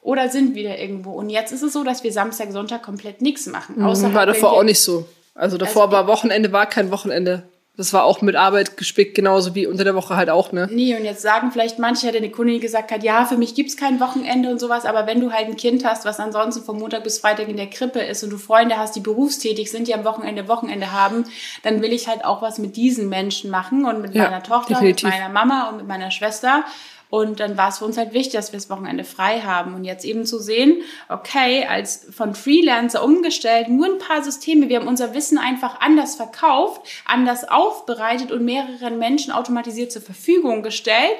oder 0.03 0.29
sind 0.29 0.55
wieder 0.55 0.79
irgendwo. 0.79 1.13
Und 1.13 1.31
jetzt 1.31 1.53
ist 1.53 1.63
es 1.63 1.73
so, 1.73 1.85
dass 1.85 2.05
wir 2.05 2.13
Samstag, 2.13 2.53
Sonntag 2.53 2.83
komplett 2.83 3.23
nichts 3.23 3.47
machen. 3.47 3.83
Außer 3.83 4.15
war 4.15 4.27
davor 4.27 4.53
auch 4.53 4.63
nicht 4.63 4.81
so. 4.81 5.07
Also 5.35 5.59
davor 5.59 5.85
also, 5.85 5.93
war 5.93 6.07
Wochenende, 6.07 6.53
war 6.53 6.67
kein 6.67 6.91
Wochenende. 6.91 7.43
Das 7.77 7.93
war 7.93 8.05
auch 8.05 8.23
mit 8.23 8.37
Arbeit 8.37 8.79
gespickt, 8.79 9.15
genauso 9.15 9.55
wie 9.55 9.67
unter 9.67 9.85
der 9.85 9.95
Woche 9.95 10.17
halt 10.17 10.31
auch, 10.31 10.51
ne? 10.51 10.67
Nee, 10.71 10.97
und 10.97 11.05
jetzt 11.05 11.21
sagen 11.21 11.53
vielleicht 11.53 11.79
manche, 11.79 12.07
hätte 12.07 12.17
eine 12.17 12.31
Kundin 12.31 12.59
gesagt 12.59 12.91
hat, 12.91 13.03
ja, 13.03 13.27
für 13.27 13.37
mich 13.37 13.55
gibt's 13.55 13.77
kein 13.77 14.01
Wochenende 14.01 14.49
und 14.49 14.59
sowas, 14.59 14.87
aber 14.87 15.07
wenn 15.07 15.21
du 15.21 15.31
halt 15.31 15.47
ein 15.47 15.57
Kind 15.57 15.85
hast, 15.85 16.07
was 16.07 16.19
ansonsten 16.19 16.65
von 16.65 16.79
Montag 16.79 17.05
bis 17.05 17.19
Freitag 17.19 17.49
in 17.49 17.59
der 17.59 17.69
Krippe 17.69 18.01
ist 18.01 18.25
und 18.25 18.31
du 18.31 18.39
Freunde 18.39 18.79
hast, 18.79 18.97
die 18.97 19.01
berufstätig 19.01 19.71
sind, 19.71 19.89
die 19.89 19.95
am 19.95 20.05
Wochenende 20.05 20.49
Wochenende 20.49 20.93
haben, 20.93 21.25
dann 21.65 21.83
will 21.83 21.93
ich 21.93 22.09
halt 22.09 22.25
auch 22.25 22.41
was 22.41 22.59
mit 22.59 22.77
diesen 22.77 23.11
Menschen 23.11 23.51
machen 23.51 23.85
und 23.85 24.01
mit 24.01 24.15
ja, 24.15 24.25
meiner 24.25 24.43
Tochter, 24.43 24.75
definitiv. 24.75 25.11
mit 25.11 25.13
meiner 25.13 25.29
Mama 25.33 25.69
und 25.69 25.77
mit 25.77 25.87
meiner 25.87 26.11
Schwester. 26.11 26.65
Und 27.17 27.41
dann 27.41 27.57
war 27.57 27.71
es 27.71 27.79
für 27.79 27.87
uns 27.87 27.97
halt 27.97 28.13
wichtig, 28.13 28.35
dass 28.35 28.53
wir 28.53 28.59
das 28.59 28.69
Wochenende 28.69 29.03
frei 29.03 29.41
haben. 29.41 29.73
Und 29.73 29.85
jetzt 29.85 30.05
eben 30.05 30.27
zu 30.27 30.39
sehen, 30.39 30.83
okay, 31.09 31.65
als 31.65 32.07
von 32.15 32.35
Freelancer 32.35 33.03
umgestellt, 33.03 33.71
nur 33.71 33.87
ein 33.87 33.97
paar 33.97 34.23
Systeme, 34.23 34.69
wir 34.69 34.79
haben 34.79 34.87
unser 34.87 35.15
Wissen 35.15 35.39
einfach 35.39 35.81
anders 35.81 36.17
verkauft, 36.17 36.83
anders 37.07 37.49
aufbereitet 37.49 38.33
und 38.33 38.45
mehreren 38.45 38.99
Menschen 38.99 39.33
automatisiert 39.33 39.93
zur 39.93 40.03
Verfügung 40.03 40.63
gestellt, 40.63 41.17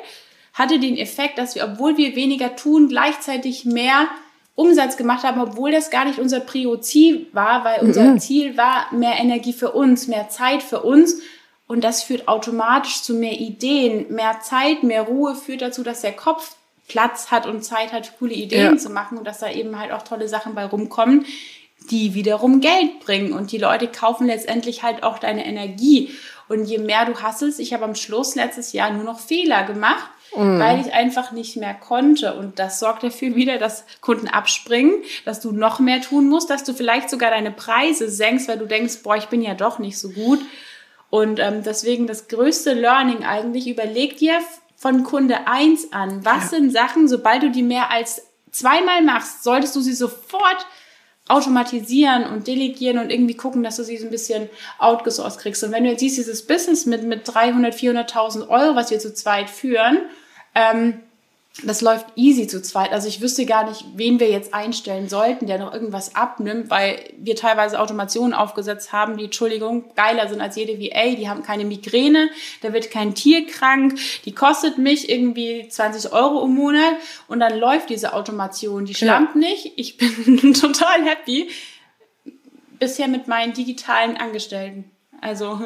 hatte 0.53 0.79
den 0.79 0.99
Effekt, 0.99 1.39
dass 1.39 1.55
wir, 1.55 1.65
obwohl 1.65 1.97
wir 1.97 2.15
weniger 2.15 2.57
tun, 2.57 2.91
gleichzeitig 2.91 3.65
mehr 3.65 4.07
Umsatz 4.55 4.99
gemacht 4.99 5.25
haben, 5.25 5.41
obwohl 5.41 5.73
das 5.73 5.89
gar 5.89 6.05
nicht 6.05 6.19
unser 6.19 6.41
Prio-Ziel 6.41 7.29
war, 7.33 7.65
weil 7.65 7.81
unser 7.81 8.03
mhm. 8.03 8.21
Ziel 8.21 8.59
war 8.59 8.93
mehr 8.93 9.19
Energie 9.19 9.55
für 9.55 9.73
uns, 9.73 10.09
mehr 10.09 10.29
Zeit 10.29 10.63
für 10.63 10.83
uns 10.83 11.23
und 11.67 11.83
das 11.83 12.03
führt 12.03 12.29
automatisch 12.29 13.03
zu 13.03 13.15
mehr 13.15 13.33
Ideen, 13.33 14.13
mehr 14.13 14.41
Zeit, 14.41 14.83
mehr 14.83 15.03
Ruhe 15.03 15.35
führt 15.35 15.63
dazu, 15.63 15.83
dass 15.83 16.01
der 16.01 16.13
Kopf 16.13 16.57
Platz 16.89 17.31
hat 17.31 17.47
und 17.47 17.63
Zeit 17.63 17.93
hat, 17.93 18.19
coole 18.19 18.35
Ideen 18.35 18.75
ja. 18.75 18.77
zu 18.77 18.91
machen 18.91 19.19
und 19.19 19.27
dass 19.27 19.41
da 19.41 19.51
eben 19.51 19.79
halt 19.79 19.93
auch 19.93 20.03
tolle 20.03 20.29
Sachen 20.29 20.55
bei 20.55 20.65
rumkommen, 20.65 21.27
die 21.91 22.15
wiederum 22.15 22.61
Geld 22.61 23.01
bringen. 23.01 23.33
Und 23.33 23.51
die 23.53 23.59
Leute 23.59 23.89
kaufen 23.89 24.27
letztendlich 24.27 24.83
halt 24.83 25.03
auch 25.03 25.19
deine 25.19 25.47
Energie. 25.47 26.11
Und 26.49 26.65
je 26.65 26.79
mehr 26.79 27.05
du 27.05 27.21
hasselst, 27.21 27.59
ich 27.59 27.73
habe 27.73 27.85
am 27.85 27.97
Schluss 27.97 28.37
letztes 28.37 28.73
Jahr 28.73 28.93
nur 28.93 29.03
noch 29.03 29.19
Fehler 29.19 29.65
gemacht, 29.65 30.09
mm. 30.37 30.61
weil 30.61 30.81
ich 30.81 30.93
einfach 30.93 31.33
nicht 31.33 31.57
mehr 31.57 31.75
konnte. 31.75 32.35
Und 32.35 32.61
das 32.61 32.79
sorgt 32.79 33.03
dafür 33.03 33.35
wieder, 33.35 33.59
dass 33.59 33.85
Kunden 34.01 34.29
abspringen, 34.29 35.03
dass 35.25 35.41
du 35.41 35.51
noch 35.51 35.81
mehr 35.81 36.01
tun 36.01 36.29
musst, 36.29 36.51
dass 36.51 36.63
du 36.63 36.73
vielleicht 36.73 37.11
sogar 37.11 37.31
deine 37.31 37.51
Preise 37.51 38.09
senkst, 38.09 38.47
weil 38.47 38.59
du 38.59 38.67
denkst, 38.67 39.03
boah, 39.03 39.17
ich 39.17 39.27
bin 39.27 39.43
ja 39.43 39.55
doch 39.55 39.81
nicht 39.81 39.99
so 39.99 40.11
gut. 40.11 40.39
Und 41.17 41.41
ähm, 41.41 41.63
deswegen 41.63 42.07
das 42.07 42.29
größte 42.29 42.75
Learning 42.75 43.25
eigentlich, 43.25 43.67
überleg 43.67 44.19
dir 44.19 44.39
von 44.77 45.03
Kunde 45.03 45.47
1 45.47 45.95
an, 45.95 46.27
was 46.27 46.53
ja. 46.53 46.59
sind 46.59 46.73
Sachen, 46.75 47.09
sobald 47.09 47.43
du 47.43 47.51
die 47.51 47.63
mehr 47.63 47.91
als 47.91 48.21
zweimal 48.51 49.01
machst, 49.01 49.43
solltest 49.43 49.75
du 49.75 49.81
sie 49.81 49.95
sofort 49.95 50.67
automatisieren 51.27 52.25
und 52.25 52.47
delegieren 52.47 52.99
und 52.99 53.11
irgendwie 53.11 53.35
gucken, 53.35 53.63
dass 53.63 53.77
du 53.77 53.83
sie 53.83 53.97
so 53.97 54.05
ein 54.05 54.11
bisschen 54.11 54.51
outgesourced 54.79 55.41
kriegst. 55.41 55.65
Und 55.65 55.73
wenn 55.73 55.85
du 55.85 55.91
jetzt 55.91 56.01
siehst, 56.01 56.19
dieses 56.19 56.47
Business 56.47 56.85
mit, 56.85 57.03
mit 57.03 57.23
300, 57.25 57.75
400.000 57.75 58.49
Euro, 58.51 58.77
was 58.77 58.91
wir 58.91 58.99
zu 58.99 59.15
zweit 59.15 59.49
führen, 59.49 60.01
ähm, 60.55 61.01
das 61.65 61.81
läuft 61.81 62.07
easy 62.17 62.47
zu 62.47 62.61
zweit. 62.61 62.93
Also 62.93 63.09
ich 63.09 63.21
wüsste 63.21 63.47
gar 63.47 63.69
nicht, 63.69 63.85
wen 63.95 64.21
wir 64.21 64.29
jetzt 64.29 64.53
einstellen 64.53 65.09
sollten, 65.09 65.47
der 65.47 65.59
noch 65.59 65.73
irgendwas 65.73 66.15
abnimmt, 66.15 66.69
weil 66.71 66.99
wir 67.19 67.35
teilweise 67.35 67.81
Automationen 67.81 68.35
aufgesetzt 68.35 68.93
haben, 68.93 69.17
die, 69.17 69.25
Entschuldigung, 69.25 69.95
geiler 69.95 70.29
sind 70.29 70.41
als 70.41 70.57
jede 70.57 70.79
VA. 70.79 71.15
Die 71.15 71.29
haben 71.29 71.43
keine 71.43 71.65
Migräne, 71.65 72.29
da 72.61 72.73
wird 72.73 72.91
kein 72.91 73.15
Tier 73.15 73.47
krank, 73.47 73.99
die 74.25 74.33
kostet 74.33 74.77
mich 74.77 75.09
irgendwie 75.09 75.67
20 75.69 76.13
Euro 76.13 76.45
im 76.45 76.55
Monat 76.55 76.97
und 77.29 77.41
dann 77.41 77.59
läuft 77.59 77.89
diese 77.89 78.13
Automation. 78.13 78.85
Die 78.85 78.95
schlampt 78.95 79.35
ja. 79.35 79.41
nicht. 79.41 79.73
Ich 79.77 79.97
bin 79.97 80.53
total 80.61 81.05
happy 81.05 81.49
bisher 82.79 83.09
mit 83.09 83.29
meinen 83.29 83.55
digitalen 83.55 84.17
Angestellten. 84.17 84.91
Also. 85.27 85.61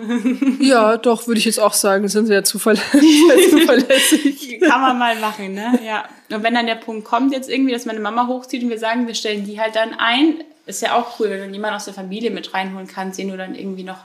ja, 0.61 0.97
doch, 0.97 1.27
würde 1.27 1.39
ich 1.39 1.45
jetzt 1.45 1.61
auch 1.61 1.75
sagen, 1.75 2.09
sind 2.09 2.27
sehr 2.27 2.45
zuverlässig. 2.45 2.91
zuverlässig. 3.51 4.61
Kann 4.61 4.81
man 4.81 4.99
mal 4.99 5.17
machen, 5.17 5.53
ne? 5.53 5.79
Ja. 5.85 6.09
Und 6.31 6.43
wenn 6.43 6.55
dann 6.55 6.67
der 6.67 6.77
Punkt 6.77 7.05
kommt, 7.05 7.33
jetzt 7.35 7.51
irgendwie, 7.51 7.73
dass 7.73 7.85
meine 7.85 8.01
Mama 8.01 8.27
hochzieht 8.27 8.63
und 8.63 8.71
wir 8.71 8.79
sagen, 8.79 9.07
wir 9.07 9.15
stellen 9.15 9.45
die 9.45 9.61
halt 9.61 9.77
dann 9.77 9.93
ein, 9.93 10.43
ist 10.65 10.81
ja 10.81 10.99
auch 10.99 11.21
cool, 11.21 11.29
wenn 11.29 11.41
du 11.41 11.53
jemanden 11.53 11.77
aus 11.77 11.85
der 11.85 11.95
Familie 11.95 12.31
mit 12.31 12.55
reinholen 12.55 12.87
kannst, 12.87 13.19
den 13.19 13.29
du 13.29 13.37
dann 13.37 13.55
irgendwie 13.55 13.83
noch 13.83 13.99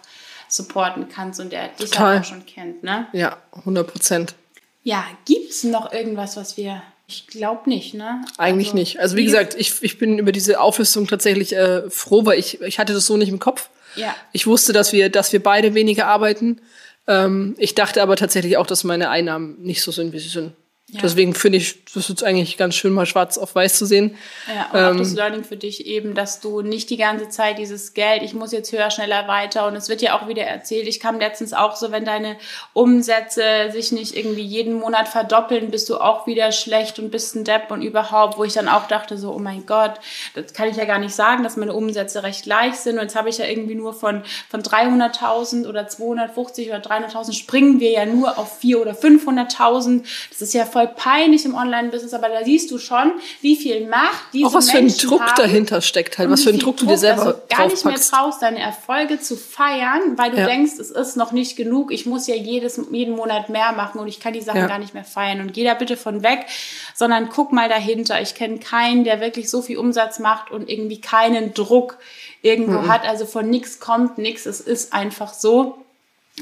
supporten 0.49 1.07
kannst 1.07 1.39
und 1.39 1.53
der 1.53 1.69
dich 1.69 1.91
Total. 1.91 2.19
auch 2.19 2.23
schon 2.25 2.45
kennt, 2.45 2.83
ne? 2.83 3.07
Ja, 3.13 3.37
100 3.53 3.87
Prozent. 3.87 4.35
Ja, 4.83 5.05
gibt's 5.25 5.63
noch 5.63 5.93
irgendwas, 5.93 6.35
was 6.35 6.57
wir 6.57 6.81
ich 7.07 7.27
glaube 7.27 7.69
nicht, 7.69 7.93
ne? 7.93 8.25
Eigentlich 8.37 8.69
also, 8.69 8.77
nicht. 8.77 8.99
Also 8.99 9.15
wie 9.15 9.25
gesagt, 9.25 9.55
ich, 9.57 9.75
ich 9.81 9.99
bin 9.99 10.17
über 10.17 10.31
diese 10.31 10.59
Auflistung 10.59 11.05
tatsächlich 11.05 11.55
äh, 11.55 11.87
froh, 11.89 12.25
weil 12.25 12.39
ich, 12.39 12.61
ich 12.61 12.79
hatte 12.79 12.93
das 12.93 13.05
so 13.05 13.15
nicht 13.15 13.29
im 13.29 13.39
Kopf. 13.39 13.69
Ja. 13.95 14.15
Ich 14.31 14.47
wusste, 14.47 14.73
dass 14.73 14.93
wir, 14.93 15.09
dass 15.09 15.33
wir 15.33 15.41
beide 15.41 15.73
weniger 15.73 16.07
arbeiten. 16.07 16.61
Ähm, 17.07 17.55
ich 17.57 17.75
dachte 17.75 18.01
aber 18.01 18.15
tatsächlich 18.15 18.57
auch, 18.57 18.67
dass 18.67 18.83
meine 18.83 19.09
Einnahmen 19.09 19.61
nicht 19.61 19.81
so 19.81 19.91
sind, 19.91 20.13
wie 20.13 20.19
sie 20.19 20.29
sind. 20.29 20.53
Ja. 20.91 21.01
Deswegen 21.01 21.33
finde 21.33 21.57
ich, 21.57 21.83
das 21.95 22.11
ist 22.11 22.23
eigentlich 22.23 22.57
ganz 22.57 22.75
schön, 22.75 22.93
mal 22.93 23.07
schwarz 23.07 23.39
auf 23.39 23.55
weiß 23.55 23.79
zu 23.79 23.87
sehen. 23.87 24.15
Ja, 24.47 24.69
und 24.71 24.79
ähm, 24.79 24.95
auch 24.95 24.99
das 24.99 25.13
Learning 25.13 25.43
für 25.43 25.57
dich 25.57 25.87
eben, 25.87 26.13
dass 26.13 26.41
du 26.41 26.61
nicht 26.61 26.91
die 26.91 26.97
ganze 26.97 27.27
Zeit 27.27 27.57
dieses 27.57 27.95
Geld, 27.95 28.21
ich 28.21 28.35
muss 28.35 28.51
jetzt 28.51 28.71
höher, 28.71 28.91
schneller, 28.91 29.27
weiter. 29.27 29.65
Und 29.65 29.75
es 29.75 29.89
wird 29.89 30.03
ja 30.03 30.15
auch 30.15 30.27
wieder 30.27 30.43
erzählt, 30.43 30.87
ich 30.87 30.99
kam 30.99 31.17
letztens 31.17 31.53
auch 31.53 31.75
so, 31.75 31.91
wenn 31.91 32.05
deine 32.05 32.37
Umsätze 32.73 33.71
sich 33.71 33.93
nicht 33.93 34.15
irgendwie 34.15 34.43
jeden 34.43 34.75
Monat 34.75 35.07
verdoppeln, 35.07 35.71
bist 35.71 35.89
du 35.89 35.97
auch 35.97 36.27
wieder 36.27 36.51
schlecht 36.51 36.99
und 36.99 37.09
bist 37.09 37.35
ein 37.35 37.45
Depp 37.45 37.71
und 37.71 37.81
überhaupt, 37.81 38.37
wo 38.37 38.43
ich 38.43 38.53
dann 38.53 38.67
auch 38.67 38.87
dachte 38.87 39.17
so, 39.17 39.33
oh 39.33 39.39
mein 39.39 39.65
Gott, 39.65 39.93
das 40.35 40.53
kann 40.53 40.69
ich 40.69 40.77
ja 40.77 40.85
gar 40.85 40.99
nicht 40.99 41.15
sagen, 41.15 41.43
dass 41.43 41.57
meine 41.57 41.73
Umsätze 41.73 42.21
recht 42.21 42.43
gleich 42.43 42.75
sind. 42.75 42.97
Und 42.97 43.01
jetzt 43.01 43.15
habe 43.15 43.29
ich 43.29 43.39
ja 43.39 43.47
irgendwie 43.47 43.73
nur 43.73 43.95
von, 43.95 44.21
von 44.49 44.61
300.000 44.61 45.67
oder 45.67 45.87
250 45.87 46.69
oder 46.69 46.77
300.000 46.77 47.33
springen 47.33 47.79
wir 47.79 47.89
ja 47.89 48.05
nur 48.05 48.37
auf 48.37 48.61
400.000 48.61 48.81
oder 48.81 48.91
500.000. 48.91 50.03
Das 50.29 50.43
ist 50.43 50.53
ja 50.53 50.74
voll 50.75 50.87
peinlich 50.87 51.45
im 51.45 51.55
Online-Business, 51.55 52.13
aber 52.13 52.27
da 52.27 52.43
siehst 52.43 52.69
du 52.69 52.79
schon, 52.79 53.13
wie 53.39 53.55
viel 53.55 53.87
Macht 53.87 54.33
diese 54.33 54.47
Auch 54.47 54.55
was 54.55 54.71
für 54.71 54.79
ein 54.79 54.89
Druck 54.89 55.21
haben, 55.21 55.31
dahinter 55.37 55.79
steckt 55.79 56.17
halt, 56.17 56.29
was 56.29 56.43
für 56.43 56.49
ein 56.49 56.59
Druck 56.59 56.75
du 56.75 56.85
dir 56.85 56.97
selber 56.97 57.23
dass 57.23 57.35
du 57.47 57.55
gar 57.55 57.67
nicht 57.67 57.85
mehr 57.85 57.95
traust, 57.95 58.41
deine 58.41 58.59
Erfolge 58.59 59.21
zu 59.21 59.37
feiern, 59.37 60.17
weil 60.17 60.31
du 60.31 60.37
ja. 60.37 60.45
denkst, 60.47 60.73
es 60.77 60.91
ist 60.91 61.15
noch 61.15 61.31
nicht 61.31 61.55
genug, 61.55 61.93
ich 61.93 62.05
muss 62.05 62.27
ja 62.27 62.35
jedes, 62.35 62.81
jeden 62.91 63.15
Monat 63.15 63.47
mehr 63.47 63.71
machen 63.71 63.99
und 64.01 64.09
ich 64.09 64.19
kann 64.19 64.33
die 64.33 64.41
Sachen 64.41 64.59
ja. 64.59 64.67
gar 64.67 64.79
nicht 64.79 64.93
mehr 64.93 65.05
feiern. 65.05 65.39
Und 65.39 65.53
geh 65.53 65.63
da 65.63 65.75
bitte 65.75 65.95
von 65.95 66.23
weg, 66.23 66.45
sondern 66.93 67.29
guck 67.29 67.53
mal 67.53 67.69
dahinter. 67.69 68.21
Ich 68.21 68.35
kenne 68.35 68.59
keinen, 68.59 69.05
der 69.05 69.21
wirklich 69.21 69.49
so 69.49 69.61
viel 69.61 69.77
Umsatz 69.77 70.19
macht 70.19 70.51
und 70.51 70.69
irgendwie 70.69 70.99
keinen 70.99 71.53
Druck 71.53 71.99
irgendwo 72.41 72.81
mhm. 72.81 72.89
hat. 72.89 73.07
Also 73.07 73.25
von 73.25 73.49
nichts 73.49 73.79
kommt 73.79 74.17
nichts. 74.17 74.45
Es 74.45 74.59
ist 74.59 74.91
einfach 74.91 75.33
so. 75.33 75.84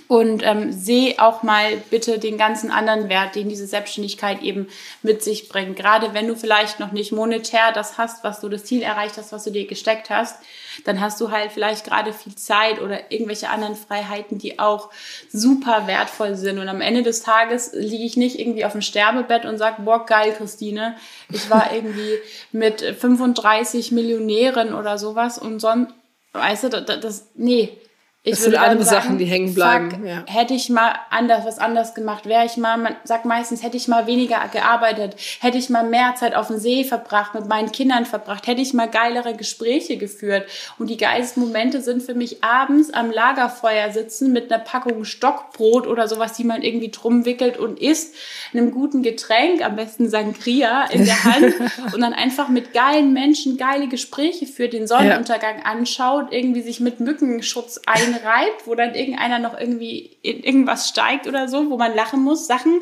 Und 0.08 0.41
ähm, 0.43 0.71
sehe 0.71 1.19
auch 1.19 1.43
mal 1.43 1.77
bitte 1.91 2.17
den 2.17 2.36
ganzen 2.36 2.71
anderen 2.71 3.10
Wert, 3.10 3.36
den 3.36 3.47
diese 3.47 3.67
Selbstständigkeit 3.67 4.41
eben 4.41 4.67
mit 5.03 5.23
sich 5.23 5.49
bringt. 5.49 5.75
Gerade 5.75 6.15
wenn 6.15 6.27
du 6.27 6.36
vielleicht 6.36 6.79
noch 6.79 6.91
nicht 6.91 7.12
monetär 7.12 7.71
das 7.71 7.99
hast, 7.99 8.23
was 8.23 8.41
du 8.41 8.49
das 8.49 8.63
Ziel 8.63 8.82
erreicht 8.82 9.17
hast, 9.17 9.32
was 9.32 9.43
du 9.43 9.51
dir 9.51 9.67
gesteckt 9.67 10.10
hast, 10.10 10.38
dann 10.84 10.99
hast 10.99 11.21
du 11.21 11.29
halt 11.29 11.51
vielleicht 11.51 11.86
gerade 11.86 12.12
viel 12.12 12.34
Zeit 12.34 12.82
oder 12.82 13.12
irgendwelche 13.12 13.49
anderen 13.49 13.75
Freiheiten, 13.75 14.39
die 14.39 14.58
auch 14.58 14.89
super 15.32 15.86
wertvoll 15.86 16.36
sind. 16.36 16.58
Und 16.58 16.69
am 16.69 16.82
Ende 16.82 17.03
des 17.03 17.21
Tages 17.21 17.71
liege 17.73 18.03
ich 18.03 18.17
nicht 18.17 18.39
irgendwie 18.39 18.65
auf 18.65 18.71
dem 18.71 18.82
Sterbebett 18.82 19.45
und 19.45 19.60
sage, 19.60 19.84
boah, 19.84 20.08
geil, 20.08 20.34
Christine, 20.36 20.95
ich 21.29 21.51
war 21.51 21.71
irgendwie 21.73 22.17
mit 22.51 22.82
35 22.82 23.91
Millionären 23.91 24.73
oder 24.73 24.97
sowas 24.97 25.38
und 25.38 25.60
sonst, 25.60 25.93
weißt 26.34 26.63
du, 26.63 26.69
das, 26.69 26.99
das 26.99 27.27
nee, 27.36 27.77
ich 28.25 28.36
das 28.36 28.45
sind 28.45 28.55
andere 28.55 28.86
sagen, 28.86 29.03
Sachen, 29.03 29.17
die 29.17 29.25
hängen 29.25 29.53
bleiben. 29.53 29.91
Fuck, 29.91 30.05
ja. 30.05 30.23
Hätte 30.27 30.53
ich 30.53 30.69
mal 30.69 30.95
anders 31.09 31.43
was 31.45 31.59
anders 31.59 31.93
gemacht, 31.93 32.25
wäre 32.25 32.45
ich 32.45 32.55
mal, 32.55 32.77
man 32.77 32.95
sagt 33.03 33.25
meistens, 33.25 33.63
hätte 33.63 33.75
ich 33.75 33.89
mal 33.89 34.07
weniger 34.07 34.39
gearbeitet, 34.49 35.17
hätte 35.41 35.57
ich 35.57 35.69
mal 35.69 35.83
mehr 35.83 36.15
Zeit 36.15 36.33
auf 36.33 36.47
dem 36.47 36.57
See 36.57 36.86
verbracht, 36.86 37.33
mit 37.33 37.49
meinen 37.49 37.73
Kindern 37.73 38.05
verbracht, 38.05 38.47
hätte 38.47 38.62
ich 38.62 38.73
mal 38.73 38.88
geilere 38.88 39.36
Gespräche 39.36 39.97
geführt. 39.97 40.47
Und 40.79 40.89
die 40.89 40.95
geilsten 40.95 41.43
Momente 41.43 41.81
sind 41.81 42.01
für 42.01 42.13
mich 42.13 42.41
abends 42.45 42.93
am 42.93 43.12
Lagerfeuer 43.12 43.91
sitzen 43.91 44.31
mit 44.31 44.49
einer 44.49 44.63
Packung 44.63 45.03
Stockbrot 45.03 45.86
oder 45.86 46.07
sowas, 46.07 46.31
die 46.31 46.45
man 46.45 46.62
irgendwie 46.62 46.91
drum 46.91 47.25
wickelt 47.25 47.57
und 47.57 47.77
isst, 47.81 48.15
einem 48.53 48.71
guten 48.71 49.03
Getränk, 49.03 49.62
am 49.62 49.75
besten 49.75 50.09
Sangria 50.09 50.86
in 50.91 51.03
der 51.03 51.23
Hand 51.25 51.55
und 51.93 51.99
dann 51.99 52.13
einfach 52.13 52.47
mit 52.47 52.73
geilen 52.73 53.12
Menschen 53.12 53.57
geile 53.57 53.89
Gespräche 53.89 54.45
führt, 54.45 54.71
den 54.71 54.88
Sonnenuntergang 54.88 55.63
anschaut, 55.65 56.27
irgendwie 56.31 56.62
sich 56.62 56.79
mit 56.79 57.01
Mückenschutz 57.01 57.81
ein 57.86 58.12
reibt, 58.13 58.67
wo 58.67 58.76
dann 58.76 58.95
irgendeiner 58.95 59.39
noch 59.39 59.60
irgendwie 59.60 60.17
in 60.21 60.43
irgendwas 60.43 60.89
steigt 60.89 61.28
oder 61.28 61.47
so, 61.47 61.69
wo 61.69 61.78
man 61.78 61.95
lachen 61.95 62.23
muss. 62.23 62.47
Sachen, 62.47 62.82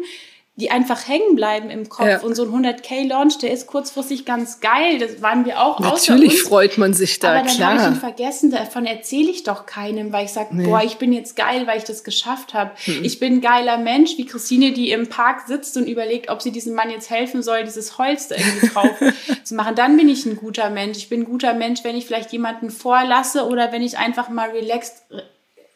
die 0.61 0.69
einfach 0.69 1.07
hängen 1.07 1.35
bleiben 1.35 1.71
im 1.71 1.89
Kopf. 1.89 2.05
Ja. 2.05 2.19
Und 2.21 2.35
so 2.35 2.43
ein 2.43 2.49
100k-Launch, 2.49 3.39
der 3.39 3.51
ist 3.51 3.65
kurzfristig 3.65 4.25
ganz 4.25 4.59
geil. 4.59 4.99
Das 4.99 5.19
waren 5.23 5.43
wir 5.43 5.59
auch 5.59 5.79
Natürlich 5.79 6.43
freut 6.43 6.77
man 6.77 6.93
sich 6.93 7.17
da, 7.17 7.39
aber 7.39 7.47
dann 7.47 7.65
habe 7.65 7.81
ich 7.81 7.87
ihn 7.87 7.95
vergessen. 7.95 8.51
Davon 8.51 8.85
erzähle 8.85 9.31
ich 9.31 9.41
doch 9.41 9.65
keinem, 9.65 10.13
weil 10.13 10.25
ich 10.25 10.33
sage, 10.33 10.55
nee. 10.55 10.65
boah, 10.65 10.83
ich 10.83 10.97
bin 10.97 11.13
jetzt 11.13 11.35
geil, 11.35 11.65
weil 11.65 11.79
ich 11.79 11.83
das 11.83 12.03
geschafft 12.03 12.53
habe. 12.53 12.69
Mhm. 12.85 13.03
Ich 13.03 13.19
bin 13.19 13.37
ein 13.37 13.41
geiler 13.41 13.77
Mensch, 13.77 14.17
wie 14.17 14.25
Christine, 14.27 14.71
die 14.71 14.91
im 14.91 15.09
Park 15.09 15.47
sitzt 15.47 15.77
und 15.77 15.87
überlegt, 15.87 16.29
ob 16.29 16.43
sie 16.43 16.51
diesem 16.51 16.75
Mann 16.75 16.91
jetzt 16.91 17.09
helfen 17.09 17.41
soll, 17.41 17.63
dieses 17.63 17.97
Holz 17.97 18.27
da 18.27 18.35
irgendwie 18.35 18.67
drauf 18.67 18.91
zu 19.43 19.55
machen. 19.55 19.73
Dann 19.73 19.97
bin 19.97 20.09
ich 20.09 20.27
ein 20.27 20.35
guter 20.35 20.69
Mensch. 20.69 20.99
Ich 20.99 21.09
bin 21.09 21.21
ein 21.21 21.25
guter 21.25 21.55
Mensch, 21.55 21.83
wenn 21.83 21.97
ich 21.97 22.05
vielleicht 22.05 22.31
jemanden 22.31 22.69
vorlasse 22.69 23.47
oder 23.47 23.71
wenn 23.71 23.81
ich 23.81 23.97
einfach 23.97 24.29
mal 24.29 24.51
relaxed 24.51 25.01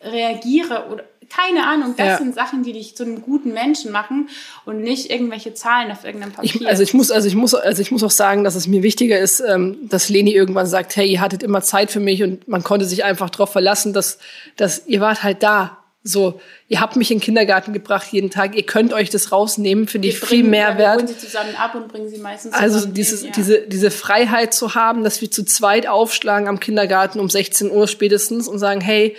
reagiere 0.05 0.89
oder 0.91 1.03
keine 1.29 1.67
Ahnung, 1.67 1.95
das 1.97 2.07
ja. 2.07 2.17
sind 2.17 2.35
Sachen, 2.35 2.63
die 2.63 2.73
dich 2.73 2.95
zu 2.95 3.03
einem 3.03 3.21
guten 3.21 3.53
Menschen 3.53 3.91
machen 3.91 4.29
und 4.65 4.81
nicht 4.81 5.09
irgendwelche 5.09 5.53
Zahlen 5.53 5.91
auf 5.91 6.03
irgendeinem 6.03 6.33
Papier. 6.33 6.61
Ich, 6.61 6.67
also 6.67 6.83
ich 6.83 6.93
muss, 6.93 7.11
also 7.11 7.27
ich 7.27 7.35
muss, 7.35 7.53
also 7.53 7.81
ich 7.81 7.91
muss 7.91 8.03
auch 8.03 8.11
sagen, 8.11 8.43
dass 8.43 8.55
es 8.55 8.67
mir 8.67 8.83
wichtiger 8.83 9.19
ist, 9.19 9.39
ähm, 9.39 9.77
dass 9.89 10.09
Leni 10.09 10.31
irgendwann 10.31 10.67
sagt, 10.67 10.95
hey, 10.95 11.07
ihr 11.07 11.21
hattet 11.21 11.43
immer 11.43 11.61
Zeit 11.61 11.91
für 11.91 11.99
mich 11.99 12.23
und 12.23 12.47
man 12.47 12.63
konnte 12.63 12.85
sich 12.85 13.03
einfach 13.03 13.29
darauf 13.29 13.51
verlassen, 13.51 13.93
dass, 13.93 14.17
dass 14.57 14.87
ihr 14.87 15.01
wart 15.01 15.23
halt 15.23 15.43
da. 15.43 15.77
So, 16.07 16.39
ihr 16.67 16.81
habt 16.81 16.97
mich 16.97 17.09
in 17.09 17.17
den 17.17 17.23
Kindergarten 17.23 17.73
gebracht 17.73 18.07
jeden 18.11 18.29
Tag, 18.29 18.55
ihr 18.55 18.65
könnt 18.65 18.93
euch 18.93 19.09
das 19.09 19.31
rausnehmen, 19.31 19.87
finde 19.87 20.07
ich 20.07 20.19
viel 20.19 20.43
mehr 20.43 20.77
wert. 20.77 21.01
Wir 21.01 21.07
sie 21.07 21.17
zusammen 21.17 21.55
ab 21.57 21.73
und 21.73 21.87
bringen 21.87 22.09
sie 22.09 22.19
meistens 22.19 22.53
Also 22.53 22.85
dieses, 22.85 23.21
hin, 23.21 23.29
ja. 23.29 23.33
diese, 23.35 23.61
diese 23.61 23.89
Freiheit 23.89 24.53
zu 24.53 24.75
haben, 24.75 25.03
dass 25.03 25.21
wir 25.21 25.31
zu 25.31 25.43
zweit 25.43 25.87
aufschlagen 25.87 26.47
am 26.47 26.59
Kindergarten 26.59 27.19
um 27.19 27.27
16 27.27 27.71
Uhr 27.71 27.87
spätestens 27.87 28.47
und 28.47 28.59
sagen, 28.59 28.81
hey, 28.81 29.15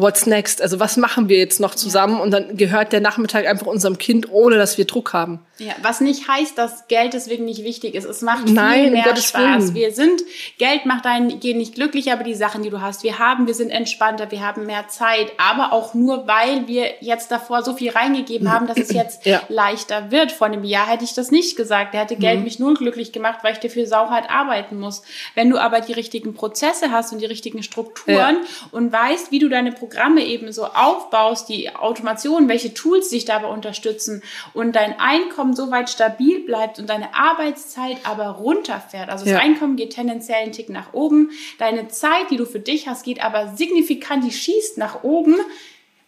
what's 0.00 0.26
next? 0.26 0.62
Also 0.62 0.80
was 0.80 0.96
machen 0.96 1.28
wir 1.28 1.38
jetzt 1.38 1.60
noch 1.60 1.74
zusammen? 1.74 2.16
Ja. 2.16 2.22
Und 2.22 2.30
dann 2.30 2.56
gehört 2.56 2.92
der 2.92 3.00
Nachmittag 3.00 3.46
einfach 3.46 3.66
unserem 3.66 3.98
Kind, 3.98 4.30
ohne 4.30 4.56
dass 4.56 4.78
wir 4.78 4.84
Druck 4.84 5.12
haben. 5.12 5.40
Ja, 5.58 5.74
was 5.82 6.00
nicht 6.00 6.26
heißt, 6.26 6.56
dass 6.56 6.88
Geld 6.88 7.12
deswegen 7.12 7.44
nicht 7.44 7.64
wichtig 7.64 7.94
ist. 7.94 8.06
Es 8.06 8.22
macht 8.22 8.48
Nein, 8.48 8.84
viel 8.84 8.90
mehr 8.92 9.04
Gottes 9.04 9.28
Spaß. 9.28 9.62
Willen. 9.64 9.74
Wir 9.74 9.92
sind, 9.92 10.22
Geld 10.56 10.86
macht 10.86 11.04
dein 11.04 11.38
Gehen 11.38 11.58
nicht 11.58 11.74
glücklich, 11.74 12.10
aber 12.10 12.24
die 12.24 12.34
Sachen, 12.34 12.62
die 12.62 12.70
du 12.70 12.80
hast, 12.80 13.02
wir 13.02 13.18
haben, 13.18 13.46
wir 13.46 13.52
sind 13.52 13.68
entspannter, 13.68 14.30
wir 14.30 14.40
haben 14.40 14.64
mehr 14.64 14.88
Zeit, 14.88 15.32
aber 15.36 15.74
auch 15.74 15.92
nur, 15.92 16.26
weil 16.26 16.66
wir 16.66 16.86
jetzt 17.00 17.30
davor 17.30 17.62
so 17.62 17.74
viel 17.74 17.90
reingegeben 17.90 18.50
haben, 18.50 18.66
dass 18.66 18.78
es 18.78 18.90
jetzt 18.90 19.26
ja. 19.26 19.42
leichter 19.48 20.10
wird. 20.10 20.32
Vor 20.32 20.46
einem 20.46 20.64
Jahr 20.64 20.88
hätte 20.88 21.04
ich 21.04 21.12
das 21.12 21.30
nicht 21.30 21.56
gesagt. 21.56 21.92
Der 21.92 22.02
hätte 22.02 22.16
Geld 22.16 22.38
mhm. 22.38 22.44
mich 22.44 22.58
null 22.58 22.74
glücklich 22.74 23.12
gemacht, 23.12 23.40
weil 23.42 23.52
ich 23.52 23.60
dafür 23.60 23.86
sauhart 23.86 24.30
arbeiten 24.30 24.80
muss. 24.80 25.02
Wenn 25.34 25.50
du 25.50 25.58
aber 25.58 25.82
die 25.82 25.92
richtigen 25.92 26.32
Prozesse 26.32 26.90
hast 26.90 27.12
und 27.12 27.20
die 27.20 27.26
richtigen 27.26 27.62
Strukturen 27.62 28.16
ja. 28.16 28.68
und 28.72 28.90
weißt, 28.92 29.30
wie 29.30 29.38
du 29.38 29.50
deine 29.50 29.72
Programme 29.90 30.24
eben 30.24 30.52
so 30.52 30.66
aufbaust, 30.66 31.48
die 31.48 31.74
Automation, 31.74 32.48
welche 32.48 32.72
Tools 32.72 33.08
dich 33.08 33.24
dabei 33.24 33.48
unterstützen 33.48 34.22
und 34.54 34.76
dein 34.76 34.98
Einkommen 35.00 35.54
so 35.54 35.70
weit 35.70 35.90
stabil 35.90 36.40
bleibt 36.40 36.78
und 36.78 36.88
deine 36.88 37.12
Arbeitszeit 37.14 37.98
aber 38.04 38.28
runterfährt. 38.28 39.10
Also 39.10 39.24
das 39.24 39.32
ja. 39.32 39.40
Einkommen 39.40 39.74
geht 39.76 39.94
tendenziell 39.94 40.42
einen 40.42 40.52
Tick 40.52 40.68
nach 40.68 40.92
oben, 40.92 41.30
deine 41.58 41.88
Zeit, 41.88 42.30
die 42.30 42.36
du 42.36 42.46
für 42.46 42.60
dich 42.60 42.86
hast, 42.86 43.04
geht 43.04 43.22
aber 43.22 43.56
signifikant, 43.56 44.24
die 44.24 44.30
schießt 44.30 44.78
nach 44.78 45.02
oben, 45.02 45.36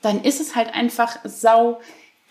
dann 0.01 0.23
ist 0.23 0.41
es 0.41 0.55
halt 0.55 0.73
einfach 0.75 1.19
sau 1.25 1.81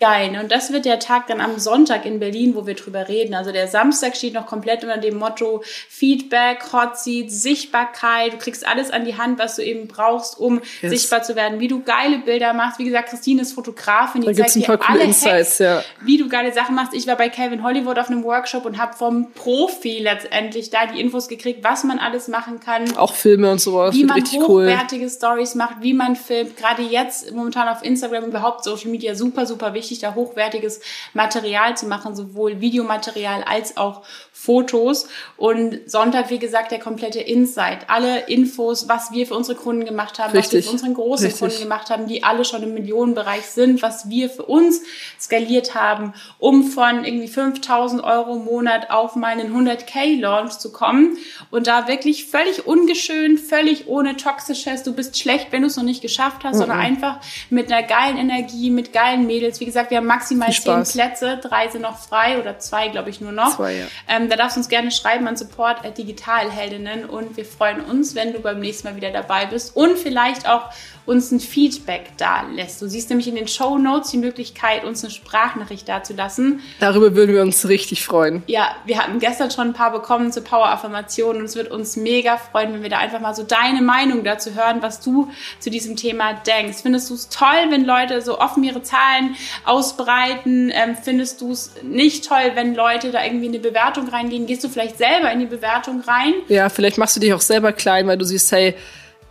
geil. 0.02 0.36
Und 0.42 0.50
das 0.50 0.72
wird 0.72 0.84
der 0.84 0.98
Tag 0.98 1.28
dann 1.28 1.40
am 1.40 1.60
Sonntag 1.60 2.04
in 2.04 2.18
Berlin, 2.18 2.56
wo 2.56 2.66
wir 2.66 2.74
drüber 2.74 3.08
reden. 3.08 3.34
Also 3.34 3.52
der 3.52 3.68
Samstag 3.68 4.16
steht 4.16 4.34
noch 4.34 4.46
komplett 4.46 4.82
unter 4.82 4.98
dem 4.98 5.16
Motto 5.16 5.62
Feedback, 5.88 6.72
Hot 6.72 6.98
Seat, 6.98 7.30
Sichtbarkeit. 7.30 8.32
Du 8.32 8.38
kriegst 8.38 8.66
alles 8.66 8.90
an 8.90 9.04
die 9.04 9.16
Hand, 9.16 9.38
was 9.38 9.54
du 9.54 9.62
eben 9.62 9.86
brauchst, 9.86 10.40
um 10.40 10.60
yes. 10.80 10.90
sichtbar 10.90 11.22
zu 11.22 11.36
werden. 11.36 11.60
Wie 11.60 11.68
du 11.68 11.84
geile 11.84 12.18
Bilder 12.18 12.52
machst. 12.52 12.80
Wie 12.80 12.84
gesagt, 12.84 13.10
Christine 13.10 13.42
ist 13.42 13.52
Fotografin. 13.52 14.22
Die 14.22 14.26
da 14.26 14.44
zeigt 14.44 14.66
dir 14.66 14.80
alle 14.88 15.04
Insights, 15.04 15.50
Hacks, 15.50 15.58
ja. 15.60 15.84
wie 16.04 16.18
du 16.18 16.28
geile 16.28 16.52
Sachen 16.52 16.74
machst. 16.74 16.94
Ich 16.94 17.06
war 17.06 17.14
bei 17.14 17.28
Calvin 17.28 17.62
Hollywood 17.62 17.96
auf 18.00 18.10
einem 18.10 18.24
Workshop 18.24 18.64
und 18.64 18.78
habe 18.78 18.96
vom 18.96 19.30
Profi 19.32 20.00
letztendlich 20.00 20.70
da 20.70 20.86
die 20.86 21.00
Infos 21.00 21.28
gekriegt, 21.28 21.62
was 21.62 21.84
man 21.84 22.00
alles 22.00 22.26
machen 22.26 22.58
kann. 22.58 22.96
Auch 22.96 23.14
Filme 23.14 23.52
und 23.52 23.60
sowas. 23.60 23.94
Wie 23.94 24.02
man 24.02 24.20
hochwertige 24.20 25.04
cool. 25.04 25.10
Stories 25.10 25.54
macht, 25.54 25.76
wie 25.80 25.94
man 25.94 26.16
filmt. 26.16 26.56
Gerade 26.56 26.82
jetzt 26.82 27.32
momentan 27.32 27.68
auf 27.68 27.84
Instagram 27.84 28.24
überhaupt 28.24 28.64
Social 28.64 28.90
Media 28.90 29.14
super, 29.14 29.46
super 29.46 29.74
wichtig 29.74 29.91
wichtig, 29.92 30.00
da 30.00 30.14
hochwertiges 30.14 30.80
Material 31.12 31.76
zu 31.76 31.86
machen, 31.86 32.16
sowohl 32.16 32.60
Videomaterial 32.60 33.44
als 33.44 33.76
auch 33.76 34.02
Fotos. 34.44 35.08
Und 35.36 35.90
Sonntag, 35.90 36.30
wie 36.30 36.38
gesagt, 36.38 36.70
der 36.70 36.78
komplette 36.78 37.20
Insight. 37.20 37.88
Alle 37.88 38.20
Infos, 38.20 38.88
was 38.88 39.12
wir 39.12 39.26
für 39.26 39.34
unsere 39.34 39.58
Kunden 39.58 39.84
gemacht 39.84 40.18
haben, 40.18 40.32
Richtig. 40.32 40.44
was 40.44 40.52
wir 40.52 40.62
für 40.62 40.70
unsere 40.70 40.92
großen 40.92 41.26
Richtig. 41.26 41.40
Kunden 41.40 41.58
gemacht 41.60 41.90
haben, 41.90 42.06
die 42.06 42.24
alle 42.24 42.44
schon 42.44 42.62
im 42.62 42.72
Millionenbereich 42.72 43.46
sind, 43.46 43.82
was 43.82 44.08
wir 44.08 44.30
für 44.30 44.44
uns 44.44 44.80
skaliert 45.20 45.74
haben, 45.74 46.14
um 46.38 46.64
von 46.64 47.04
irgendwie 47.04 47.28
5000 47.28 48.02
Euro 48.02 48.36
im 48.36 48.44
Monat 48.44 48.90
auf 48.90 49.16
meinen 49.16 49.54
100k 49.54 50.18
Launch 50.18 50.58
zu 50.58 50.72
kommen. 50.72 51.18
Und 51.50 51.66
da 51.66 51.86
wirklich 51.86 52.26
völlig 52.26 52.66
ungeschönt, 52.66 53.40
völlig 53.40 53.88
ohne 53.88 54.16
toxisches, 54.16 54.84
du 54.84 54.94
bist 54.94 55.18
schlecht, 55.18 55.48
wenn 55.50 55.62
du 55.62 55.68
es 55.68 55.76
noch 55.76 55.84
nicht 55.84 56.02
geschafft 56.02 56.44
hast, 56.44 56.54
mhm. 56.54 56.60
sondern 56.60 56.80
einfach 56.80 57.20
mit 57.50 57.70
einer 57.70 57.86
geilen 57.86 58.16
Energie, 58.16 58.70
mit 58.70 58.92
geilen 58.92 59.26
Mädels. 59.26 59.60
Wie 59.60 59.64
gesagt, 59.64 59.72
gesagt, 59.72 59.90
wir 59.90 59.98
haben 59.98 60.06
maximal 60.06 60.52
zehn 60.52 60.84
Plätze, 60.84 61.38
drei 61.42 61.68
sind 61.68 61.82
noch 61.82 61.98
frei 61.98 62.38
oder 62.38 62.58
zwei, 62.58 62.88
glaube 62.88 63.10
ich, 63.10 63.20
nur 63.20 63.32
noch. 63.32 63.56
Zwei, 63.56 63.74
ja. 63.74 63.86
Ähm, 64.08 64.28
da 64.32 64.36
darfst 64.36 64.56
du 64.56 64.60
uns 64.60 64.70
gerne 64.70 64.90
schreiben 64.90 65.28
an 65.28 65.36
Support 65.36 65.80
Digitalheldinnen 65.98 67.04
und 67.04 67.36
wir 67.36 67.44
freuen 67.44 67.82
uns, 67.82 68.14
wenn 68.14 68.32
du 68.32 68.40
beim 68.40 68.60
nächsten 68.60 68.88
Mal 68.88 68.96
wieder 68.96 69.10
dabei 69.10 69.44
bist 69.44 69.76
und 69.76 69.98
vielleicht 69.98 70.48
auch 70.48 70.70
uns 71.04 71.32
ein 71.32 71.40
Feedback 71.40 72.12
da 72.16 72.42
lässt. 72.54 72.80
Du 72.80 72.88
siehst 72.88 73.10
nämlich 73.10 73.26
in 73.26 73.34
den 73.34 73.48
Show 73.48 73.76
Notes 73.76 74.10
die 74.10 74.18
Möglichkeit, 74.18 74.84
uns 74.84 75.02
eine 75.02 75.10
Sprachnachricht 75.10 75.88
dazulassen. 75.88 76.60
Darüber 76.78 77.14
würden 77.14 77.34
wir 77.34 77.42
uns 77.42 77.68
richtig 77.68 78.04
freuen. 78.04 78.42
Ja, 78.46 78.76
wir 78.84 78.98
hatten 78.98 79.18
gestern 79.18 79.50
schon 79.50 79.68
ein 79.68 79.72
paar 79.72 79.90
bekommen 79.90 80.32
zur 80.32 80.44
Power-Affirmation 80.44 81.38
und 81.38 81.44
es 81.44 81.56
wird 81.56 81.70
uns 81.70 81.96
mega 81.96 82.36
freuen, 82.36 82.72
wenn 82.72 82.82
wir 82.82 82.90
da 82.90 82.98
einfach 82.98 83.20
mal 83.20 83.34
so 83.34 83.42
deine 83.42 83.82
Meinung 83.82 84.22
dazu 84.22 84.54
hören, 84.54 84.80
was 84.80 85.00
du 85.00 85.28
zu 85.58 85.70
diesem 85.70 85.96
Thema 85.96 86.34
denkst. 86.34 86.78
Findest 86.82 87.10
du 87.10 87.14
es 87.14 87.28
toll, 87.28 87.48
wenn 87.70 87.84
Leute 87.84 88.22
so 88.22 88.38
offen 88.38 88.62
ihre 88.62 88.82
Zahlen 88.82 89.36
ausbreiten? 89.64 90.70
Ähm, 90.72 90.96
findest 91.00 91.40
du 91.40 91.50
es 91.50 91.74
nicht 91.82 92.28
toll, 92.28 92.52
wenn 92.54 92.74
Leute 92.74 93.10
da 93.10 93.24
irgendwie 93.24 93.46
in 93.46 93.52
eine 93.52 93.60
Bewertung 93.60 94.06
reingehen? 94.22 94.46
Gehst 94.46 94.64
du 94.64 94.68
vielleicht 94.68 94.98
selber 94.98 95.30
in 95.32 95.40
die 95.40 95.46
Bewertung 95.46 96.00
rein? 96.00 96.34
Ja, 96.48 96.68
vielleicht 96.68 96.98
machst 96.98 97.16
du 97.16 97.20
dich 97.20 97.32
auch 97.32 97.40
selber 97.40 97.72
klein, 97.72 98.06
weil 98.06 98.18
du 98.18 98.24
siehst, 98.24 98.50
hey, 98.52 98.74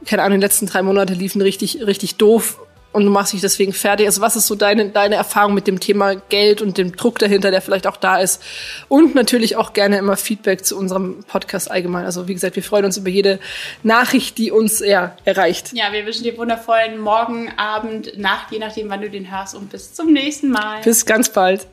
keine 0.05 0.23
Ahnung, 0.23 0.39
die 0.39 0.45
letzten 0.45 0.65
drei 0.65 0.81
Monate 0.81 1.13
liefen 1.13 1.41
richtig, 1.41 1.85
richtig 1.85 2.15
doof 2.15 2.59
und 2.91 3.05
du 3.05 3.11
machst 3.11 3.31
dich 3.31 3.41
deswegen 3.41 3.71
fertig. 3.71 4.07
Also 4.07 4.21
was 4.21 4.35
ist 4.35 4.47
so 4.47 4.55
deine, 4.55 4.89
deine 4.89 5.15
Erfahrung 5.15 5.53
mit 5.53 5.67
dem 5.67 5.79
Thema 5.79 6.15
Geld 6.15 6.61
und 6.61 6.77
dem 6.77 6.95
Druck 6.95 7.19
dahinter, 7.19 7.51
der 7.51 7.61
vielleicht 7.61 7.87
auch 7.87 7.97
da 7.97 8.17
ist? 8.17 8.43
Und 8.89 9.15
natürlich 9.15 9.55
auch 9.55 9.73
gerne 9.73 9.97
immer 9.97 10.17
Feedback 10.17 10.65
zu 10.65 10.77
unserem 10.77 11.23
Podcast 11.23 11.71
allgemein. 11.71 12.05
Also 12.05 12.27
wie 12.27 12.33
gesagt, 12.33 12.55
wir 12.55 12.63
freuen 12.63 12.85
uns 12.85 12.97
über 12.97 13.09
jede 13.09 13.39
Nachricht, 13.83 14.37
die 14.37 14.51
uns 14.51 14.79
ja, 14.79 15.15
erreicht. 15.23 15.71
Ja, 15.73 15.93
wir 15.93 16.05
wünschen 16.05 16.23
dir 16.23 16.37
wundervollen 16.37 16.99
Morgen, 16.99 17.49
Abend, 17.57 18.17
Nacht, 18.17 18.51
je 18.51 18.59
nachdem, 18.59 18.89
wann 18.89 19.01
du 19.01 19.09
den 19.09 19.31
hörst 19.31 19.55
und 19.55 19.71
bis 19.71 19.93
zum 19.93 20.11
nächsten 20.11 20.49
Mal. 20.49 20.81
Bis 20.83 21.05
ganz 21.05 21.29
bald. 21.29 21.67